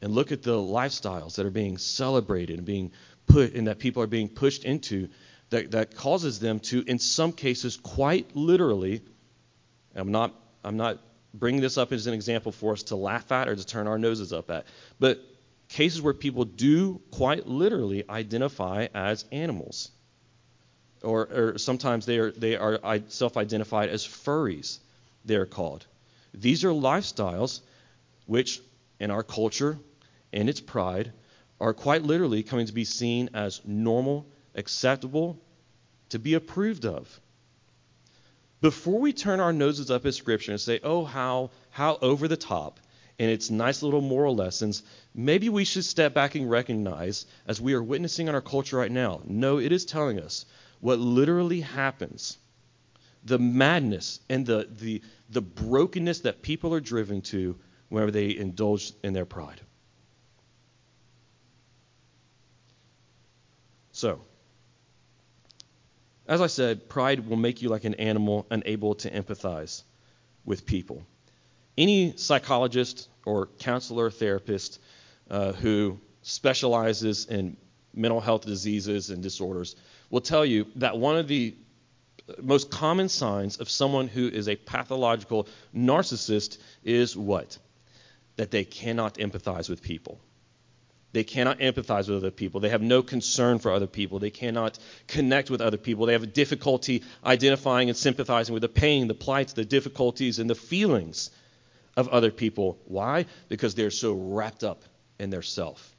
And 0.03 0.13
look 0.13 0.31
at 0.31 0.43
the 0.43 0.57
lifestyles 0.57 1.37
that 1.37 1.47
are 1.47 1.51
being 1.51 1.79
celebrated 1.79 2.59
and 2.59 2.67
being 2.67 2.93
put 3.27 3.55
and 3.55 3.67
that 3.67 3.79
people 3.79 4.03
are 4.03 4.09
being 4.09 4.29
pushed 4.29 4.65
into 4.65 5.09
that, 5.51 5.71
that 5.71 5.95
causes 5.97 6.39
them 6.39 6.61
to, 6.61 6.83
in 6.87 6.99
some 6.99 7.33
cases, 7.33 7.77
quite 7.77 8.37
literally, 8.37 9.01
I'm 9.95 10.13
not 10.13 10.35
I'm 10.65 10.77
not 10.77 10.99
bringing 11.35 11.61
this 11.61 11.79
up 11.79 11.93
as 11.93 12.07
an 12.07 12.15
example 12.15 12.53
for 12.53 12.73
us 12.73 12.85
to 12.85 12.97
laugh 12.97 13.31
at 13.33 13.49
or 13.49 13.57
to 13.57 13.67
turn 13.67 13.87
our 13.87 13.99
noses 13.99 14.33
up 14.33 14.51
at, 14.51 14.67
but 14.99 15.21
cases 15.69 16.01
where 16.01 16.15
people 16.15 16.45
do 16.45 17.01
quite 17.11 17.47
literally 17.47 18.05
identify 18.09 18.89
as 18.95 19.25
animals. 19.31 19.91
Or, 21.03 21.29
or 21.33 21.59
sometimes 21.59 22.07
they 22.07 22.19
are, 22.19 22.33
they 22.33 22.57
are 22.57 23.01
self 23.09 23.37
identified 23.37 23.89
as 23.89 24.05
furries, 24.05 24.79
they 25.25 25.37
are 25.37 25.47
called. 25.47 25.87
These 26.35 26.65
are 26.65 26.71
lifestyles 26.71 27.61
which, 28.27 28.61
in 28.99 29.11
our 29.11 29.23
culture 29.23 29.79
and 30.33 30.49
its 30.49 30.61
pride, 30.61 31.13
are 31.61 31.73
quite 31.73 32.03
literally 32.03 32.43
coming 32.43 32.67
to 32.67 32.73
be 32.73 32.85
seen 32.85 33.31
as 33.33 33.61
normal, 33.65 34.27
acceptable, 34.55 35.41
to 36.11 36.19
be 36.19 36.35
approved 36.35 36.85
of 36.85 37.21
before 38.61 39.01
we 39.01 39.13
turn 39.13 39.41
our 39.41 39.53
noses 39.53 39.91
up 39.91 40.07
at 40.07 40.15
Scripture 40.15 40.53
and 40.53 40.61
say, 40.61 40.81
oh, 40.83 41.05
how, 41.05 41.51
how 41.71 41.99
over 42.03 42.29
the 42.29 42.37
top, 42.37 42.81
and 43.19 43.31
its 43.31 43.51
nice 43.51 43.83
little 43.83 44.01
moral 44.01 44.35
lessons, 44.35 44.83
maybe 45.15 45.49
we 45.49 45.65
should 45.65 45.85
step 45.85 46.15
back 46.15 46.35
and 46.35 46.49
recognize, 46.49 47.27
as 47.47 47.61
we 47.61 47.75
are 47.75 47.83
witnessing 47.83 48.29
in 48.29 48.35
our 48.35 48.41
culture 48.41 48.77
right 48.77 48.91
now, 48.91 49.21
no, 49.25 49.59
it 49.59 49.73
is 49.73 49.85
telling 49.85 50.21
us 50.21 50.47
what 50.81 50.99
literally 50.99 51.61
happens, 51.61 52.39
the 53.25 53.39
madness 53.39 54.21
and 54.29 54.47
the, 54.47 54.69
the, 54.71 55.03
the 55.31 55.43
brokenness 55.43 56.21
that 56.21 56.43
people 56.43 56.73
are 56.75 56.81
driven 56.81 57.21
to 57.23 57.57
whenever 57.89 58.13
they 58.13 58.37
indulge 58.37 58.93
in 59.03 59.13
their 59.13 59.25
pride. 59.25 59.61
So, 63.91 64.21
As 66.29 66.43
I 66.43 66.47
said, 66.47 66.91
pride 66.91 67.27
will 67.27 67.39
make 67.39 67.63
you 67.63 67.71
like 67.71 67.85
an 67.85 67.95
animal, 67.95 68.47
unable 68.51 68.95
to 68.97 69.11
empathize 69.11 69.83
with 70.45 70.67
people. 70.67 71.03
Any 71.79 72.17
psychologist 72.17 73.09
or 73.25 73.47
counselor, 73.59 74.11
therapist 74.11 74.79
uh, 75.31 75.53
who 75.53 75.99
specializes 76.23 77.27
in 77.27 77.57
mental 77.95 78.21
health 78.21 78.45
diseases 78.45 79.09
and 79.09 79.23
disorders 79.23 79.75
will 80.11 80.21
tell 80.21 80.45
you 80.45 80.67
that 80.77 80.99
one 80.99 81.17
of 81.17 81.29
the 81.29 81.55
most 82.43 82.71
common 82.71 83.09
signs 83.09 83.57
of 83.57 83.71
someone 83.71 84.07
who 84.07 84.29
is 84.29 84.49
a 84.49 84.57
pathological 84.57 85.49
narcissist 85.75 86.59
is 86.85 87.17
what? 87.17 87.57
That 88.37 88.51
they 88.51 88.65
cannot 88.65 89.15
empathize 89.15 89.71
with 89.71 89.83
people. 89.83 90.21
They 91.13 91.25
cannot 91.25 91.59
empathize 91.61 92.09
with 92.09 92.19
other 92.19 92.31
people. 92.31 92.61
They 92.61 92.69
have 92.69 92.83
no 92.83 93.03
concern 93.03 93.59
for 93.59 93.73
other 93.73 93.87
people. 93.87 94.19
They 94.19 94.31
cannot 94.31 94.79
connect 95.07 95.49
with 95.51 95.61
other 95.61 95.79
people. 95.79 96.07
They 96.07 96.13
have 96.13 96.23
a 96.23 96.27
difficulty 96.27 97.03
identifying 97.25 97.89
and 97.89 97.97
sympathizing 97.97 98.53
with 98.53 98.61
the 98.61 98.69
pain, 98.69 99.09
the 99.09 99.15
plights, 99.15 99.55
the 99.55 99.65
difficulties, 99.65 100.39
and 100.39 100.51
the 100.51 100.55
feelings 100.55 101.31
of 101.97 102.09
other 102.09 102.31
people. 102.31 102.79
Why? 102.85 103.25
Because 103.49 103.75
they're 103.75 103.91
so 103.91 104.13
wrapped 104.13 104.63
up 104.65 104.85
in 105.19 105.31
their 105.31 105.43
self. 105.43 105.97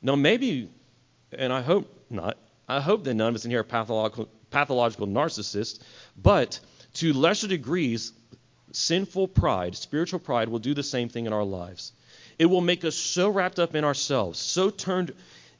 Now, 0.00 0.14
maybe, 0.14 0.70
and 1.32 1.52
I 1.52 1.60
hope 1.60 1.92
not, 2.08 2.38
I 2.68 2.80
hope 2.80 3.04
that 3.04 3.14
none 3.14 3.30
of 3.30 3.34
us 3.34 3.44
in 3.44 3.50
here 3.50 3.60
are 3.60 3.64
pathological, 3.64 4.28
pathological 4.50 5.08
narcissists, 5.08 5.80
but 6.16 6.60
to 6.94 7.12
lesser 7.12 7.48
degrees, 7.48 8.12
sinful 8.72 9.28
pride, 9.28 9.74
spiritual 9.76 10.20
pride, 10.20 10.48
will 10.48 10.58
do 10.60 10.74
the 10.74 10.82
same 10.82 11.08
thing 11.08 11.26
in 11.26 11.32
our 11.32 11.44
lives. 11.44 11.92
It 12.38 12.46
will 12.46 12.60
make 12.60 12.84
us 12.84 12.94
so 12.94 13.28
wrapped 13.28 13.58
up 13.58 13.74
in 13.74 13.84
ourselves, 13.84 14.38
so 14.38 14.70
turned 14.70 15.12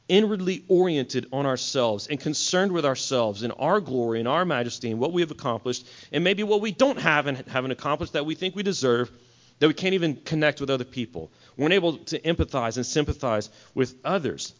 inwardly 0.07 0.63
oriented 0.67 1.27
on 1.31 1.45
ourselves 1.45 2.07
and 2.07 2.19
concerned 2.19 2.71
with 2.71 2.85
ourselves 2.85 3.43
and 3.43 3.53
our 3.59 3.79
glory 3.79 4.19
and 4.19 4.27
our 4.27 4.43
majesty 4.43 4.89
and 4.89 4.99
what 4.99 5.13
we 5.13 5.21
have 5.21 5.31
accomplished 5.31 5.85
and 6.11 6.23
maybe 6.23 6.41
what 6.41 6.61
we 6.61 6.71
don't 6.71 6.99
have 6.99 7.27
and 7.27 7.37
haven't 7.47 7.71
accomplished 7.71 8.13
that 8.13 8.25
we 8.25 8.33
think 8.33 8.55
we 8.55 8.63
deserve 8.63 9.11
that 9.59 9.67
we 9.67 9.73
can't 9.73 9.93
even 9.93 10.15
connect 10.15 10.61
with 10.61 10.69
other 10.69 10.85
people. 10.85 11.29
We're 11.57 11.67
unable 11.67 11.97
to 11.97 12.19
empathize 12.19 12.77
and 12.77 12.85
sympathize 12.85 13.49
with 13.75 13.95
others. 14.03 14.53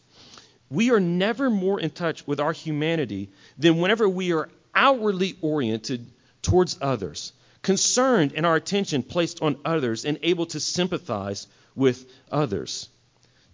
We 0.70 0.90
are 0.92 1.00
never 1.00 1.50
more 1.50 1.80
in 1.80 1.90
touch 1.90 2.26
with 2.26 2.38
our 2.38 2.52
humanity 2.52 3.30
than 3.58 3.78
whenever 3.78 4.08
we 4.08 4.32
are 4.32 4.48
outwardly 4.74 5.36
oriented 5.40 6.06
towards 6.42 6.78
others, 6.80 7.32
concerned 7.62 8.34
and 8.36 8.46
our 8.46 8.56
attention 8.56 9.02
placed 9.02 9.42
on 9.42 9.56
others 9.64 10.04
and 10.04 10.18
able 10.22 10.46
to 10.46 10.60
sympathize 10.60 11.46
with 11.80 12.04
others. 12.30 12.90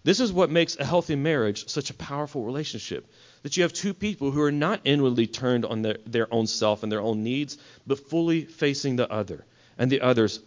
This 0.03 0.19
is 0.19 0.33
what 0.33 0.51
makes 0.51 0.77
a 0.77 0.85
healthy 0.85 1.15
marriage 1.15 1.69
such 1.69 1.89
a 1.89 1.93
powerful 1.93 2.43
relationship. 2.43 3.09
That 3.43 3.55
you 3.55 3.63
have 3.63 3.71
two 3.71 3.93
people 3.93 4.31
who 4.31 4.41
are 4.41 4.51
not 4.51 4.81
inwardly 4.83 5.27
turned 5.27 5.63
on 5.63 5.81
their, 5.81 5.97
their 6.05 6.31
own 6.31 6.45
self 6.45 6.83
and 6.83 6.91
their 6.91 6.99
own 6.99 7.23
needs, 7.23 7.57
but 7.87 8.09
fully 8.09 8.43
facing 8.43 8.97
the 8.97 9.09
other 9.09 9.45
and 9.77 9.89
the 9.89 10.01
other's 10.01 10.41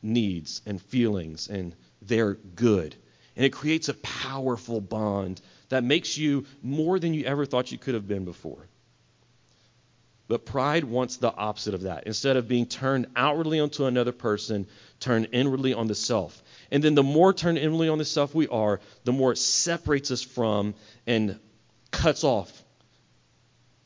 needs 0.00 0.62
and 0.64 0.80
feelings 0.80 1.48
and 1.48 1.74
their 2.02 2.34
good. 2.34 2.94
And 3.34 3.44
it 3.44 3.52
creates 3.52 3.88
a 3.88 3.94
powerful 3.94 4.80
bond 4.80 5.40
that 5.70 5.82
makes 5.82 6.16
you 6.16 6.46
more 6.62 7.00
than 7.00 7.14
you 7.14 7.24
ever 7.24 7.46
thought 7.46 7.72
you 7.72 7.78
could 7.78 7.94
have 7.94 8.06
been 8.06 8.24
before. 8.24 8.64
But 10.30 10.44
pride 10.44 10.84
wants 10.84 11.16
the 11.16 11.34
opposite 11.34 11.74
of 11.74 11.82
that. 11.82 12.06
Instead 12.06 12.36
of 12.36 12.46
being 12.46 12.66
turned 12.66 13.08
outwardly 13.16 13.58
onto 13.58 13.86
another 13.86 14.12
person, 14.12 14.68
turn 15.00 15.24
inwardly 15.24 15.74
on 15.74 15.88
the 15.88 15.94
self. 15.96 16.40
And 16.70 16.84
then 16.84 16.94
the 16.94 17.02
more 17.02 17.34
turned 17.34 17.58
inwardly 17.58 17.88
on 17.88 17.98
the 17.98 18.04
self 18.04 18.32
we 18.32 18.46
are, 18.46 18.78
the 19.02 19.10
more 19.10 19.32
it 19.32 19.38
separates 19.38 20.12
us 20.12 20.22
from 20.22 20.76
and 21.04 21.40
cuts 21.90 22.22
off 22.22 22.62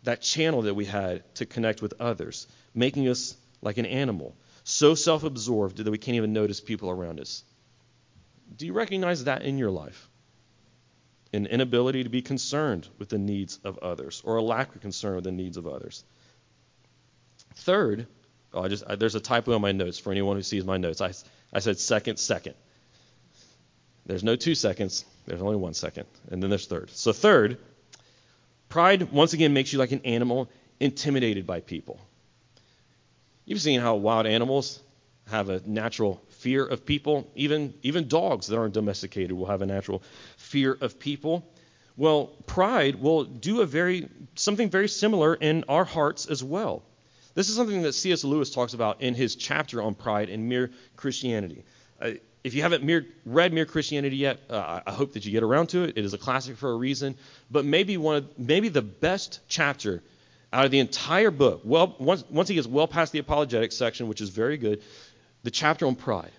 that 0.02 0.20
channel 0.20 0.60
that 0.62 0.74
we 0.74 0.84
had 0.84 1.22
to 1.36 1.46
connect 1.46 1.80
with 1.80 1.94
others, 1.98 2.46
making 2.74 3.08
us 3.08 3.34
like 3.62 3.78
an 3.78 3.86
animal, 3.86 4.36
so 4.64 4.94
self 4.94 5.24
absorbed 5.24 5.78
that 5.78 5.90
we 5.90 5.96
can't 5.96 6.16
even 6.16 6.34
notice 6.34 6.60
people 6.60 6.90
around 6.90 7.20
us. 7.20 7.42
Do 8.54 8.66
you 8.66 8.74
recognize 8.74 9.24
that 9.24 9.44
in 9.44 9.56
your 9.56 9.70
life? 9.70 10.10
An 11.32 11.46
inability 11.46 12.02
to 12.02 12.10
be 12.10 12.20
concerned 12.20 12.86
with 12.98 13.08
the 13.08 13.16
needs 13.16 13.60
of 13.64 13.78
others, 13.78 14.20
or 14.26 14.36
a 14.36 14.42
lack 14.42 14.74
of 14.74 14.82
concern 14.82 15.14
with 15.14 15.24
the 15.24 15.32
needs 15.32 15.56
of 15.56 15.66
others. 15.66 16.04
Third, 17.56 18.06
oh, 18.52 18.62
I 18.62 18.68
just 18.68 18.84
I, 18.86 18.96
there's 18.96 19.14
a 19.14 19.20
typo 19.20 19.54
in 19.54 19.62
my 19.62 19.72
notes 19.72 19.98
for 19.98 20.10
anyone 20.10 20.36
who 20.36 20.42
sees 20.42 20.64
my 20.64 20.76
notes. 20.76 21.00
I, 21.00 21.12
I 21.52 21.60
said 21.60 21.78
second, 21.78 22.18
second. 22.18 22.54
There's 24.06 24.24
no 24.24 24.36
two 24.36 24.54
seconds. 24.54 25.04
There's 25.26 25.40
only 25.40 25.56
one 25.56 25.74
second, 25.74 26.06
and 26.30 26.42
then 26.42 26.50
there's 26.50 26.66
third. 26.66 26.90
So 26.90 27.12
third, 27.12 27.58
pride 28.68 29.10
once 29.12 29.32
again 29.32 29.54
makes 29.54 29.72
you 29.72 29.78
like 29.78 29.92
an 29.92 30.02
animal 30.04 30.50
intimidated 30.80 31.46
by 31.46 31.60
people. 31.60 31.98
You've 33.46 33.60
seen 33.60 33.80
how 33.80 33.96
wild 33.96 34.26
animals 34.26 34.80
have 35.28 35.48
a 35.48 35.60
natural 35.64 36.22
fear 36.28 36.66
of 36.66 36.84
people. 36.84 37.30
Even 37.34 37.74
even 37.82 38.08
dogs 38.08 38.48
that 38.48 38.58
aren't 38.58 38.74
domesticated 38.74 39.32
will 39.32 39.46
have 39.46 39.62
a 39.62 39.66
natural 39.66 40.02
fear 40.36 40.76
of 40.80 40.98
people. 40.98 41.50
Well, 41.96 42.26
pride 42.46 42.96
will 42.96 43.24
do 43.24 43.60
a 43.60 43.66
very 43.66 44.08
something 44.34 44.68
very 44.68 44.88
similar 44.88 45.34
in 45.34 45.64
our 45.68 45.84
hearts 45.84 46.26
as 46.26 46.42
well. 46.42 46.82
This 47.34 47.48
is 47.48 47.56
something 47.56 47.82
that 47.82 47.94
C.S. 47.94 48.24
Lewis 48.24 48.50
talks 48.50 48.74
about 48.74 49.00
in 49.00 49.14
his 49.14 49.34
chapter 49.34 49.82
on 49.82 49.94
pride 49.94 50.30
and 50.30 50.48
mere 50.48 50.70
Christianity. 50.96 51.64
Uh, 52.00 52.12
if 52.44 52.54
you 52.54 52.62
haven't 52.62 52.84
mere, 52.84 53.06
read 53.24 53.52
Mere 53.52 53.64
Christianity 53.64 54.16
yet, 54.16 54.38
uh, 54.50 54.80
I 54.86 54.92
hope 54.92 55.14
that 55.14 55.24
you 55.24 55.32
get 55.32 55.42
around 55.42 55.68
to 55.68 55.82
it. 55.82 55.96
It 55.96 56.04
is 56.04 56.12
a 56.12 56.18
classic 56.18 56.58
for 56.58 56.70
a 56.70 56.76
reason. 56.76 57.16
But 57.50 57.64
maybe 57.64 57.96
one 57.96 58.16
of, 58.16 58.38
maybe 58.38 58.68
the 58.68 58.82
best 58.82 59.40
chapter 59.48 60.02
out 60.52 60.66
of 60.66 60.70
the 60.70 60.78
entire 60.78 61.30
book. 61.30 61.62
Well, 61.64 61.96
once, 61.98 62.22
once 62.30 62.48
he 62.48 62.54
gets 62.54 62.66
well 62.66 62.86
past 62.86 63.12
the 63.12 63.18
apologetics 63.18 63.76
section, 63.76 64.08
which 64.08 64.20
is 64.20 64.28
very 64.28 64.58
good, 64.58 64.82
the 65.42 65.50
chapter 65.50 65.86
on 65.86 65.96
pride. 65.96 66.32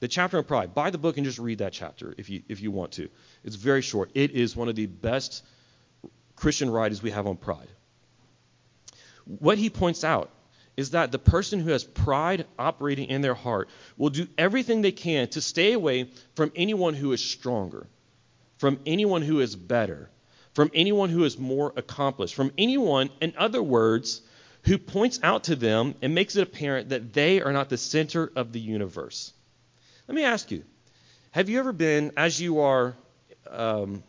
The 0.00 0.08
chapter 0.08 0.38
on 0.38 0.44
pride. 0.44 0.74
Buy 0.74 0.90
the 0.90 0.98
book 0.98 1.16
and 1.16 1.24
just 1.24 1.38
read 1.38 1.58
that 1.58 1.72
chapter 1.72 2.14
if 2.18 2.28
you 2.28 2.42
if 2.48 2.60
you 2.60 2.70
want 2.70 2.92
to. 2.92 3.08
It's 3.44 3.56
very 3.56 3.80
short. 3.80 4.10
It 4.14 4.32
is 4.32 4.54
one 4.54 4.68
of 4.68 4.74
the 4.74 4.86
best 4.86 5.42
Christian 6.36 6.68
writings 6.68 7.02
we 7.02 7.12
have 7.12 7.26
on 7.26 7.36
pride. 7.36 7.68
What 9.26 9.58
he 9.58 9.70
points 9.70 10.04
out 10.04 10.30
is 10.76 10.90
that 10.90 11.12
the 11.12 11.18
person 11.18 11.60
who 11.60 11.70
has 11.70 11.84
pride 11.84 12.46
operating 12.58 13.08
in 13.08 13.22
their 13.22 13.34
heart 13.34 13.68
will 13.96 14.10
do 14.10 14.26
everything 14.36 14.82
they 14.82 14.92
can 14.92 15.28
to 15.28 15.40
stay 15.40 15.72
away 15.72 16.10
from 16.34 16.52
anyone 16.56 16.94
who 16.94 17.12
is 17.12 17.24
stronger, 17.24 17.86
from 18.58 18.80
anyone 18.84 19.22
who 19.22 19.40
is 19.40 19.54
better, 19.54 20.10
from 20.52 20.70
anyone 20.74 21.10
who 21.10 21.24
is 21.24 21.38
more 21.38 21.72
accomplished, 21.76 22.34
from 22.34 22.52
anyone, 22.58 23.10
in 23.20 23.34
other 23.36 23.62
words, 23.62 24.22
who 24.62 24.78
points 24.78 25.20
out 25.22 25.44
to 25.44 25.56
them 25.56 25.94
and 26.02 26.14
makes 26.14 26.36
it 26.36 26.42
apparent 26.42 26.88
that 26.88 27.12
they 27.12 27.40
are 27.40 27.52
not 27.52 27.68
the 27.68 27.76
center 27.76 28.32
of 28.34 28.52
the 28.52 28.60
universe. 28.60 29.32
Let 30.08 30.14
me 30.14 30.24
ask 30.24 30.50
you 30.50 30.64
have 31.30 31.48
you 31.48 31.58
ever 31.58 31.72
been, 31.72 32.12
as 32.16 32.40
you 32.40 32.60
are 32.60 32.94
um, 33.50 34.02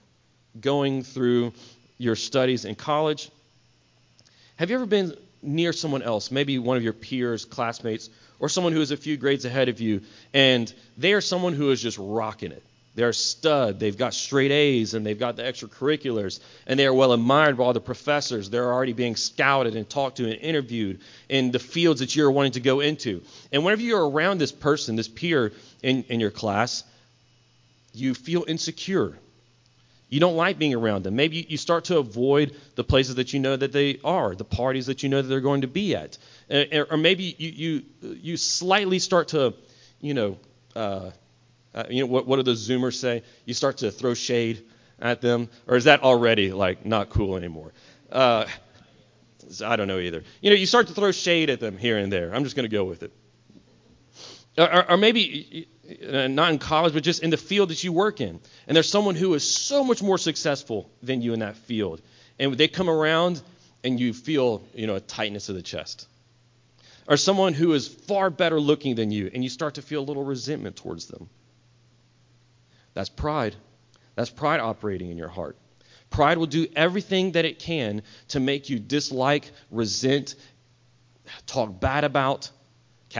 going 0.59 1.03
through 1.03 1.53
your 1.97 2.15
studies 2.15 2.65
in 2.65 2.75
college, 2.75 3.31
have 4.57 4.69
you 4.69 4.75
ever 4.75 4.85
been 4.85 5.15
near 5.41 5.73
someone 5.73 6.01
else, 6.01 6.31
maybe 6.31 6.59
one 6.59 6.77
of 6.77 6.83
your 6.83 6.93
peers, 6.93 7.45
classmates, 7.45 8.09
or 8.39 8.49
someone 8.49 8.73
who 8.73 8.81
is 8.81 8.91
a 8.91 8.97
few 8.97 9.17
grades 9.17 9.45
ahead 9.45 9.69
of 9.69 9.79
you, 9.79 10.01
and 10.33 10.73
they 10.97 11.13
are 11.13 11.21
someone 11.21 11.53
who 11.53 11.71
is 11.71 11.81
just 11.81 11.97
rocking 11.99 12.51
it? 12.51 12.63
They're 12.95 13.09
a 13.09 13.13
stud. 13.13 13.77
They've 13.77 13.97
got 13.97 14.13
straight 14.13 14.51
A's 14.51 14.93
and 14.93 15.05
they've 15.05 15.19
got 15.19 15.35
the 15.35 15.43
extracurriculars, 15.43 16.39
and 16.65 16.79
they 16.79 16.85
are 16.85 16.93
well 16.93 17.11
admired 17.11 17.57
by 17.57 17.65
all 17.65 17.73
the 17.73 17.81
professors. 17.81 18.49
They're 18.49 18.71
already 18.71 18.93
being 18.93 19.17
scouted 19.17 19.75
and 19.75 19.87
talked 19.89 20.17
to 20.17 20.23
and 20.23 20.35
interviewed 20.35 21.01
in 21.27 21.51
the 21.51 21.59
fields 21.59 21.99
that 21.99 22.15
you're 22.15 22.31
wanting 22.31 22.53
to 22.53 22.61
go 22.61 22.79
into. 22.79 23.21
And 23.51 23.65
whenever 23.65 23.81
you're 23.81 24.09
around 24.09 24.37
this 24.37 24.53
person, 24.53 24.95
this 24.95 25.09
peer 25.09 25.51
in, 25.83 26.03
in 26.03 26.21
your 26.21 26.31
class, 26.31 26.85
you 27.93 28.13
feel 28.13 28.45
insecure 28.47 29.17
you 30.09 30.19
don't 30.19 30.35
like 30.35 30.59
being 30.59 30.73
around 30.73 31.03
them. 31.03 31.15
Maybe 31.15 31.45
you 31.49 31.57
start 31.57 31.85
to 31.85 31.97
avoid 31.97 32.55
the 32.75 32.83
places 32.83 33.15
that 33.15 33.33
you 33.33 33.39
know 33.39 33.55
that 33.55 33.71
they 33.71 33.99
are, 34.03 34.35
the 34.35 34.45
parties 34.45 34.85
that 34.85 35.03
you 35.03 35.09
know 35.09 35.21
that 35.21 35.27
they're 35.27 35.41
going 35.41 35.61
to 35.61 35.67
be 35.67 35.95
at, 35.95 36.17
or 36.49 36.97
maybe 36.97 37.35
you 37.37 37.49
you 38.01 38.15
you 38.21 38.37
slightly 38.37 38.99
start 38.99 39.29
to, 39.29 39.53
you 39.99 40.13
know, 40.13 40.37
uh, 40.75 41.11
uh, 41.73 41.83
you 41.89 42.01
know 42.01 42.07
what 42.07 42.27
what 42.27 42.37
do 42.37 42.43
the 42.43 42.51
Zoomers 42.51 42.95
say? 42.95 43.23
You 43.45 43.53
start 43.53 43.77
to 43.77 43.91
throw 43.91 44.13
shade 44.13 44.63
at 44.99 45.21
them, 45.21 45.49
or 45.67 45.75
is 45.75 45.85
that 45.85 46.03
already 46.03 46.51
like 46.51 46.85
not 46.85 47.09
cool 47.09 47.35
anymore? 47.35 47.73
Uh, 48.11 48.45
I 49.63 49.75
don't 49.75 49.87
know 49.87 49.99
either. 49.99 50.23
You 50.41 50.51
know, 50.51 50.55
you 50.55 50.65
start 50.65 50.87
to 50.87 50.93
throw 50.93 51.11
shade 51.11 51.49
at 51.49 51.59
them 51.59 51.77
here 51.77 51.97
and 51.97 52.11
there. 52.11 52.33
I'm 52.33 52.43
just 52.43 52.55
going 52.55 52.69
to 52.69 52.75
go 52.75 52.83
with 52.83 53.03
it. 53.03 53.11
Or, 54.57 54.91
or 54.91 54.97
maybe 54.97 55.67
Uh, 55.87 56.27
not 56.27 56.51
in 56.51 56.57
college, 56.57 56.93
but 56.93 57.03
just 57.03 57.21
in 57.21 57.29
the 57.29 57.37
field 57.37 57.69
that 57.69 57.83
you 57.83 57.93
work 57.93 58.19
in. 58.19 58.39
And 58.67 58.75
there's 58.75 58.89
someone 58.89 59.15
who 59.15 59.33
is 59.35 59.49
so 59.49 59.83
much 59.83 60.01
more 60.01 60.17
successful 60.17 60.89
than 61.03 61.21
you 61.21 61.33
in 61.33 61.39
that 61.39 61.57
field. 61.57 62.01
And 62.39 62.57
they 62.57 62.67
come 62.67 62.89
around 62.89 63.41
and 63.83 63.99
you 63.99 64.13
feel, 64.13 64.63
you 64.73 64.87
know, 64.87 64.95
a 64.95 64.99
tightness 64.99 65.49
of 65.49 65.55
the 65.55 65.61
chest. 65.61 66.07
Or 67.07 67.17
someone 67.17 67.53
who 67.53 67.73
is 67.73 67.87
far 67.87 68.31
better 68.31 68.59
looking 68.59 68.95
than 68.95 69.11
you 69.11 69.29
and 69.31 69.43
you 69.43 69.49
start 69.49 69.75
to 69.75 69.83
feel 69.83 70.01
a 70.01 70.07
little 70.07 70.23
resentment 70.23 70.75
towards 70.75 71.05
them. 71.05 71.29
That's 72.95 73.09
pride. 73.09 73.55
That's 74.15 74.31
pride 74.31 74.61
operating 74.61 75.11
in 75.11 75.17
your 75.17 75.27
heart. 75.27 75.55
Pride 76.09 76.39
will 76.39 76.47
do 76.47 76.65
everything 76.75 77.33
that 77.33 77.45
it 77.45 77.59
can 77.59 78.01
to 78.29 78.39
make 78.39 78.69
you 78.69 78.79
dislike, 78.79 79.51
resent, 79.69 80.35
talk 81.45 81.79
bad 81.79 82.05
about, 82.05 82.49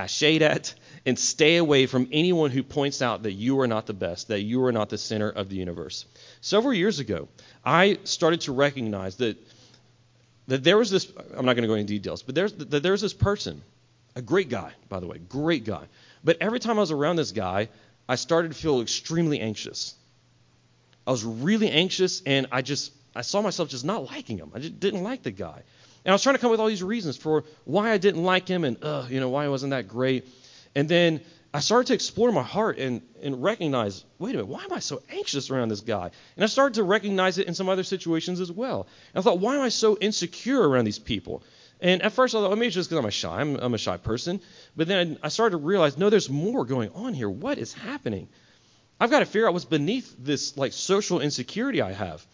shade 0.07 0.41
at, 0.41 0.73
and 1.05 1.17
stay 1.17 1.57
away 1.57 1.85
from 1.85 2.07
anyone 2.11 2.49
who 2.51 2.63
points 2.63 3.01
out 3.01 3.23
that 3.23 3.33
you 3.33 3.59
are 3.59 3.67
not 3.67 3.85
the 3.85 3.93
best, 3.93 4.29
that 4.29 4.41
you 4.41 4.63
are 4.65 4.71
not 4.71 4.89
the 4.89 4.97
center 4.97 5.29
of 5.29 5.49
the 5.49 5.55
universe. 5.55 6.05
Several 6.41 6.73
years 6.73 6.99
ago, 6.99 7.27
I 7.63 7.99
started 8.03 8.41
to 8.41 8.53
recognize 8.53 9.15
that 9.17 9.37
that 10.47 10.63
there 10.63 10.77
was 10.77 10.91
this 10.91 11.11
I'm 11.35 11.45
not 11.45 11.53
going 11.53 11.63
to 11.63 11.67
go 11.67 11.75
into 11.75 11.93
details, 11.93 12.23
but 12.23 12.35
there's 12.35 12.53
that 12.53 12.81
there's 12.83 13.01
this 13.01 13.13
person, 13.13 13.61
a 14.15 14.21
great 14.21 14.49
guy, 14.49 14.71
by 14.89 14.99
the 14.99 15.07
way, 15.07 15.19
great 15.29 15.65
guy. 15.65 15.83
But 16.23 16.37
every 16.41 16.59
time 16.59 16.77
I 16.77 16.81
was 16.81 16.91
around 16.91 17.17
this 17.17 17.31
guy, 17.31 17.69
I 18.09 18.15
started 18.15 18.51
to 18.51 18.57
feel 18.57 18.81
extremely 18.81 19.39
anxious. 19.39 19.95
I 21.07 21.11
was 21.11 21.23
really 21.23 21.69
anxious 21.69 22.21
and 22.25 22.47
I 22.51 22.61
just 22.63 22.91
I 23.15 23.21
saw 23.21 23.41
myself 23.41 23.69
just 23.69 23.85
not 23.85 24.11
liking 24.11 24.37
him. 24.37 24.51
I 24.55 24.59
just 24.59 24.79
didn't 24.79 25.03
like 25.03 25.23
the 25.23 25.31
guy. 25.31 25.61
And 26.03 26.11
I 26.11 26.13
was 26.13 26.21
trying 26.21 26.35
to 26.35 26.39
come 26.39 26.49
up 26.49 26.51
with 26.51 26.59
all 26.59 26.67
these 26.67 26.83
reasons 26.83 27.17
for 27.17 27.43
why 27.63 27.91
I 27.91 27.97
didn't 27.97 28.23
like 28.23 28.47
him 28.47 28.63
and 28.63 28.77
you 29.09 29.19
know, 29.19 29.29
why 29.29 29.43
he 29.43 29.49
wasn't 29.49 29.71
that 29.71 29.87
great. 29.87 30.27
And 30.75 30.89
then 30.89 31.21
I 31.53 31.59
started 31.59 31.87
to 31.87 31.93
explore 31.93 32.33
my 32.33 32.43
heart 32.43 32.77
and, 32.77 33.01
and 33.23 33.41
recognize, 33.41 34.03
wait 34.19 34.31
a 34.31 34.33
minute, 34.33 34.47
why 34.47 34.65
am 34.65 34.73
I 34.73 34.79
so 34.79 35.01
anxious 35.09 35.49
around 35.49 35.69
this 35.69 35.79
guy? 35.79 36.11
And 36.35 36.43
I 36.43 36.47
started 36.47 36.75
to 36.75 36.83
recognize 36.83 37.37
it 37.37 37.47
in 37.47 37.53
some 37.53 37.69
other 37.69 37.83
situations 37.83 38.41
as 38.41 38.51
well. 38.51 38.87
And 39.13 39.21
I 39.21 39.23
thought, 39.23 39.39
why 39.39 39.55
am 39.55 39.61
I 39.61 39.69
so 39.69 39.97
insecure 39.97 40.67
around 40.67 40.83
these 40.83 40.99
people? 40.99 41.43
And 41.79 42.01
at 42.01 42.11
first 42.11 42.35
I 42.35 42.39
thought, 42.39 42.49
well, 42.49 42.57
maybe 42.57 42.67
it's 42.67 42.75
just 42.75 42.89
because 42.89 42.99
I'm 42.99 43.07
a 43.07 43.11
shy. 43.11 43.39
I'm, 43.39 43.55
I'm 43.55 43.73
a 43.73 43.77
shy 43.77 43.95
person. 43.95 44.41
But 44.75 44.89
then 44.89 45.17
I 45.23 45.29
started 45.29 45.51
to 45.51 45.63
realize, 45.63 45.97
no, 45.97 46.09
there's 46.09 46.29
more 46.29 46.65
going 46.65 46.89
on 46.89 47.13
here. 47.13 47.29
What 47.29 47.57
is 47.57 47.73
happening? 47.73 48.27
I've 48.99 49.11
got 49.11 49.19
to 49.19 49.25
figure 49.25 49.47
out 49.47 49.53
what's 49.53 49.65
beneath 49.65 50.15
this 50.17 50.57
like 50.57 50.73
social 50.73 51.21
insecurity 51.21 51.81
I 51.81 51.93
have. 51.93 52.25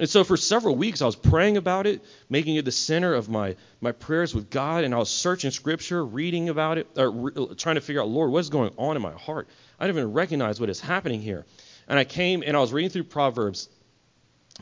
And 0.00 0.08
so 0.08 0.24
for 0.24 0.38
several 0.38 0.76
weeks, 0.76 1.02
I 1.02 1.04
was 1.04 1.14
praying 1.14 1.58
about 1.58 1.86
it, 1.86 2.02
making 2.30 2.56
it 2.56 2.64
the 2.64 2.72
center 2.72 3.12
of 3.12 3.28
my, 3.28 3.54
my 3.82 3.92
prayers 3.92 4.34
with 4.34 4.48
God, 4.48 4.82
and 4.82 4.94
I 4.94 4.96
was 4.96 5.10
searching 5.10 5.50
Scripture, 5.50 6.02
reading 6.02 6.48
about 6.48 6.78
it, 6.78 6.86
or 6.96 7.10
re- 7.10 7.54
trying 7.56 7.74
to 7.74 7.82
figure 7.82 8.00
out, 8.00 8.08
Lord, 8.08 8.30
what's 8.30 8.48
going 8.48 8.72
on 8.78 8.96
in 8.96 9.02
my 9.02 9.12
heart? 9.12 9.46
I 9.78 9.86
didn't 9.86 9.98
even 9.98 10.12
recognize 10.14 10.58
what 10.58 10.70
is 10.70 10.80
happening 10.80 11.20
here. 11.20 11.44
And 11.86 11.98
I 11.98 12.04
came 12.04 12.42
and 12.46 12.56
I 12.56 12.60
was 12.60 12.72
reading 12.72 12.88
through 12.88 13.04
Proverbs, 13.04 13.68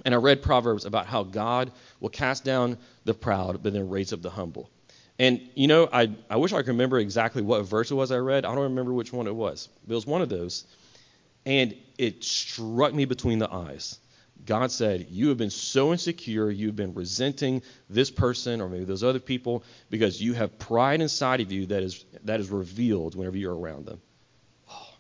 and 0.05 0.12
I 0.12 0.18
read 0.18 0.43
Proverbs 0.43 0.84
about 0.84 1.07
how 1.07 1.22
God 1.22 1.70
will 2.01 2.09
cast 2.09 2.43
down 2.43 2.76
the 3.05 3.14
proud, 3.14 3.62
but 3.62 3.72
then 3.72 3.89
raise 3.89 4.12
up 4.12 4.22
the 4.22 4.30
humble. 4.30 4.68
And, 5.20 5.41
you 5.55 5.68
know, 5.68 5.89
I, 5.93 6.11
I 6.28 6.39
wish 6.39 6.53
I 6.53 6.62
could 6.62 6.68
remember 6.68 6.99
exactly 6.99 7.43
what 7.43 7.64
verse 7.64 7.93
it 7.93 7.95
was 7.95 8.11
I 8.11 8.18
read. 8.18 8.45
I 8.45 8.57
don't 8.57 8.64
remember 8.64 8.93
which 8.93 9.12
one 9.12 9.28
it 9.28 9.36
was. 9.36 9.68
But 9.86 9.93
it 9.93 9.95
was 9.95 10.07
one 10.07 10.20
of 10.20 10.28
those. 10.28 10.64
And 11.47 11.76
it 11.97 12.24
struck 12.24 12.93
me 12.93 13.05
between 13.05 13.39
the 13.39 13.53
eyes 13.53 14.01
God 14.47 14.70
said, 14.70 15.07
You 15.11 15.28
have 15.28 15.39
been 15.39 15.51
so 15.51 15.93
insecure, 15.93 16.51
you've 16.51 16.76
been 16.76 16.95
resenting 16.95 17.62
this 17.91 18.11
person 18.11 18.61
or 18.61 18.68
maybe 18.68 18.84
those 18.84 19.05
other 19.05 19.18
people 19.18 19.62
because 19.91 20.20
you 20.20 20.34
have 20.34 20.59
pride 20.59 21.01
inside 21.01 21.41
of 21.41 21.53
you 21.53 21.66
that 21.66 21.82
is, 21.82 22.05
that 22.24 22.41
is 22.41 22.49
revealed 22.49 23.14
whenever 23.14 23.36
you're 23.36 23.57
around 23.57 23.86
them. 23.86 24.01
Oh, 24.70 24.95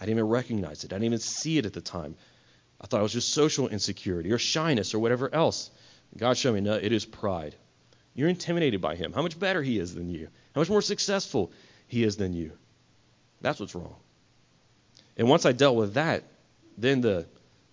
I 0.00 0.04
didn't 0.04 0.18
even 0.18 0.28
recognize 0.28 0.84
it. 0.84 0.92
I 0.92 0.96
didn't 0.96 1.06
even 1.06 1.20
see 1.20 1.58
it 1.58 1.66
at 1.66 1.72
the 1.72 1.80
time. 1.80 2.16
I 2.80 2.86
thought 2.86 3.00
it 3.00 3.02
was 3.02 3.12
just 3.12 3.32
social 3.32 3.68
insecurity 3.68 4.32
or 4.32 4.38
shyness 4.38 4.94
or 4.94 4.98
whatever 4.98 5.32
else. 5.34 5.70
God 6.16 6.36
showed 6.36 6.54
me, 6.54 6.60
no, 6.60 6.74
it 6.74 6.92
is 6.92 7.04
pride. 7.04 7.54
You're 8.14 8.28
intimidated 8.28 8.80
by 8.80 8.96
him. 8.96 9.12
How 9.12 9.22
much 9.22 9.38
better 9.38 9.62
he 9.62 9.78
is 9.78 9.94
than 9.94 10.10
you, 10.10 10.28
how 10.54 10.60
much 10.60 10.70
more 10.70 10.82
successful 10.82 11.52
he 11.86 12.02
is 12.02 12.16
than 12.16 12.32
you. 12.32 12.52
That's 13.40 13.60
what's 13.60 13.74
wrong. 13.74 13.96
And 15.16 15.28
once 15.28 15.46
I 15.46 15.52
dealt 15.52 15.76
with 15.76 15.94
that, 15.94 16.24
then 16.76 17.00
the 17.00 17.26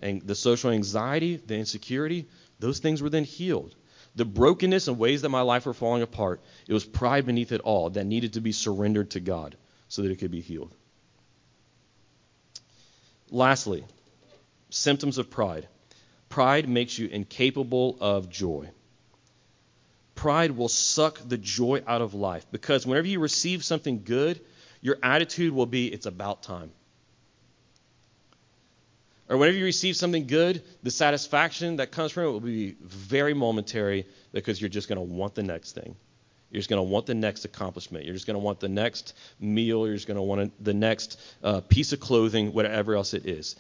and 0.03 0.21
the 0.21 0.35
social 0.35 0.69
anxiety, 0.69 1.37
the 1.37 1.55
insecurity, 1.55 2.27
those 2.59 2.79
things 2.79 3.01
were 3.01 3.09
then 3.09 3.23
healed. 3.23 3.73
The 4.15 4.25
brokenness 4.25 4.87
and 4.87 4.99
ways 4.99 5.23
that 5.23 5.29
my 5.29 5.41
life 5.41 5.65
were 5.65 5.73
falling 5.73 6.03
apart, 6.03 6.41
it 6.67 6.73
was 6.73 6.85
pride 6.85 7.25
beneath 7.25 7.51
it 7.51 7.61
all 7.61 7.89
that 7.89 8.05
needed 8.05 8.33
to 8.33 8.41
be 8.41 8.51
surrendered 8.51 9.11
to 9.11 9.19
God 9.19 9.55
so 9.87 10.01
that 10.01 10.11
it 10.11 10.17
could 10.17 10.29
be 10.29 10.41
healed. 10.41 10.75
Lastly, 13.31 13.85
symptoms 14.69 15.17
of 15.17 15.31
pride. 15.31 15.67
Pride 16.29 16.67
makes 16.67 16.99
you 16.99 17.07
incapable 17.07 17.97
of 18.01 18.29
joy. 18.29 18.69
Pride 20.15 20.51
will 20.51 20.69
suck 20.69 21.19
the 21.27 21.37
joy 21.37 21.81
out 21.87 22.01
of 22.01 22.13
life 22.13 22.45
because 22.51 22.85
whenever 22.85 23.07
you 23.07 23.19
receive 23.19 23.63
something 23.63 24.03
good, 24.03 24.41
your 24.81 24.97
attitude 25.01 25.53
will 25.53 25.65
be, 25.65 25.87
it's 25.87 26.05
about 26.05 26.43
time. 26.43 26.71
Or 29.33 29.37
whenever 29.37 29.57
you 29.57 29.65
receive 29.65 29.95
something 29.95 30.27
good, 30.27 30.61
the 30.83 30.91
satisfaction 30.91 31.77
that 31.77 31.91
comes 31.91 32.11
from 32.11 32.25
it 32.25 32.27
will 32.27 32.39
be 32.39 32.75
very 32.83 33.33
momentary 33.33 34.05
because 34.31 34.61
you're 34.61 34.69
just 34.69 34.87
going 34.87 34.97
to 34.97 35.01
want 35.01 35.33
the 35.33 35.41
next 35.41 35.71
thing. 35.71 35.95
You're 36.51 36.59
just 36.59 36.69
going 36.69 36.77
to 36.77 36.87
want 36.87 37.07
the 37.07 37.15
next 37.15 37.43
accomplishment. 37.43 38.05
You're 38.05 38.13
just 38.13 38.27
going 38.27 38.35
to 38.35 38.39
want 38.39 38.59
the 38.59 38.69
next 38.69 39.15
meal. 39.39 39.87
You're 39.87 39.95
just 39.95 40.05
going 40.05 40.17
to 40.17 40.21
want 40.21 40.63
the 40.63 40.75
next 40.75 41.19
uh, 41.43 41.61
piece 41.61 41.93
of 41.93 41.99
clothing, 41.99 42.53
whatever 42.53 42.93
else 42.93 43.15
it 43.15 43.25
is. 43.25 43.55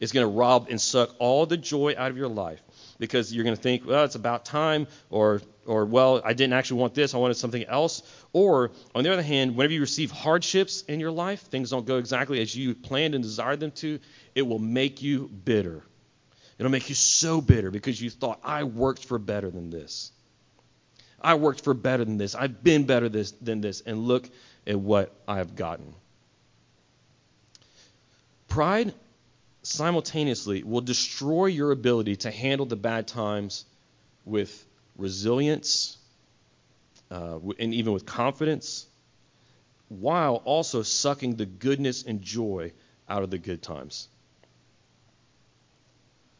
It's 0.00 0.10
going 0.10 0.26
to 0.26 0.32
rob 0.32 0.68
and 0.70 0.80
suck 0.80 1.14
all 1.18 1.44
the 1.44 1.58
joy 1.58 1.94
out 1.98 2.10
of 2.10 2.16
your 2.16 2.28
life 2.28 2.62
because 2.98 3.30
you're 3.30 3.44
going 3.44 3.56
to 3.56 3.62
think, 3.62 3.86
well, 3.86 4.04
it's 4.04 4.14
about 4.14 4.46
time, 4.46 4.86
or, 5.10 5.42
or 5.66 5.84
well, 5.84 6.22
I 6.24 6.32
didn't 6.32 6.54
actually 6.54 6.80
want 6.80 6.94
this, 6.94 7.12
I 7.14 7.18
wanted 7.18 7.36
something 7.36 7.64
else. 7.64 8.02
Or, 8.34 8.72
on 8.96 9.04
the 9.04 9.12
other 9.12 9.22
hand, 9.22 9.56
whenever 9.56 9.72
you 9.72 9.80
receive 9.80 10.10
hardships 10.10 10.82
in 10.82 10.98
your 10.98 11.12
life, 11.12 11.40
things 11.42 11.70
don't 11.70 11.86
go 11.86 11.98
exactly 11.98 12.42
as 12.42 12.54
you 12.54 12.74
planned 12.74 13.14
and 13.14 13.22
desired 13.22 13.60
them 13.60 13.70
to, 13.76 14.00
it 14.34 14.42
will 14.42 14.58
make 14.58 15.00
you 15.02 15.28
bitter. 15.28 15.84
It'll 16.58 16.72
make 16.72 16.88
you 16.88 16.96
so 16.96 17.40
bitter 17.40 17.70
because 17.70 18.02
you 18.02 18.10
thought, 18.10 18.40
I 18.42 18.64
worked 18.64 19.04
for 19.04 19.20
better 19.20 19.50
than 19.50 19.70
this. 19.70 20.10
I 21.20 21.34
worked 21.34 21.62
for 21.62 21.74
better 21.74 22.04
than 22.04 22.18
this. 22.18 22.34
I've 22.34 22.62
been 22.62 22.84
better 22.86 23.08
this, 23.08 23.30
than 23.30 23.60
this, 23.60 23.82
and 23.82 24.00
look 24.00 24.28
at 24.66 24.80
what 24.80 25.14
I 25.28 25.36
have 25.36 25.54
gotten. 25.54 25.94
Pride 28.48 28.92
simultaneously 29.62 30.64
will 30.64 30.80
destroy 30.80 31.46
your 31.46 31.70
ability 31.70 32.16
to 32.16 32.32
handle 32.32 32.66
the 32.66 32.76
bad 32.76 33.06
times 33.06 33.64
with 34.24 34.66
resilience 34.96 35.98
uh, 37.14 37.38
and 37.60 37.72
even 37.72 37.92
with 37.92 38.04
confidence, 38.04 38.86
while 39.88 40.36
also 40.44 40.82
sucking 40.82 41.36
the 41.36 41.46
goodness 41.46 42.02
and 42.02 42.20
joy 42.22 42.72
out 43.08 43.22
of 43.22 43.30
the 43.30 43.38
good 43.38 43.62
times. 43.62 44.08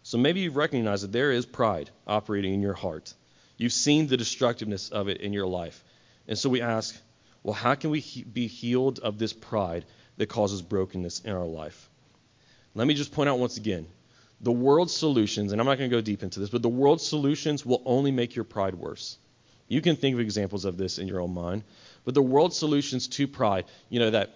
So 0.02 0.18
maybe 0.18 0.40
you've 0.40 0.56
recognized 0.56 1.04
that 1.04 1.12
there 1.12 1.30
is 1.30 1.46
pride 1.46 1.90
operating 2.06 2.54
in 2.54 2.60
your 2.60 2.74
heart. 2.74 3.14
You've 3.56 3.72
seen 3.72 4.08
the 4.08 4.16
destructiveness 4.16 4.90
of 4.90 5.08
it 5.08 5.20
in 5.20 5.32
your 5.32 5.46
life. 5.46 5.84
And 6.26 6.36
so 6.36 6.48
we 6.50 6.60
ask, 6.60 6.96
well, 7.42 7.54
how 7.54 7.76
can 7.76 7.90
we 7.90 8.00
he- 8.00 8.24
be 8.24 8.48
healed 8.48 8.98
of 8.98 9.18
this 9.18 9.32
pride 9.32 9.84
that 10.16 10.26
causes 10.26 10.60
brokenness 10.60 11.20
in 11.20 11.32
our 11.32 11.46
life? 11.46 11.88
Let 12.74 12.88
me 12.88 12.94
just 12.94 13.12
point 13.12 13.28
out 13.28 13.38
once 13.38 13.56
again 13.58 13.86
the 14.40 14.52
world's 14.52 14.94
solutions, 14.94 15.52
and 15.52 15.60
I'm 15.60 15.66
not 15.66 15.78
going 15.78 15.88
to 15.88 15.96
go 15.96 16.00
deep 16.00 16.24
into 16.24 16.40
this, 16.40 16.50
but 16.50 16.62
the 16.62 16.68
world's 16.68 17.06
solutions 17.06 17.64
will 17.64 17.82
only 17.84 18.10
make 18.10 18.34
your 18.34 18.44
pride 18.44 18.74
worse. 18.74 19.18
You 19.68 19.80
can 19.80 19.96
think 19.96 20.14
of 20.14 20.20
examples 20.20 20.64
of 20.64 20.76
this 20.76 20.98
in 20.98 21.08
your 21.08 21.20
own 21.20 21.32
mind, 21.32 21.64
but 22.04 22.14
the 22.14 22.22
world's 22.22 22.56
solutions 22.56 23.08
to 23.08 23.26
pride, 23.26 23.64
you 23.88 23.98
know, 23.98 24.10
that 24.10 24.30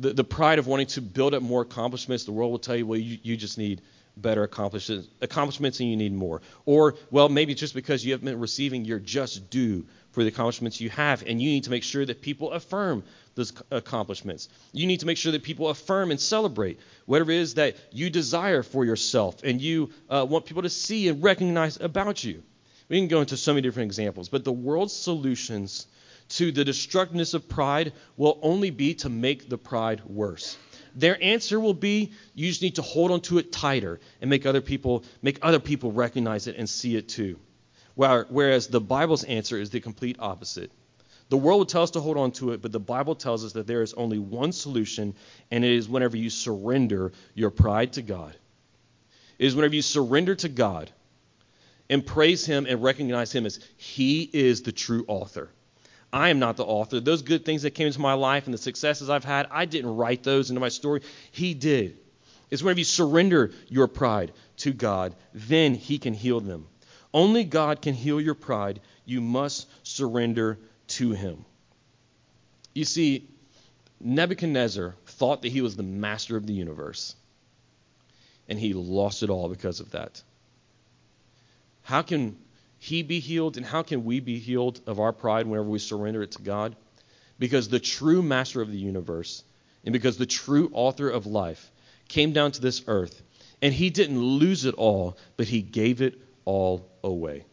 the, 0.00 0.12
the 0.12 0.24
pride 0.24 0.58
of 0.58 0.66
wanting 0.66 0.86
to 0.88 1.02
build 1.02 1.34
up 1.34 1.42
more 1.42 1.62
accomplishments, 1.62 2.24
the 2.24 2.32
world 2.32 2.50
will 2.50 2.58
tell 2.58 2.76
you, 2.76 2.86
well, 2.86 2.98
you, 2.98 3.18
you 3.22 3.36
just 3.36 3.58
need 3.58 3.82
better 4.16 4.42
accomplishments, 4.42 5.08
accomplishments 5.20 5.80
and 5.80 5.88
you 5.88 5.96
need 5.96 6.12
more. 6.12 6.42
Or, 6.64 6.96
well, 7.10 7.28
maybe 7.28 7.54
just 7.54 7.74
because 7.74 8.04
you 8.04 8.12
haven't 8.12 8.26
been 8.26 8.40
receiving 8.40 8.84
your 8.84 8.98
just 8.98 9.50
due 9.50 9.86
for 10.12 10.22
the 10.22 10.28
accomplishments 10.28 10.80
you 10.80 10.90
have, 10.90 11.22
and 11.26 11.40
you 11.40 11.50
need 11.50 11.64
to 11.64 11.70
make 11.70 11.84
sure 11.84 12.04
that 12.04 12.20
people 12.20 12.50
affirm 12.50 13.04
those 13.36 13.52
accomplishments. 13.70 14.48
You 14.72 14.86
need 14.86 15.00
to 15.00 15.06
make 15.06 15.16
sure 15.16 15.32
that 15.32 15.44
people 15.44 15.68
affirm 15.68 16.10
and 16.10 16.18
celebrate 16.18 16.80
whatever 17.06 17.30
it 17.30 17.38
is 17.38 17.54
that 17.54 17.76
you 17.92 18.10
desire 18.10 18.62
for 18.62 18.84
yourself 18.84 19.42
and 19.44 19.60
you 19.60 19.90
uh, 20.08 20.26
want 20.28 20.46
people 20.46 20.62
to 20.62 20.70
see 20.70 21.08
and 21.08 21.22
recognize 21.22 21.78
about 21.80 22.24
you. 22.24 22.42
We 22.90 22.98
can 22.98 23.08
go 23.08 23.20
into 23.20 23.38
so 23.38 23.54
many 23.54 23.62
different 23.62 23.86
examples, 23.86 24.28
but 24.28 24.44
the 24.44 24.52
world's 24.52 24.92
solutions 24.92 25.86
to 26.30 26.52
the 26.52 26.66
destructiveness 26.66 27.32
of 27.32 27.48
pride 27.48 27.94
will 28.18 28.38
only 28.42 28.68
be 28.68 28.92
to 28.96 29.08
make 29.08 29.48
the 29.48 29.56
pride 29.56 30.02
worse 30.04 30.58
their 30.94 31.22
answer 31.22 31.58
will 31.58 31.74
be 31.74 32.12
you 32.34 32.48
just 32.48 32.62
need 32.62 32.76
to 32.76 32.82
hold 32.82 33.10
on 33.10 33.20
to 33.22 33.38
it 33.38 33.52
tighter 33.52 34.00
and 34.20 34.30
make 34.30 34.46
other 34.46 34.60
people 34.60 35.04
make 35.22 35.38
other 35.42 35.60
people 35.60 35.92
recognize 35.92 36.46
it 36.46 36.56
and 36.56 36.68
see 36.68 36.96
it 36.96 37.08
too. 37.08 37.38
Whereas 37.94 38.68
the 38.68 38.80
Bible's 38.80 39.24
answer 39.24 39.58
is 39.58 39.70
the 39.70 39.80
complete 39.80 40.16
opposite. 40.18 40.70
The 41.28 41.36
world 41.36 41.58
will 41.58 41.66
tell 41.66 41.82
us 41.82 41.90
to 41.92 42.00
hold 42.00 42.16
on 42.16 42.32
to 42.32 42.52
it, 42.52 42.62
but 42.62 42.72
the 42.72 42.80
Bible 42.80 43.14
tells 43.14 43.44
us 43.44 43.52
that 43.52 43.66
there 43.66 43.82
is 43.82 43.92
only 43.94 44.18
one 44.18 44.52
solution, 44.52 45.14
and 45.50 45.64
it 45.64 45.70
is 45.70 45.88
whenever 45.88 46.16
you 46.16 46.30
surrender 46.30 47.12
your 47.34 47.50
pride 47.50 47.92
to 47.94 48.02
God. 48.02 48.34
It 49.38 49.46
is 49.46 49.54
whenever 49.54 49.74
you 49.74 49.82
surrender 49.82 50.34
to 50.36 50.48
God 50.48 50.90
and 51.90 52.06
praise 52.06 52.46
Him 52.46 52.64
and 52.66 52.82
recognize 52.82 53.30
Him 53.30 53.44
as 53.44 53.60
He 53.76 54.22
is 54.32 54.62
the 54.62 54.72
true 54.72 55.04
author. 55.08 55.50
I 56.10 56.30
am 56.30 56.38
not 56.38 56.56
the 56.56 56.64
author. 56.64 57.00
Those 57.00 57.20
good 57.20 57.44
things 57.44 57.62
that 57.62 57.72
came 57.72 57.86
into 57.86 58.00
my 58.00 58.14
life 58.14 58.46
and 58.46 58.54
the 58.54 58.58
successes 58.58 59.10
I've 59.10 59.24
had, 59.24 59.46
I 59.50 59.66
didn't 59.66 59.94
write 59.96 60.22
those 60.22 60.48
into 60.48 60.60
my 60.60 60.70
story. 60.70 61.02
He 61.30 61.52
did. 61.52 61.98
is 62.50 62.64
whenever 62.64 62.78
you 62.78 62.84
surrender 62.84 63.52
your 63.68 63.88
pride 63.88 64.32
to 64.58 64.72
God, 64.72 65.14
then 65.34 65.74
He 65.74 65.98
can 65.98 66.14
heal 66.14 66.40
them. 66.40 66.66
Only 67.12 67.44
God 67.44 67.82
can 67.82 67.92
heal 67.92 68.20
your 68.20 68.34
pride. 68.34 68.80
You 69.04 69.20
must 69.20 69.68
surrender 69.82 70.58
to 70.88 71.10
Him. 71.10 71.44
You 72.74 72.84
see, 72.84 73.28
Nebuchadnezzar 74.00 74.96
thought 75.06 75.42
that 75.42 75.52
he 75.52 75.60
was 75.60 75.76
the 75.76 75.82
master 75.82 76.36
of 76.36 76.46
the 76.46 76.54
universe, 76.54 77.14
and 78.48 78.58
he 78.58 78.72
lost 78.72 79.22
it 79.22 79.30
all 79.30 79.48
because 79.48 79.80
of 79.80 79.90
that. 79.90 80.22
How 81.90 82.02
can 82.02 82.36
he 82.78 83.02
be 83.02 83.18
healed, 83.18 83.56
and 83.56 83.66
how 83.66 83.82
can 83.82 84.04
we 84.04 84.20
be 84.20 84.38
healed 84.38 84.80
of 84.86 85.00
our 85.00 85.12
pride 85.12 85.48
whenever 85.48 85.68
we 85.68 85.80
surrender 85.80 86.22
it 86.22 86.30
to 86.32 86.42
God? 86.42 86.76
Because 87.36 87.68
the 87.68 87.80
true 87.80 88.22
master 88.22 88.62
of 88.62 88.70
the 88.70 88.78
universe, 88.78 89.42
and 89.84 89.92
because 89.92 90.16
the 90.16 90.24
true 90.24 90.70
author 90.72 91.10
of 91.10 91.26
life, 91.26 91.72
came 92.06 92.32
down 92.32 92.52
to 92.52 92.60
this 92.60 92.84
earth, 92.86 93.20
and 93.60 93.74
he 93.74 93.90
didn't 93.90 94.22
lose 94.22 94.66
it 94.66 94.76
all, 94.76 95.18
but 95.36 95.48
he 95.48 95.62
gave 95.62 96.00
it 96.00 96.16
all 96.44 96.88
away. 97.02 97.44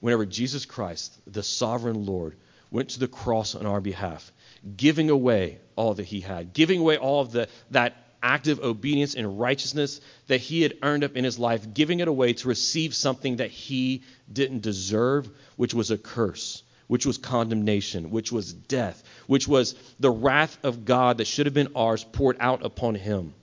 Whenever 0.00 0.24
Jesus 0.24 0.64
Christ, 0.64 1.14
the 1.26 1.42
sovereign 1.42 2.06
Lord, 2.06 2.36
went 2.70 2.88
to 2.90 2.98
the 2.98 3.08
cross 3.08 3.54
on 3.54 3.66
our 3.66 3.82
behalf, 3.82 4.32
giving 4.74 5.10
away 5.10 5.58
all 5.76 5.92
that 5.92 6.06
he 6.06 6.20
had, 6.20 6.54
giving 6.54 6.80
away 6.80 6.96
all 6.96 7.20
of 7.20 7.32
the, 7.32 7.48
that 7.72 7.94
active 8.24 8.58
obedience 8.60 9.14
and 9.14 9.38
righteousness 9.38 10.00
that 10.26 10.40
he 10.40 10.62
had 10.62 10.78
earned 10.82 11.04
up 11.04 11.14
in 11.14 11.22
his 11.22 11.38
life, 11.38 11.74
giving 11.74 12.00
it 12.00 12.08
away 12.08 12.32
to 12.32 12.48
receive 12.48 12.94
something 12.94 13.36
that 13.36 13.50
he 13.50 14.02
didn't 14.32 14.62
deserve, 14.62 15.28
which 15.56 15.74
was 15.74 15.90
a 15.90 15.98
curse, 15.98 16.62
which 16.86 17.04
was 17.04 17.18
condemnation, 17.18 18.10
which 18.10 18.32
was 18.32 18.52
death, 18.52 19.04
which 19.26 19.46
was 19.46 19.74
the 20.00 20.10
wrath 20.10 20.56
of 20.64 20.86
God 20.86 21.18
that 21.18 21.26
should 21.26 21.46
have 21.46 21.54
been 21.54 21.72
ours 21.76 22.02
poured 22.02 22.38
out 22.40 22.64
upon 22.64 22.94
him. 22.94 23.34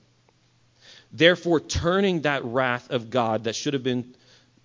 Therefore, 1.12 1.60
turning 1.60 2.22
that 2.22 2.44
wrath 2.44 2.90
of 2.90 3.08
God 3.08 3.44
that 3.44 3.54
should 3.54 3.74
have 3.74 3.84
been 3.84 4.14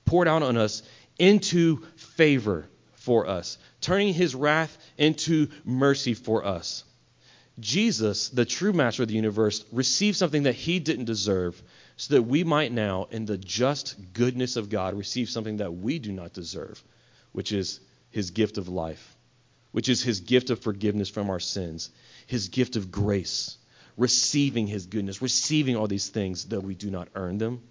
poured 0.06 0.28
out 0.28 0.42
on 0.42 0.58
us 0.58 0.82
into 1.20 1.86
favor 1.96 2.68
for 2.96 3.28
us, 3.28 3.58
turning 3.82 4.14
his 4.14 4.34
wrath 4.34 4.78
into 4.98 5.50
mercy 5.64 6.16
for 6.16 6.44
us. 6.44 6.84
Jesus, 7.60 8.30
the 8.30 8.46
true 8.46 8.72
master 8.72 9.04
of 9.04 9.10
the 9.10 9.16
universe, 9.16 9.66
received 9.72 10.18
something 10.18 10.44
that 10.44 10.54
he 10.54 10.80
didn't 10.80 11.06
deserve 11.06 11.62
so 11.96 12.14
that 12.14 12.22
we 12.22 12.44
might 12.44 12.72
now, 12.72 13.08
in 13.10 13.26
the 13.26 13.38
just 13.38 13.96
goodness 14.14 14.56
of 14.56 14.70
God, 14.70 14.94
receive 14.94 15.30
something 15.30 15.58
that 15.58 15.74
we 15.74 15.98
do 15.98 16.12
not 16.12 16.34
deserve, 16.34 16.84
which 17.32 17.52
is 17.52 17.80
his 18.12 18.30
gift 18.30 18.60
of 18.60 18.68
life, 18.68 19.16
which 19.72 19.90
is 19.90 20.04
his 20.04 20.20
gift 20.20 20.52
of 20.52 20.60
forgiveness 20.60 21.10
from 21.10 21.32
our 21.32 21.40
sins, 21.40 21.90
his 22.28 22.50
gift 22.50 22.76
of 22.76 22.92
grace, 22.92 23.58
receiving 23.98 24.68
his 24.68 24.86
goodness, 24.86 25.24
receiving 25.24 25.76
all 25.76 25.88
these 25.88 26.10
things 26.10 26.46
that 26.46 26.62
we 26.62 26.76
do 26.76 26.92
not 26.92 27.08
earn 27.16 27.40
them. 27.40 27.64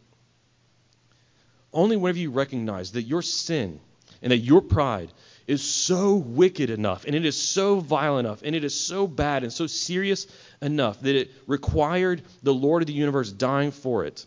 Only 1.72 1.96
whenever 1.96 2.18
you 2.18 2.32
recognize 2.32 2.92
that 2.92 3.02
your 3.02 3.22
sin 3.22 3.78
and 4.20 4.32
that 4.32 4.38
your 4.38 4.62
pride 4.62 5.12
is 5.46 5.62
so 5.62 6.16
wicked 6.16 6.70
enough, 6.70 7.04
and 7.04 7.14
it 7.14 7.24
is 7.24 7.40
so 7.40 7.78
vile 7.78 8.18
enough, 8.18 8.42
and 8.42 8.56
it 8.56 8.64
is 8.64 8.78
so 8.78 9.06
bad 9.06 9.44
and 9.44 9.52
so 9.52 9.66
serious 9.66 10.26
enough 10.60 11.00
that 11.00 11.14
it 11.14 11.30
required 11.46 12.22
the 12.42 12.54
Lord 12.54 12.82
of 12.82 12.86
the 12.86 12.92
universe 12.92 13.30
dying 13.30 13.70
for 13.70 14.04
it. 14.04 14.26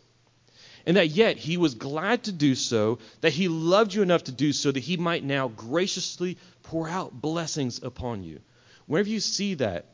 And 0.85 0.95
that 0.95 1.09
yet 1.09 1.37
he 1.37 1.57
was 1.57 1.75
glad 1.75 2.23
to 2.23 2.31
do 2.31 2.55
so, 2.55 2.99
that 3.21 3.33
he 3.33 3.49
loved 3.49 3.93
you 3.93 4.01
enough 4.01 4.23
to 4.25 4.31
do 4.31 4.53
so, 4.53 4.71
that 4.71 4.79
he 4.79 4.95
might 4.97 5.23
now 5.23 5.49
graciously 5.49 6.37
pour 6.63 6.87
out 6.87 7.21
blessings 7.21 7.83
upon 7.83 8.23
you. 8.23 8.39
Whenever 8.85 9.09
you 9.09 9.19
see 9.19 9.55
that, 9.55 9.85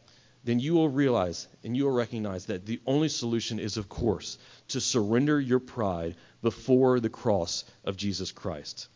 then 0.43 0.59
you 0.59 0.75
will 0.75 0.89
realize 0.89 1.47
and 1.63 1.75
you 1.75 1.85
will 1.85 1.91
recognize 1.91 2.45
that 2.45 2.67
the 2.67 2.79
only 2.85 3.09
solution 3.09 3.57
is, 3.57 3.77
of 3.77 3.89
course, 3.89 4.37
to 4.67 4.79
surrender 4.79 5.41
your 5.41 5.59
pride 5.59 6.15
before 6.43 6.99
the 6.99 7.09
cross 7.09 7.65
of 7.83 7.97
Jesus 7.97 8.31
Christ 8.31 8.87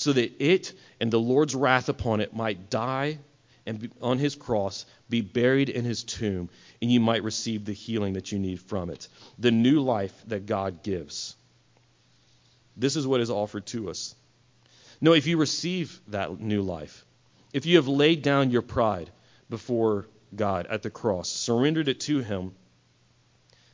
so 0.00 0.14
that 0.14 0.42
it 0.42 0.72
and 0.98 1.10
the 1.10 1.20
Lord's 1.20 1.54
wrath 1.54 1.90
upon 1.90 2.22
it 2.22 2.34
might 2.34 2.70
die 2.70 3.18
and 3.66 3.78
be, 3.78 3.90
on 4.00 4.18
his 4.18 4.34
cross 4.34 4.86
be 5.10 5.20
buried 5.20 5.68
in 5.68 5.84
his 5.84 6.04
tomb, 6.04 6.48
and 6.80 6.90
you 6.90 7.00
might 7.00 7.22
receive 7.22 7.66
the 7.66 7.74
healing 7.74 8.14
that 8.14 8.32
you 8.32 8.38
need 8.38 8.60
from 8.60 8.88
it, 8.88 9.08
the 9.38 9.50
new 9.50 9.82
life 9.82 10.14
that 10.28 10.46
God 10.46 10.82
gives. 10.82 11.36
This 12.78 12.96
is 12.96 13.06
what 13.06 13.20
is 13.20 13.28
offered 13.28 13.66
to 13.66 13.90
us. 13.90 14.14
No, 15.02 15.12
if 15.12 15.26
you 15.26 15.36
receive 15.36 16.00
that 16.08 16.40
new 16.40 16.62
life, 16.62 17.04
if 17.52 17.66
you 17.66 17.76
have 17.76 17.86
laid 17.86 18.22
down 18.22 18.50
your 18.50 18.62
pride 18.62 19.10
before 19.50 20.06
God 20.34 20.66
at 20.66 20.82
the 20.82 20.88
cross, 20.88 21.28
surrendered 21.28 21.88
it 21.88 22.00
to 22.00 22.20
him, 22.20 22.52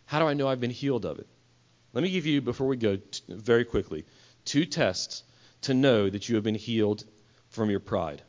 how 0.07 0.19
do 0.19 0.27
I 0.27 0.35
know 0.35 0.49
I've 0.49 0.61
been 0.61 0.71
healed 0.71 1.05
of 1.05 1.21
it? 1.21 1.29
Let 1.93 2.03
me 2.03 2.11
give 2.11 2.27
you, 2.27 2.41
before 2.41 2.67
we 2.67 2.77
go, 2.77 2.97
t- 2.97 3.23
very 3.29 3.65
quickly, 3.65 4.05
two 4.45 4.65
tests 4.65 5.23
to 5.67 5.75
know 5.75 6.09
that 6.09 6.29
you 6.29 6.35
have 6.35 6.45
been 6.45 6.55
healed 6.55 7.05
from 7.51 7.71
your 7.71 7.81
pride, 7.81 8.23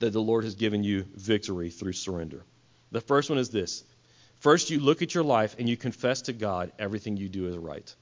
that 0.00 0.12
the 0.12 0.20
Lord 0.20 0.44
has 0.44 0.54
given 0.54 0.82
you 0.82 1.04
victory 1.14 1.70
through 1.70 1.92
surrender. 1.92 2.44
The 2.90 3.00
first 3.00 3.30
one 3.30 3.38
is 3.38 3.50
this 3.50 3.84
first, 4.40 4.70
you 4.70 4.80
look 4.80 5.02
at 5.02 5.14
your 5.14 5.24
life 5.24 5.56
and 5.58 5.68
you 5.68 5.76
confess 5.76 6.22
to 6.22 6.32
God 6.32 6.72
everything 6.78 7.16
you 7.16 7.28
do 7.28 7.48
is 7.48 7.56
right. 7.56 7.94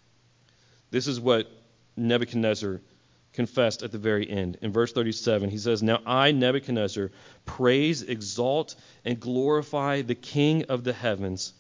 This 0.91 1.07
is 1.07 1.21
what 1.21 1.51
Nebuchadnezzar 1.97 2.81
confessed 3.33 3.83
at 3.83 3.93
the 3.93 3.99
very 3.99 4.29
end. 4.29 4.59
In 4.61 4.73
verse 4.73 4.93
37, 4.93 5.49
he 5.49 5.59
says, 5.59 5.83
Now 5.83 6.01
I, 6.05 6.33
Nebuchadnezzar, 6.33 7.11
praise, 7.47 8.03
exalt, 8.03 8.75
and 9.05 9.19
glorify 9.19 10.03
the 10.03 10.15
King 10.15 10.65
of 10.65 10.85
the 10.85 10.93
heavens, 10.93 11.55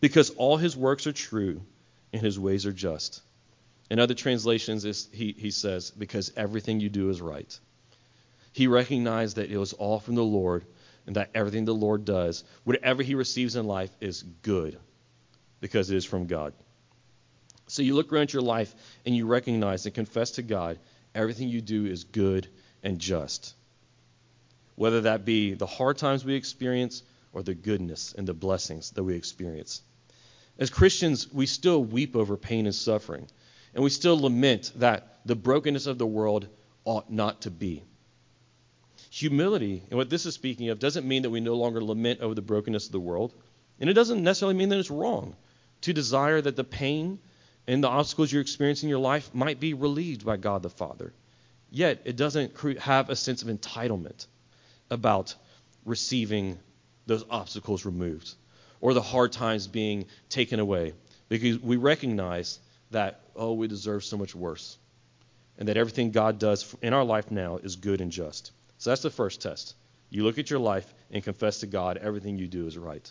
because 0.00 0.30
all 0.30 0.56
his 0.56 0.76
works 0.76 1.06
are 1.06 1.12
true 1.12 1.62
and 2.12 2.22
his 2.22 2.38
ways 2.38 2.66
are 2.66 2.72
just. 2.72 3.20
In 3.92 3.98
other 3.98 4.14
translations, 4.14 5.06
he, 5.12 5.34
he 5.36 5.50
says, 5.50 5.90
because 5.90 6.32
everything 6.34 6.80
you 6.80 6.88
do 6.88 7.10
is 7.10 7.20
right. 7.20 7.60
He 8.52 8.66
recognized 8.66 9.36
that 9.36 9.50
it 9.50 9.58
was 9.58 9.74
all 9.74 10.00
from 10.00 10.14
the 10.14 10.24
Lord 10.24 10.64
and 11.06 11.16
that 11.16 11.28
everything 11.34 11.66
the 11.66 11.74
Lord 11.74 12.06
does, 12.06 12.42
whatever 12.64 13.02
he 13.02 13.14
receives 13.14 13.54
in 13.54 13.66
life, 13.66 13.90
is 14.00 14.22
good 14.22 14.78
because 15.60 15.90
it 15.90 15.98
is 15.98 16.06
from 16.06 16.26
God. 16.26 16.54
So 17.66 17.82
you 17.82 17.94
look 17.94 18.10
around 18.10 18.32
your 18.32 18.40
life 18.40 18.74
and 19.04 19.14
you 19.14 19.26
recognize 19.26 19.84
and 19.84 19.94
confess 19.94 20.30
to 20.32 20.42
God 20.42 20.78
everything 21.14 21.50
you 21.50 21.60
do 21.60 21.84
is 21.84 22.04
good 22.04 22.48
and 22.82 22.98
just. 22.98 23.54
Whether 24.74 25.02
that 25.02 25.26
be 25.26 25.52
the 25.52 25.66
hard 25.66 25.98
times 25.98 26.24
we 26.24 26.34
experience 26.34 27.02
or 27.34 27.42
the 27.42 27.52
goodness 27.52 28.14
and 28.16 28.26
the 28.26 28.32
blessings 28.32 28.92
that 28.92 29.04
we 29.04 29.16
experience. 29.16 29.82
As 30.58 30.70
Christians, 30.70 31.30
we 31.30 31.44
still 31.44 31.84
weep 31.84 32.16
over 32.16 32.38
pain 32.38 32.64
and 32.64 32.74
suffering 32.74 33.28
and 33.74 33.82
we 33.82 33.90
still 33.90 34.20
lament 34.20 34.72
that 34.76 35.20
the 35.24 35.36
brokenness 35.36 35.86
of 35.86 35.98
the 35.98 36.06
world 36.06 36.48
ought 36.84 37.10
not 37.10 37.42
to 37.42 37.50
be. 37.50 37.82
Humility, 39.10 39.82
and 39.90 39.98
what 39.98 40.10
this 40.10 40.26
is 40.26 40.34
speaking 40.34 40.68
of, 40.70 40.78
doesn't 40.78 41.06
mean 41.06 41.22
that 41.22 41.30
we 41.30 41.40
no 41.40 41.54
longer 41.54 41.82
lament 41.82 42.20
over 42.20 42.34
the 42.34 42.42
brokenness 42.42 42.86
of 42.86 42.92
the 42.92 43.00
world, 43.00 43.34
and 43.78 43.90
it 43.90 43.94
doesn't 43.94 44.22
necessarily 44.22 44.56
mean 44.56 44.68
that 44.70 44.78
it's 44.78 44.90
wrong 44.90 45.36
to 45.82 45.92
desire 45.92 46.40
that 46.40 46.56
the 46.56 46.64
pain 46.64 47.18
and 47.66 47.82
the 47.82 47.88
obstacles 47.88 48.32
you're 48.32 48.42
experiencing 48.42 48.88
in 48.88 48.90
your 48.90 48.98
life 48.98 49.34
might 49.34 49.60
be 49.60 49.74
relieved 49.74 50.24
by 50.24 50.36
God 50.36 50.62
the 50.62 50.70
Father. 50.70 51.12
Yet, 51.70 52.02
it 52.04 52.16
doesn't 52.16 52.58
have 52.78 53.10
a 53.10 53.16
sense 53.16 53.42
of 53.42 53.48
entitlement 53.48 54.26
about 54.90 55.34
receiving 55.84 56.58
those 57.06 57.24
obstacles 57.30 57.84
removed 57.84 58.34
or 58.80 58.94
the 58.94 59.02
hard 59.02 59.32
times 59.32 59.66
being 59.66 60.06
taken 60.28 60.60
away 60.60 60.92
because 61.28 61.58
we 61.58 61.76
recognize 61.76 62.58
that, 62.92 63.20
oh, 63.36 63.54
we 63.54 63.68
deserve 63.68 64.04
so 64.04 64.16
much 64.16 64.34
worse. 64.34 64.78
And 65.58 65.68
that 65.68 65.76
everything 65.76 66.10
God 66.10 66.38
does 66.38 66.74
in 66.82 66.92
our 66.94 67.04
life 67.04 67.30
now 67.30 67.58
is 67.58 67.76
good 67.76 68.00
and 68.00 68.10
just. 68.10 68.52
So 68.78 68.90
that's 68.90 69.02
the 69.02 69.10
first 69.10 69.42
test. 69.42 69.74
You 70.10 70.24
look 70.24 70.38
at 70.38 70.50
your 70.50 70.58
life 70.58 70.92
and 71.10 71.22
confess 71.22 71.60
to 71.60 71.66
God 71.66 71.98
everything 71.98 72.38
you 72.38 72.48
do 72.48 72.66
is 72.66 72.76
right. 72.76 73.10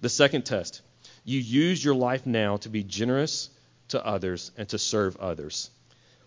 The 0.00 0.08
second 0.08 0.44
test, 0.44 0.82
you 1.24 1.38
use 1.40 1.84
your 1.84 1.94
life 1.94 2.26
now 2.26 2.56
to 2.58 2.68
be 2.68 2.82
generous 2.82 3.50
to 3.88 4.04
others 4.04 4.50
and 4.56 4.68
to 4.70 4.78
serve 4.78 5.16
others. 5.16 5.70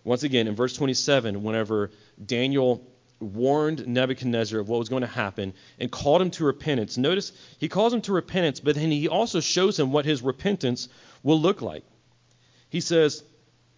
Once 0.04 0.22
again, 0.22 0.48
in 0.48 0.54
verse 0.54 0.74
27, 0.74 1.42
whenever 1.42 1.90
Daniel 2.24 2.86
warned 3.20 3.86
Nebuchadnezzar 3.86 4.60
of 4.60 4.68
what 4.68 4.78
was 4.78 4.88
going 4.88 5.02
to 5.02 5.06
happen 5.06 5.52
and 5.78 5.90
called 5.90 6.22
him 6.22 6.30
to 6.32 6.44
repentance, 6.44 6.96
notice 6.96 7.32
he 7.58 7.68
calls 7.68 7.92
him 7.92 8.00
to 8.02 8.12
repentance, 8.12 8.60
but 8.60 8.74
then 8.74 8.90
he 8.90 9.08
also 9.08 9.40
shows 9.40 9.78
him 9.78 9.92
what 9.92 10.04
his 10.04 10.22
repentance 10.22 10.88
will 11.22 11.40
look 11.40 11.60
like. 11.60 11.84
He 12.70 12.80
says, 12.80 13.22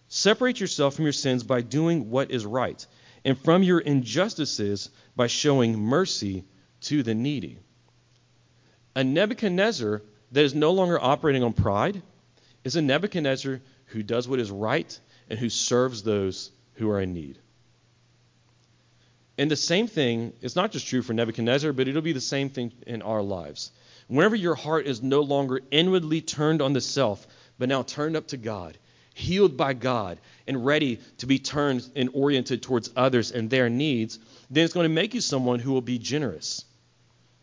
Separate 0.07 0.59
yourself 0.59 0.95
from 0.95 1.05
your 1.05 1.13
sins 1.13 1.43
by 1.43 1.61
doing 1.61 2.09
what 2.09 2.31
is 2.31 2.45
right, 2.45 2.85
and 3.23 3.37
from 3.37 3.63
your 3.63 3.79
injustices 3.79 4.89
by 5.15 5.27
showing 5.27 5.79
mercy 5.79 6.43
to 6.81 7.01
the 7.03 7.15
needy. 7.15 7.59
A 8.95 9.03
Nebuchadnezzar 9.03 10.01
that 10.33 10.43
is 10.43 10.53
no 10.53 10.71
longer 10.71 10.99
operating 11.01 11.43
on 11.43 11.53
pride 11.53 12.01
is 12.63 12.75
a 12.75 12.81
Nebuchadnezzar 12.81 13.61
who 13.85 14.03
does 14.03 14.27
what 14.27 14.39
is 14.39 14.51
right 14.51 14.99
and 15.29 15.39
who 15.39 15.49
serves 15.49 16.03
those 16.03 16.51
who 16.73 16.89
are 16.89 16.99
in 16.99 17.13
need. 17.13 17.37
And 19.37 19.49
the 19.49 19.55
same 19.55 19.87
thing 19.87 20.33
is 20.41 20.55
not 20.55 20.71
just 20.71 20.87
true 20.87 21.01
for 21.01 21.13
Nebuchadnezzar, 21.13 21.71
but 21.73 21.87
it'll 21.87 22.01
be 22.01 22.13
the 22.13 22.21
same 22.21 22.49
thing 22.49 22.73
in 22.85 23.01
our 23.01 23.21
lives. 23.21 23.71
Whenever 24.07 24.35
your 24.35 24.55
heart 24.55 24.87
is 24.87 25.01
no 25.01 25.21
longer 25.21 25.61
inwardly 25.71 26.21
turned 26.21 26.61
on 26.61 26.73
the 26.73 26.81
self, 26.81 27.25
but 27.61 27.69
now 27.69 27.83
turned 27.83 28.15
up 28.15 28.25
to 28.25 28.37
God, 28.37 28.75
healed 29.13 29.55
by 29.55 29.73
God, 29.73 30.17
and 30.47 30.65
ready 30.65 30.99
to 31.19 31.27
be 31.27 31.37
turned 31.37 31.87
and 31.95 32.09
oriented 32.11 32.63
towards 32.63 32.89
others 32.95 33.29
and 33.29 33.51
their 33.51 33.69
needs, 33.69 34.17
then 34.49 34.65
it's 34.65 34.73
going 34.73 34.85
to 34.85 34.89
make 34.89 35.13
you 35.13 35.21
someone 35.21 35.59
who 35.59 35.71
will 35.71 35.79
be 35.79 35.99
generous. 35.99 36.65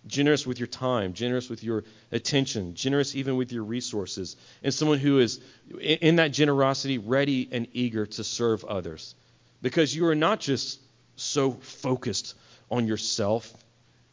Generous 0.09 0.45
with 0.45 0.59
your 0.59 0.67
time, 0.67 1.13
generous 1.13 1.49
with 1.49 1.63
your 1.63 1.85
attention, 2.11 2.75
generous 2.75 3.15
even 3.15 3.37
with 3.37 3.53
your 3.53 3.63
resources, 3.63 4.35
and 4.65 4.75
someone 4.75 4.99
who 4.99 5.21
is 5.21 5.41
in 5.81 6.17
that 6.17 6.33
generosity 6.33 6.99
ready 6.99 7.49
and 7.53 7.69
eager 7.73 8.05
to 8.05 8.25
serve 8.25 8.65
others. 8.65 9.15
Because 9.63 9.95
you 9.95 10.05
are 10.07 10.17
not 10.17 10.41
just 10.41 10.81
so 11.15 11.53
focused 11.53 12.35
on 12.73 12.89
yourself 12.89 13.55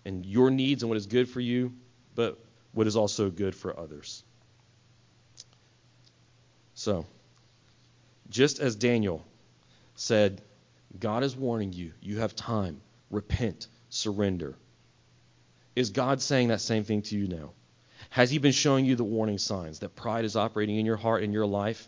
and 0.06 0.24
your 0.24 0.52
needs 0.52 0.84
and 0.84 0.90
what 0.92 1.00
is 1.00 1.08
good 1.08 1.28
for 1.28 1.40
you, 1.40 1.74
but 2.14 2.38
what 2.74 2.86
is 2.86 2.96
also 2.96 3.32
good 3.32 3.56
for 3.56 3.80
others. 3.80 4.24
So, 6.76 7.06
just 8.30 8.60
as 8.60 8.76
Daniel 8.76 9.26
said, 9.96 10.42
God 11.00 11.24
is 11.24 11.36
warning 11.36 11.72
you, 11.72 11.94
you 12.02 12.20
have 12.20 12.36
time, 12.36 12.82
repent, 13.10 13.68
surrender. 13.90 14.56
Is 15.76 15.90
God 15.90 16.22
saying 16.22 16.50
that 16.50 16.62
same 16.62 16.84
thing 16.84 17.02
to 17.04 17.18
you 17.18 17.28
now? 17.28 17.52
Has 18.10 18.30
He 18.30 18.40
been 18.40 18.52
showing 18.52 18.86
you 18.86 18.96
the 18.96 19.06
warning 19.06 19.38
signs 19.38 19.80
that 19.80 19.96
pride 19.96 20.26
is 20.26 20.36
operating 20.36 20.76
in 20.78 20.86
your 20.86 20.98
heart 20.98 21.24
and 21.24 21.34
your 21.34 21.46
life? 21.46 21.88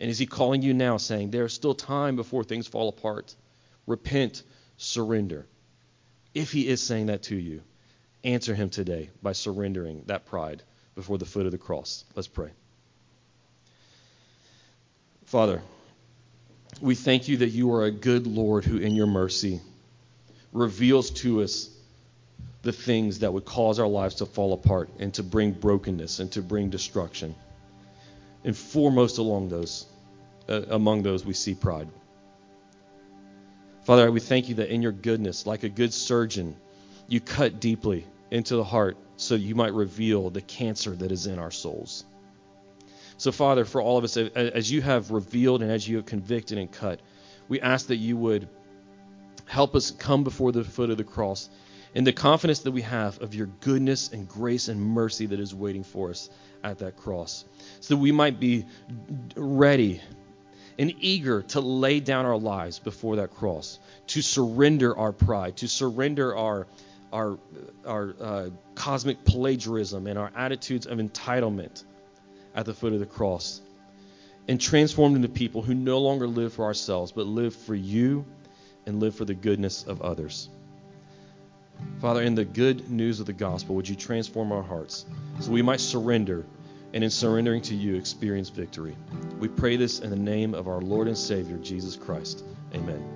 And 0.00 0.10
is 0.10 0.18
He 0.18 0.26
calling 0.26 0.60
you 0.60 0.74
now, 0.74 0.98
saying, 0.98 1.30
There's 1.30 1.54
still 1.54 1.74
time 1.74 2.14
before 2.14 2.44
things 2.44 2.66
fall 2.66 2.90
apart? 2.90 3.34
Repent, 3.86 4.42
surrender. 4.76 5.46
If 6.34 6.52
He 6.52 6.68
is 6.68 6.82
saying 6.82 7.06
that 7.06 7.24
to 7.24 7.36
you, 7.36 7.62
answer 8.22 8.54
Him 8.54 8.68
today 8.68 9.10
by 9.22 9.32
surrendering 9.32 10.02
that 10.06 10.26
pride 10.26 10.62
before 10.94 11.16
the 11.16 11.24
foot 11.24 11.46
of 11.46 11.52
the 11.52 11.58
cross. 11.58 12.04
Let's 12.14 12.28
pray. 12.28 12.50
Father, 15.26 15.60
we 16.80 16.94
thank 16.94 17.26
you 17.26 17.38
that 17.38 17.48
you 17.48 17.72
are 17.74 17.84
a 17.84 17.90
good 17.90 18.28
Lord 18.28 18.64
who, 18.64 18.78
in 18.78 18.94
your 18.94 19.08
mercy, 19.08 19.60
reveals 20.52 21.10
to 21.10 21.42
us 21.42 21.68
the 22.62 22.72
things 22.72 23.18
that 23.18 23.32
would 23.32 23.44
cause 23.44 23.80
our 23.80 23.88
lives 23.88 24.16
to 24.16 24.26
fall 24.26 24.52
apart 24.52 24.88
and 25.00 25.12
to 25.14 25.24
bring 25.24 25.50
brokenness 25.50 26.20
and 26.20 26.30
to 26.32 26.42
bring 26.42 26.70
destruction. 26.70 27.34
And 28.44 28.56
foremost 28.56 29.18
along 29.18 29.48
those, 29.48 29.86
uh, 30.48 30.62
among 30.70 31.02
those, 31.02 31.24
we 31.24 31.32
see 31.32 31.54
pride. 31.54 31.88
Father, 33.84 34.10
we 34.12 34.20
thank 34.20 34.48
you 34.48 34.54
that 34.56 34.72
in 34.72 34.80
your 34.80 34.92
goodness, 34.92 35.44
like 35.44 35.64
a 35.64 35.68
good 35.68 35.92
surgeon, 35.92 36.54
you 37.08 37.20
cut 37.20 37.58
deeply 37.58 38.06
into 38.30 38.54
the 38.54 38.64
heart 38.64 38.96
so 39.16 39.34
you 39.34 39.56
might 39.56 39.72
reveal 39.72 40.30
the 40.30 40.42
cancer 40.42 40.90
that 40.92 41.10
is 41.10 41.26
in 41.26 41.40
our 41.40 41.50
souls. 41.50 42.04
So, 43.18 43.32
Father, 43.32 43.64
for 43.64 43.80
all 43.80 43.96
of 43.96 44.04
us, 44.04 44.16
as 44.16 44.70
you 44.70 44.82
have 44.82 45.10
revealed 45.10 45.62
and 45.62 45.70
as 45.70 45.88
you 45.88 45.96
have 45.96 46.06
convicted 46.06 46.58
and 46.58 46.70
cut, 46.70 47.00
we 47.48 47.60
ask 47.60 47.86
that 47.86 47.96
you 47.96 48.16
would 48.16 48.48
help 49.46 49.74
us 49.74 49.90
come 49.90 50.24
before 50.24 50.52
the 50.52 50.64
foot 50.64 50.90
of 50.90 50.98
the 50.98 51.04
cross 51.04 51.48
in 51.94 52.04
the 52.04 52.12
confidence 52.12 52.58
that 52.60 52.72
we 52.72 52.82
have 52.82 53.22
of 53.22 53.34
your 53.34 53.46
goodness 53.60 54.12
and 54.12 54.28
grace 54.28 54.68
and 54.68 54.78
mercy 54.80 55.24
that 55.26 55.40
is 55.40 55.54
waiting 55.54 55.82
for 55.82 56.10
us 56.10 56.28
at 56.62 56.78
that 56.78 56.96
cross, 56.96 57.46
so 57.80 57.94
that 57.94 58.00
we 58.00 58.12
might 58.12 58.38
be 58.38 58.66
ready 59.34 60.00
and 60.78 60.92
eager 61.00 61.40
to 61.40 61.60
lay 61.60 62.00
down 62.00 62.26
our 62.26 62.36
lives 62.36 62.78
before 62.78 63.16
that 63.16 63.30
cross, 63.30 63.78
to 64.08 64.20
surrender 64.20 64.96
our 64.98 65.12
pride, 65.12 65.56
to 65.56 65.68
surrender 65.68 66.36
our 66.36 66.66
our 67.12 67.38
our 67.86 68.14
uh, 68.20 68.50
cosmic 68.74 69.24
plagiarism 69.24 70.06
and 70.06 70.18
our 70.18 70.30
attitudes 70.36 70.86
of 70.86 70.98
entitlement 70.98 71.84
at 72.56 72.66
the 72.66 72.74
foot 72.74 72.92
of 72.92 72.98
the 72.98 73.06
cross, 73.06 73.60
and 74.48 74.60
transformed 74.60 75.16
into 75.16 75.28
people 75.28 75.62
who 75.62 75.74
no 75.74 75.98
longer 75.98 76.26
live 76.26 76.52
for 76.52 76.64
ourselves, 76.64 77.12
but 77.12 77.26
live 77.26 77.54
for 77.54 77.74
you 77.74 78.24
and 78.86 79.00
live 79.00 79.14
for 79.14 79.24
the 79.24 79.34
goodness 79.34 79.84
of 79.84 80.02
others. 80.02 80.48
Father, 82.00 82.22
in 82.22 82.34
the 82.34 82.44
good 82.44 82.90
news 82.90 83.20
of 83.20 83.26
the 83.26 83.32
gospel, 83.32 83.74
would 83.74 83.88
you 83.88 83.96
transform 83.96 84.50
our 84.50 84.62
hearts 84.62 85.04
so 85.40 85.50
we 85.50 85.62
might 85.62 85.80
surrender 85.80 86.46
and 86.94 87.04
in 87.04 87.10
surrendering 87.10 87.60
to 87.60 87.74
you 87.74 87.96
experience 87.96 88.48
victory. 88.48 88.96
We 89.38 89.48
pray 89.48 89.76
this 89.76 90.00
in 90.00 90.08
the 90.08 90.16
name 90.16 90.54
of 90.54 90.68
our 90.68 90.80
Lord 90.80 91.08
and 91.08 91.18
Savior, 91.18 91.58
Jesus 91.58 91.96
Christ. 91.96 92.44
Amen. 92.74 93.15